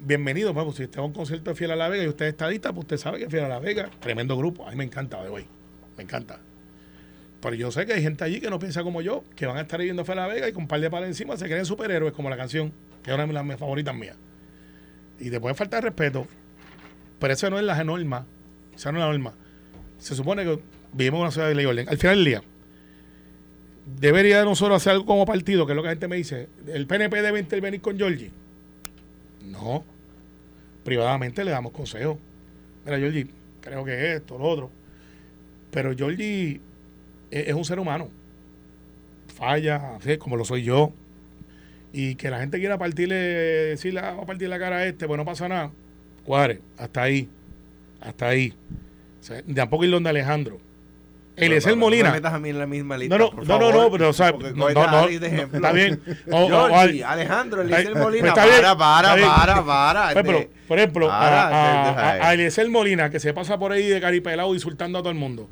bienvenidos. 0.00 0.54
Vamos, 0.54 0.76
si 0.76 0.84
usted 0.84 0.98
va 0.98 1.04
a 1.04 1.06
un 1.06 1.12
concierto 1.12 1.50
de 1.50 1.56
Fiel 1.56 1.70
a 1.70 1.76
la 1.76 1.88
Vega 1.88 2.04
y 2.04 2.08
usted 2.08 2.26
es 2.26 2.32
estadista, 2.32 2.72
pues 2.72 2.84
usted 2.84 2.96
sabe 2.96 3.18
que 3.18 3.30
Fiel 3.30 3.44
a 3.44 3.48
la 3.48 3.58
Vega, 3.58 3.90
tremendo 4.00 4.36
grupo. 4.36 4.66
A 4.66 4.70
mí 4.70 4.76
me 4.76 4.84
encanta 4.84 5.22
de 5.22 5.28
hoy. 5.28 5.46
Me 5.96 6.04
encanta. 6.04 6.40
Pero 7.40 7.54
yo 7.54 7.72
sé 7.72 7.86
que 7.86 7.94
hay 7.94 8.02
gente 8.02 8.24
allí 8.24 8.40
que 8.40 8.50
no 8.50 8.58
piensa 8.58 8.82
como 8.82 9.02
yo, 9.02 9.24
que 9.34 9.46
van 9.46 9.56
a 9.56 9.62
estar 9.62 9.80
viendo 9.80 10.04
Fiel 10.04 10.18
a 10.18 10.28
la 10.28 10.34
Vega 10.34 10.48
y 10.48 10.52
con 10.52 10.62
un 10.62 10.68
par 10.68 10.80
de 10.80 10.90
palos 10.90 11.08
encima 11.08 11.36
se 11.36 11.46
creen 11.46 11.66
superhéroes 11.66 12.12
como 12.12 12.30
la 12.30 12.36
canción, 12.36 12.72
que 13.02 13.10
es 13.10 13.14
una 13.14 13.26
de 13.26 13.32
las 13.32 13.58
favoritas 13.58 13.94
mías. 13.94 14.16
Y 15.18 15.30
te 15.30 15.40
puede 15.40 15.54
faltar 15.54 15.82
respeto, 15.82 16.26
pero 17.18 17.32
eso 17.32 17.50
no 17.50 17.58
es 17.58 17.64
la 17.64 17.82
norma. 17.84 18.26
Esa 18.74 18.92
no 18.92 18.98
es 18.98 19.04
la 19.04 19.10
norma. 19.10 19.34
Se 19.98 20.14
supone 20.14 20.44
que 20.44 20.58
vivimos 20.92 21.18
en 21.18 21.22
una 21.22 21.30
ciudad 21.30 21.48
de 21.48 21.54
ley 21.54 21.66
orden. 21.66 21.88
Al 21.88 21.98
final 21.98 22.16
del 22.16 22.24
día, 22.24 22.42
debería 23.86 24.38
de 24.38 24.44
nosotros 24.44 24.76
hacer 24.76 24.92
algo 24.92 25.06
como 25.06 25.26
partido, 25.26 25.66
que 25.66 25.72
es 25.72 25.76
lo 25.76 25.82
que 25.82 25.86
la 25.86 25.92
gente 25.92 26.08
me 26.08 26.16
dice. 26.16 26.48
¿El 26.66 26.86
PNP 26.86 27.22
debe 27.22 27.40
intervenir 27.40 27.80
con 27.80 27.96
Georgie? 27.96 28.30
No. 29.44 29.84
Privadamente 30.84 31.44
le 31.44 31.50
damos 31.50 31.72
consejo. 31.72 32.18
Mira, 32.84 32.98
Georgie, 32.98 33.28
creo 33.60 33.84
que 33.84 33.92
es 33.94 34.16
esto, 34.20 34.38
lo 34.38 34.44
otro. 34.44 34.70
Pero 35.70 35.96
Georgie 35.96 36.60
es, 37.30 37.54
un 37.54 37.64
ser 37.64 37.78
humano. 37.78 38.08
falla, 39.34 39.98
como 40.18 40.36
lo 40.36 40.44
soy 40.44 40.62
yo, 40.62 40.92
y 41.92 42.14
que 42.14 42.30
la 42.30 42.40
gente 42.40 42.58
quiera 42.58 42.78
partirle, 42.78 43.16
decirle, 43.16 44.00
ah, 44.00 44.10
vamos 44.10 44.24
a 44.24 44.26
partir 44.26 44.48
la 44.48 44.58
cara 44.58 44.78
a 44.78 44.86
este, 44.86 45.06
pues 45.06 45.16
no 45.16 45.24
pasa 45.24 45.48
nada. 45.48 45.70
Cuadre, 46.24 46.60
hasta 46.76 47.02
ahí, 47.02 47.28
hasta 48.00 48.28
ahí. 48.28 48.54
O 49.20 49.24
sea, 49.24 49.42
tampoco 49.54 49.84
ir 49.84 49.90
donde 49.90 50.10
Alejandro. 50.10 50.60
Eliezer 51.34 51.74
Molina. 51.76 52.04
No 52.04 52.10
me 52.10 52.16
metas 52.18 52.34
a 52.34 52.38
mí 52.38 52.50
en 52.50 52.58
la 52.58 52.66
misma 52.66 52.98
lista. 52.98 53.16
No, 53.16 53.24
no, 53.24 53.30
por 53.30 53.46
no, 53.46 53.58
no, 53.58 53.70
favor, 53.70 53.74
no, 53.84 53.90
pero, 53.90 54.08
o 54.10 54.12
sea, 54.12 54.32
no, 54.32 54.70
no, 54.70 54.86
no, 54.86 55.08
está 55.08 55.72
bien. 55.72 56.00
O- 56.30 56.46
Georgie, 56.48 57.04
Alejandro, 57.04 57.62
Ay, 57.62 57.66
Eliezer 57.68 57.92
pues 57.92 58.04
Molina, 58.04 58.34
bien, 58.34 58.46
para, 58.62 58.76
para, 58.76 59.16
para, 59.16 59.64
para. 59.64 60.12
Pues, 60.12 60.24
pero, 60.26 60.38
este, 60.38 60.50
por 60.68 60.78
ejemplo, 60.78 61.08
para, 61.08 61.42
a, 61.48 61.48
a, 61.48 61.88
deja 62.14 62.28
a- 62.28 62.34
Eliezer 62.34 62.68
Molina, 62.68 63.08
que 63.10 63.18
se 63.18 63.32
pasa 63.32 63.58
por 63.58 63.72
ahí 63.72 63.86
de 63.88 64.00
caripelado 64.00 64.52
insultando 64.54 64.98
a 64.98 65.02
todo 65.02 65.10
el 65.10 65.18
mundo. 65.18 65.48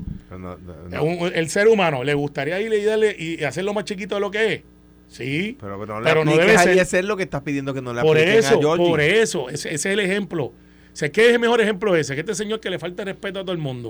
un- 1.01 1.31
el 1.33 1.49
ser 1.49 1.67
humano, 1.67 2.03
¿le 2.03 2.13
gustaría 2.13 2.59
ir 2.61 2.71
y 2.73 2.83
darle 2.83 3.15
y 3.17 3.43
hacerlo 3.43 3.73
más 3.73 3.85
chiquito 3.85 4.15
de 4.15 4.21
lo 4.21 4.29
que 4.31 4.53
es? 4.53 4.61
Sí. 5.07 5.57
Pero 5.59 5.85
no 5.85 5.99
le 5.99 6.05
Pero 6.05 6.23
no 6.23 6.37
debe 6.37 6.57
ser- 6.57 6.69
Eliezer 6.69 7.03
lo 7.05 7.17
que 7.17 7.23
estás 7.23 7.41
pidiendo 7.41 7.73
que 7.73 7.81
no 7.81 7.93
le 7.93 8.01
Por 8.01 8.17
eso, 8.17 8.73
a 8.73 8.77
por 8.77 9.01
eso, 9.01 9.49
ese, 9.49 9.73
ese 9.73 9.89
es 9.89 9.93
el 9.93 9.99
ejemplo. 9.99 10.45
O 10.45 10.53
sea, 10.93 11.09
¿qué 11.11 11.27
es 11.27 11.33
el 11.33 11.39
mejor 11.39 11.59
ejemplo 11.59 11.95
ese? 11.95 12.13
Que 12.15 12.21
este 12.21 12.35
señor 12.35 12.59
que 12.59 12.69
le 12.69 12.79
falta 12.79 13.03
respeto 13.03 13.39
a 13.39 13.43
todo 13.43 13.51
el 13.51 13.57
mundo. 13.57 13.89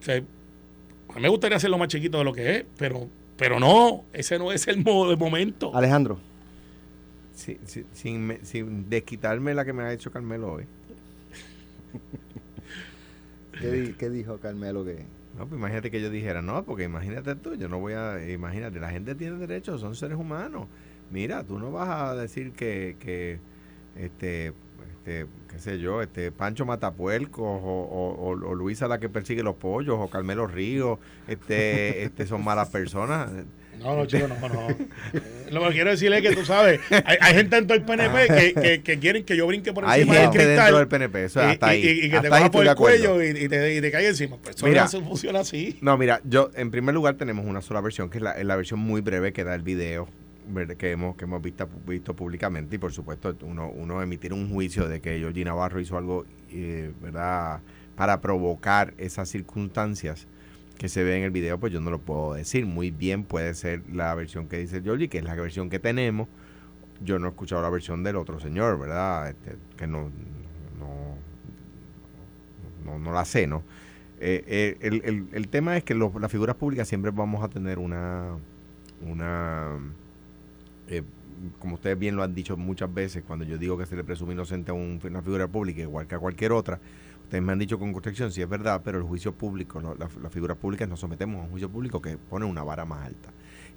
O 0.00 0.02
sea, 0.02 0.20
a 1.10 1.14
mí 1.16 1.22
me 1.22 1.28
gustaría 1.28 1.56
hacerlo 1.56 1.78
más 1.78 1.88
chiquito 1.88 2.18
de 2.18 2.24
lo 2.24 2.32
que 2.32 2.56
es, 2.56 2.64
pero, 2.78 3.08
pero 3.36 3.58
no, 3.60 4.04
ese 4.12 4.38
no 4.38 4.52
es 4.52 4.66
el, 4.68 4.82
mo- 4.84 5.10
el 5.10 5.16
momento. 5.18 5.74
Alejandro, 5.76 6.18
Sí, 7.34 7.56
sí, 7.66 7.84
sin, 7.92 8.26
me- 8.26 8.44
sin 8.44 8.88
desquitarme 8.90 9.54
la 9.54 9.64
que 9.64 9.72
me 9.72 9.84
ha 9.84 9.92
hecho 9.92 10.10
Carmelo 10.10 10.54
hoy. 10.54 10.64
¿qué, 13.60 13.94
qué 13.98 14.10
dijo 14.10 14.38
Carmelo 14.38 14.84
que 14.84 15.04
No, 15.36 15.46
pues 15.46 15.58
imagínate 15.58 15.90
que 15.90 16.00
yo 16.00 16.10
dijera, 16.10 16.42
no, 16.42 16.62
porque 16.64 16.84
imagínate 16.84 17.34
tú, 17.36 17.54
yo 17.54 17.68
no 17.68 17.78
voy 17.78 17.92
a, 17.94 18.28
imagínate, 18.30 18.80
la 18.80 18.90
gente 18.90 19.14
tiene 19.14 19.36
derechos, 19.36 19.80
son 19.80 19.94
seres 19.94 20.18
humanos. 20.18 20.66
Mira, 21.10 21.44
tú 21.44 21.58
no 21.58 21.70
vas 21.70 21.88
a 21.88 22.14
decir 22.16 22.52
que, 22.52 22.96
que 23.00 23.38
este, 23.96 24.52
este, 24.98 25.26
qué 25.50 25.58
sé 25.58 25.78
yo, 25.78 26.02
este 26.02 26.30
Pancho 26.32 26.64
Matapuercos 26.66 27.44
o, 27.44 27.46
o, 27.46 28.32
o- 28.32 28.48
o 28.50 28.54
Luisa 28.54 28.86
la 28.88 28.98
que 28.98 29.08
persigue 29.08 29.42
los 29.42 29.56
pollos 29.56 29.96
o 29.98 30.08
Carmelo 30.08 30.46
Ríos, 30.46 30.98
este, 31.26 32.02
este 32.04 32.26
son 32.26 32.44
malas 32.44 32.68
personas. 32.68 33.30
No, 33.80 33.94
no, 33.94 34.06
chico, 34.06 34.26
no, 34.26 34.48
no. 34.48 34.70
Eh, 34.70 34.76
Lo 35.52 35.62
que 35.68 35.74
quiero 35.74 35.90
decir 35.90 36.12
es 36.12 36.20
que 36.20 36.34
tú 36.34 36.44
sabes, 36.44 36.80
hay, 36.90 37.16
hay 37.20 37.34
gente 37.34 37.54
dentro 37.54 37.76
del 37.78 37.84
PNP 37.86 38.26
que, 38.26 38.60
que, 38.60 38.82
que 38.82 38.98
quieren 38.98 39.24
que 39.24 39.36
yo 39.36 39.46
brinque 39.46 39.72
por 39.72 39.84
Hay 39.86 40.00
encima 40.00 40.14
del 40.16 40.22
gente 40.24 40.38
cristal. 40.38 40.56
dentro 40.56 40.78
del 40.78 40.88
PNP, 40.88 41.24
eso 41.26 41.40
y, 41.40 41.44
hasta 41.44 41.76
y- 41.76 41.82
ahí. 41.82 41.86
y- 42.02 42.06
y 42.06 42.10
que 42.10 42.20
te 42.20 42.28
coja 42.28 42.50
por 42.50 42.66
el 42.66 42.74
cuello 42.74 43.22
y, 43.22 43.28
y 43.28 43.48
te, 43.48 43.76
y 43.76 43.80
te 43.80 43.90
caiga 43.92 44.08
encima. 44.08 44.36
Pues 44.42 44.56
eso 44.56 44.66
Mira. 44.66 44.82
no 44.82 44.88
se 44.88 45.00
funciona 45.00 45.38
así. 45.40 45.78
No, 45.80 45.96
mira, 45.96 46.20
yo 46.24 46.50
en 46.56 46.72
primer 46.72 46.92
lugar 46.92 47.14
tenemos 47.14 47.46
una 47.46 47.62
sola 47.62 47.80
versión, 47.80 48.10
que 48.10 48.18
es 48.18 48.22
la, 48.24 48.32
es 48.32 48.44
la 48.44 48.56
versión 48.56 48.80
muy 48.80 49.00
breve 49.00 49.32
que 49.32 49.44
da 49.44 49.54
el 49.54 49.62
video. 49.62 50.08
Que 50.78 50.90
hemos, 50.92 51.16
que 51.16 51.24
hemos 51.24 51.42
visto, 51.42 51.68
visto 51.86 52.14
públicamente 52.14 52.76
y 52.76 52.78
por 52.78 52.92
supuesto 52.92 53.36
uno, 53.42 53.68
uno 53.70 54.02
emitir 54.02 54.32
un 54.32 54.50
juicio 54.52 54.88
de 54.88 55.00
que 55.00 55.18
Georgie 55.18 55.44
Navarro 55.44 55.80
hizo 55.80 55.96
algo 55.98 56.24
eh, 56.50 56.92
verdad 57.02 57.60
para 57.96 58.20
provocar 58.20 58.94
esas 58.98 59.28
circunstancias 59.28 60.26
que 60.78 60.88
se 60.88 61.02
ve 61.02 61.16
en 61.18 61.24
el 61.24 61.30
video, 61.32 61.58
pues 61.58 61.72
yo 61.72 61.80
no 61.80 61.90
lo 61.90 61.98
puedo 61.98 62.34
decir. 62.34 62.64
Muy 62.64 62.90
bien 62.92 63.24
puede 63.24 63.52
ser 63.54 63.82
la 63.92 64.14
versión 64.14 64.46
que 64.48 64.58
dice 64.58 64.80
Georgie, 64.80 65.08
que 65.08 65.18
es 65.18 65.24
la 65.24 65.34
versión 65.34 65.68
que 65.70 65.80
tenemos. 65.80 66.28
Yo 67.04 67.18
no 67.18 67.26
he 67.26 67.30
escuchado 67.30 67.62
la 67.62 67.70
versión 67.70 68.02
del 68.04 68.16
otro 68.16 68.38
señor, 68.40 68.78
¿verdad? 68.78 69.30
Este, 69.30 69.56
que 69.76 69.86
no, 69.88 70.10
no, 70.78 71.16
no, 72.84 72.98
no 72.98 73.12
la 73.12 73.24
sé, 73.24 73.46
¿no? 73.46 73.62
Eh, 74.20 74.44
eh, 74.46 74.76
el, 74.80 75.02
el- 75.04 75.28
el 75.32 75.48
tema 75.48 75.76
es 75.76 75.84
que 75.84 75.94
los- 75.94 76.14
las 76.20 76.30
figuras 76.30 76.56
públicas 76.56 76.88
siempre 76.88 77.10
vamos 77.10 77.42
a 77.44 77.48
tener 77.48 77.78
una, 77.78 78.36
una 79.06 79.78
eh, 80.88 81.02
como 81.58 81.74
ustedes 81.74 81.98
bien 81.98 82.16
lo 82.16 82.22
han 82.22 82.34
dicho 82.34 82.56
muchas 82.56 82.92
veces, 82.92 83.22
cuando 83.26 83.44
yo 83.44 83.58
digo 83.58 83.78
que 83.78 83.86
se 83.86 83.94
le 83.96 84.04
presume 84.04 84.32
inocente 84.34 84.70
a 84.70 84.74
un- 84.74 85.00
una 85.04 85.22
figura 85.22 85.46
pública, 85.46 85.80
igual 85.80 86.06
que 86.06 86.16
a 86.16 86.18
cualquier 86.18 86.52
otra, 86.52 86.80
ustedes 87.22 87.44
me 87.44 87.52
han 87.52 87.58
dicho 87.58 87.78
con 87.78 87.92
construcción, 87.92 88.32
sí 88.32 88.42
es 88.42 88.48
verdad, 88.48 88.80
pero 88.84 88.98
el 88.98 89.04
juicio 89.04 89.32
público, 89.32 89.80
¿no? 89.80 89.94
las, 89.94 90.14
las 90.16 90.32
figuras 90.32 90.56
públicas 90.56 90.88
nos 90.88 90.98
sometemos 91.00 91.40
a 91.40 91.44
un 91.44 91.50
juicio 91.50 91.68
público 91.70 92.00
que 92.02 92.16
pone 92.16 92.44
una 92.46 92.62
vara 92.64 92.84
más 92.84 93.06
alta. 93.06 93.30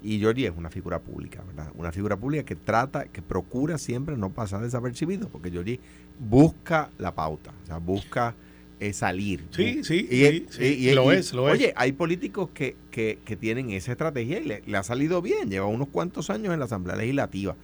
Y 0.04 0.18
Georgie 0.18 0.48
es 0.48 0.54
una 0.58 0.72
figura 0.72 0.98
pública, 1.00 1.44
¿verdad? 1.46 1.72
Una 1.76 1.92
figura 1.92 2.18
pública 2.18 2.44
que 2.44 2.56
trata, 2.56 3.06
que 3.06 3.22
procura 3.22 3.78
siempre 3.78 4.18
no 4.18 4.32
pasar 4.32 4.62
desapercibido, 4.62 5.30
porque 5.30 5.52
Georgie 5.52 5.80
busca 6.20 6.90
la 6.98 7.14
pauta, 7.14 7.52
o 7.64 7.66
sea, 7.68 7.78
busca 7.78 8.34
eh, 8.82 8.94
salir. 8.94 9.46
Sí, 9.52 9.84
sí, 9.84 10.08
Y- 10.10 10.26
sí, 10.26 10.46
sí, 10.50 10.64
y- 10.64 10.90
y- 10.90 10.94
lo 10.94 11.12
es, 11.12 11.32
lo 11.34 11.48
es. 11.48 11.54
Oye, 11.54 11.72
hay 11.78 11.92
políticos 11.94 12.50
que, 12.54 12.76
que, 12.90 13.20
que 13.24 13.36
tienen 13.38 13.70
esa 13.70 13.92
estrategia 13.94 14.40
y 14.40 14.44
le, 14.46 14.64
le 14.66 14.78
ha 14.78 14.84
salido 14.84 15.22
bien. 15.22 15.50
Lleva 15.50 15.68
unos 15.68 15.88
cuantos 15.88 16.30
años 16.30 16.52
en 16.54 16.60
la 16.60 16.66
Asamblea 16.66 16.96
Legislativa. 16.96 17.56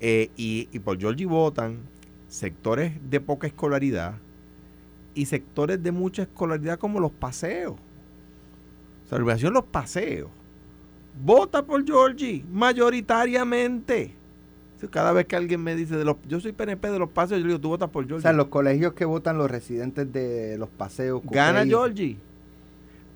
Eh, 0.00 0.30
y, 0.36 0.68
y 0.70 0.78
por 0.78 0.98
Georgie 1.00 1.26
votan 1.26 1.78
sectores 2.28 2.92
de 3.10 3.20
poca 3.20 3.46
escolaridad 3.46 4.14
y 5.14 5.24
sectores 5.26 5.82
de 5.82 5.90
mucha 5.90 6.22
escolaridad 6.22 6.78
como 6.78 7.00
los 7.00 7.10
paseos. 7.12 7.74
O 9.06 9.08
sea, 9.08 9.18
la 9.18 9.50
Los 9.50 9.64
Paseos. 9.64 10.28
Vota 11.24 11.64
por 11.64 11.84
Georgie 11.84 12.44
mayoritariamente. 12.52 14.12
O 14.82 14.90
Cada 14.90 15.12
vez 15.12 15.26
que 15.26 15.36
alguien 15.36 15.62
me 15.62 15.74
dice 15.74 15.96
de 15.96 16.04
los, 16.04 16.16
yo 16.28 16.40
soy 16.40 16.52
PNP 16.52 16.90
de 16.90 16.98
los 16.98 17.08
paseos, 17.10 17.40
yo 17.40 17.46
le 17.46 17.52
digo, 17.54 17.60
tú 17.60 17.68
votas 17.68 17.90
por 17.90 18.04
O 18.04 18.06
Georgie. 18.06 18.22
sea, 18.22 18.32
los 18.32 18.46
colegios 18.48 18.92
que 18.92 19.04
votan 19.04 19.36
los 19.38 19.50
residentes 19.50 20.12
de 20.12 20.56
los 20.58 20.68
paseos. 20.68 21.20
Gana 21.24 21.64
Georgie. 21.64 22.16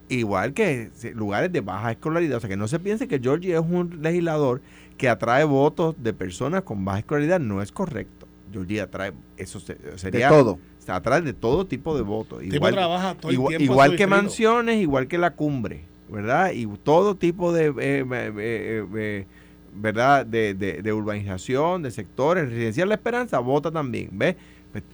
Igual 0.09 0.53
que 0.53 0.91
lugares 1.15 1.51
de 1.53 1.61
baja 1.61 1.93
escolaridad. 1.93 2.37
O 2.37 2.41
sea, 2.41 2.49
que 2.51 2.57
no 2.57 2.69
se 2.69 2.79
piense 2.79 3.09
que 3.09 3.19
Georgie 3.19 3.55
es 3.55 3.61
un 3.61 4.01
legislador 4.03 4.61
que 4.99 5.09
atrae 5.09 5.45
votos 5.45 5.95
de 6.03 6.13
personas 6.13 6.63
con 6.63 6.85
baja 6.85 6.99
escolaridad. 6.99 7.41
No 7.41 7.63
es 7.63 7.73
correcto. 7.73 8.27
Georgie 8.53 8.83
atrae, 8.83 9.13
eso 9.39 9.59
se- 9.61 9.75
De 9.77 9.97
sería... 9.99 10.29
todo. 10.29 10.59
se 10.79 10.93
atrae 10.93 11.23
de 11.23 11.33
todo 11.33 11.67
tipo 11.67 11.97
de 11.97 12.03
votos. 12.03 12.43
Igual, 12.43 12.75
trabaja 12.75 13.15
todo 13.15 13.29
el 13.31 13.35
igual, 13.37 13.57
tiempo 13.57 13.73
igual 13.73 13.91
que 13.91 13.97
distrito. 13.99 14.17
mansiones, 14.23 14.77
igual 14.83 15.07
que 15.09 15.17
la 15.17 15.31
cumbre, 15.31 15.85
¿verdad? 16.11 16.51
Y 16.53 16.67
todo 16.83 17.15
tipo 17.15 17.53
de... 17.55 17.67
eh, 17.69 17.73
eh, 17.79 18.05
eh, 18.37 18.87
eh, 18.95 19.27
¿verdad? 19.75 20.27
De, 20.27 20.55
de, 20.55 20.83
de 20.83 20.93
urbanización, 20.93 21.83
de 21.83 21.91
sectores, 21.91 22.49
residencial 22.49 22.89
La 22.89 22.97
Esperanza, 22.97 23.39
vota 23.39 23.71
también, 23.71 24.11
¿ves? 24.13 24.37
Pues 24.73 24.85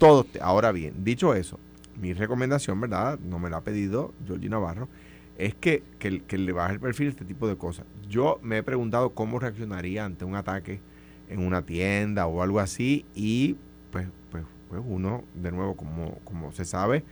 ahora 0.41 0.73
bien, 0.73 0.95
dicho 1.05 1.35
eso, 1.35 1.59
mi 2.01 2.13
recomendación, 2.13 2.81
¿verdad? 2.81 3.19
No 3.21 3.39
me 3.39 3.51
la 3.51 3.59
ha 3.59 3.61
pedido 3.63 4.13
Georgie 4.27 4.49
Navarro, 4.49 4.89
es 5.37 5.55
que, 5.55 5.85
que, 5.99 6.21
que 6.23 6.37
le 6.37 6.53
baje 6.53 6.75
el 6.75 6.81
perfil 6.81 7.09
este 7.09 7.25
tipo 7.25 7.47
de 7.47 7.57
cosas. 7.57 7.87
Yo 8.09 8.41
me 8.43 8.59
he 8.59 8.63
preguntado 8.63 9.11
cómo 9.11 9.39
reaccionaría 9.39 10.05
ante 10.05 10.25
un 10.25 10.35
ataque 10.35 10.81
en 11.29 11.41
una 11.41 11.63
tienda 11.63 12.27
o 12.27 12.43
algo 12.43 12.59
así 12.59 13.05
y 13.15 13.57
pues, 13.93 14.09
pues, 14.31 14.45
pues 14.69 14.83
uno, 14.85 15.25
de 15.35 15.53
nuevo, 15.53 15.77
como, 15.77 16.19
como 16.25 16.51
se 16.53 16.65
sabe, 16.65 17.05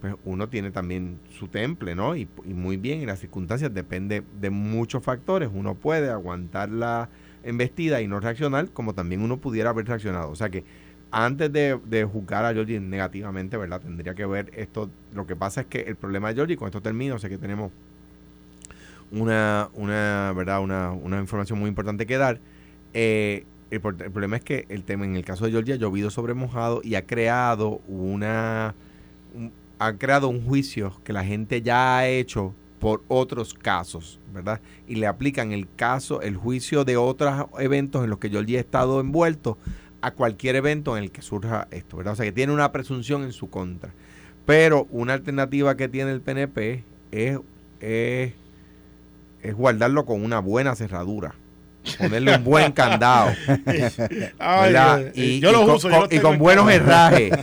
pues 0.00 0.14
uno 0.24 0.48
tiene 0.48 0.70
también 0.70 1.18
su 1.30 1.48
temple, 1.48 1.94
¿no? 1.94 2.14
Y, 2.16 2.28
y 2.44 2.54
muy 2.54 2.76
bien, 2.76 3.00
en 3.00 3.06
las 3.06 3.18
circunstancias 3.18 3.72
depende 3.74 4.22
de 4.40 4.50
muchos 4.50 5.02
factores. 5.02 5.50
Uno 5.52 5.74
puede 5.74 6.10
aguantar 6.10 6.70
la 6.70 7.08
embestida 7.42 8.00
y 8.00 8.08
no 8.08 8.20
reaccionar, 8.20 8.70
como 8.70 8.94
también 8.94 9.22
uno 9.22 9.38
pudiera 9.38 9.70
haber 9.70 9.86
reaccionado. 9.86 10.30
O 10.30 10.36
sea 10.36 10.50
que 10.50 10.64
antes 11.10 11.52
de, 11.52 11.80
de 11.86 12.04
juzgar 12.04 12.44
a 12.44 12.52
Georgie 12.52 12.80
negativamente, 12.80 13.56
¿verdad? 13.56 13.80
Tendría 13.80 14.14
que 14.14 14.26
ver 14.26 14.50
esto. 14.54 14.90
Lo 15.14 15.26
que 15.26 15.36
pasa 15.36 15.62
es 15.62 15.66
que 15.66 15.80
el 15.80 15.96
problema 15.96 16.28
de 16.28 16.34
Georgie, 16.34 16.56
con 16.56 16.66
esto 16.68 16.82
termino, 16.82 17.18
sé 17.18 17.28
que 17.28 17.38
tenemos 17.38 17.72
una, 19.10 19.70
una 19.74 20.32
¿verdad? 20.36 20.60
Una, 20.60 20.92
una 20.92 21.18
información 21.18 21.58
muy 21.58 21.68
importante 21.68 22.06
que 22.06 22.18
dar. 22.18 22.40
Eh, 22.94 23.44
el, 23.70 23.80
problema 23.80 24.36
es 24.36 24.42
que 24.42 24.66
el 24.68 24.82
tema, 24.84 25.04
en 25.04 25.16
el 25.16 25.24
caso 25.24 25.44
de 25.44 25.50
Georgia, 25.50 25.74
ha 25.74 25.78
llovido 25.78 26.10
sobre 26.10 26.34
mojado 26.34 26.80
y 26.82 26.94
ha 26.94 27.06
creado 27.06 27.80
una 27.88 28.74
un- 29.34 29.52
ha 29.78 29.92
creado 29.94 30.28
un 30.28 30.44
juicio 30.44 30.92
que 31.04 31.12
la 31.12 31.24
gente 31.24 31.62
ya 31.62 31.98
ha 31.98 32.08
hecho 32.08 32.54
por 32.80 33.02
otros 33.08 33.54
casos, 33.54 34.20
¿verdad? 34.32 34.60
Y 34.86 34.96
le 34.96 35.06
aplican 35.06 35.52
el 35.52 35.68
caso, 35.74 36.20
el 36.22 36.36
juicio 36.36 36.84
de 36.84 36.96
otros 36.96 37.46
eventos 37.58 38.04
en 38.04 38.10
los 38.10 38.18
que 38.18 38.30
Georgie 38.30 38.56
ha 38.56 38.60
estado 38.60 39.00
envuelto 39.00 39.58
a 40.00 40.12
cualquier 40.12 40.54
evento 40.56 40.96
en 40.96 41.02
el 41.04 41.10
que 41.10 41.22
surja 41.22 41.66
esto, 41.72 41.96
¿verdad? 41.96 42.12
O 42.12 42.16
sea 42.16 42.24
que 42.24 42.32
tiene 42.32 42.52
una 42.52 42.70
presunción 42.70 43.24
en 43.24 43.32
su 43.32 43.50
contra. 43.50 43.90
Pero 44.46 44.86
una 44.90 45.12
alternativa 45.14 45.76
que 45.76 45.88
tiene 45.88 46.12
el 46.12 46.20
PNP 46.20 46.84
es, 47.10 47.38
es, 47.80 48.32
es 49.42 49.54
guardarlo 49.54 50.06
con 50.06 50.22
una 50.22 50.38
buena 50.38 50.74
cerradura. 50.76 51.34
Ponerle 51.98 52.36
un 52.36 52.44
buen 52.44 52.72
candado. 52.72 53.30
Yo 55.10 55.10
y 55.14 55.40
con, 55.40 55.70
uso, 55.70 55.88
yo 55.90 56.00
con- 56.00 56.08
y 56.12 56.18
con 56.20 56.34
en 56.34 56.38
buenos 56.38 56.70
herrajes. 56.70 57.30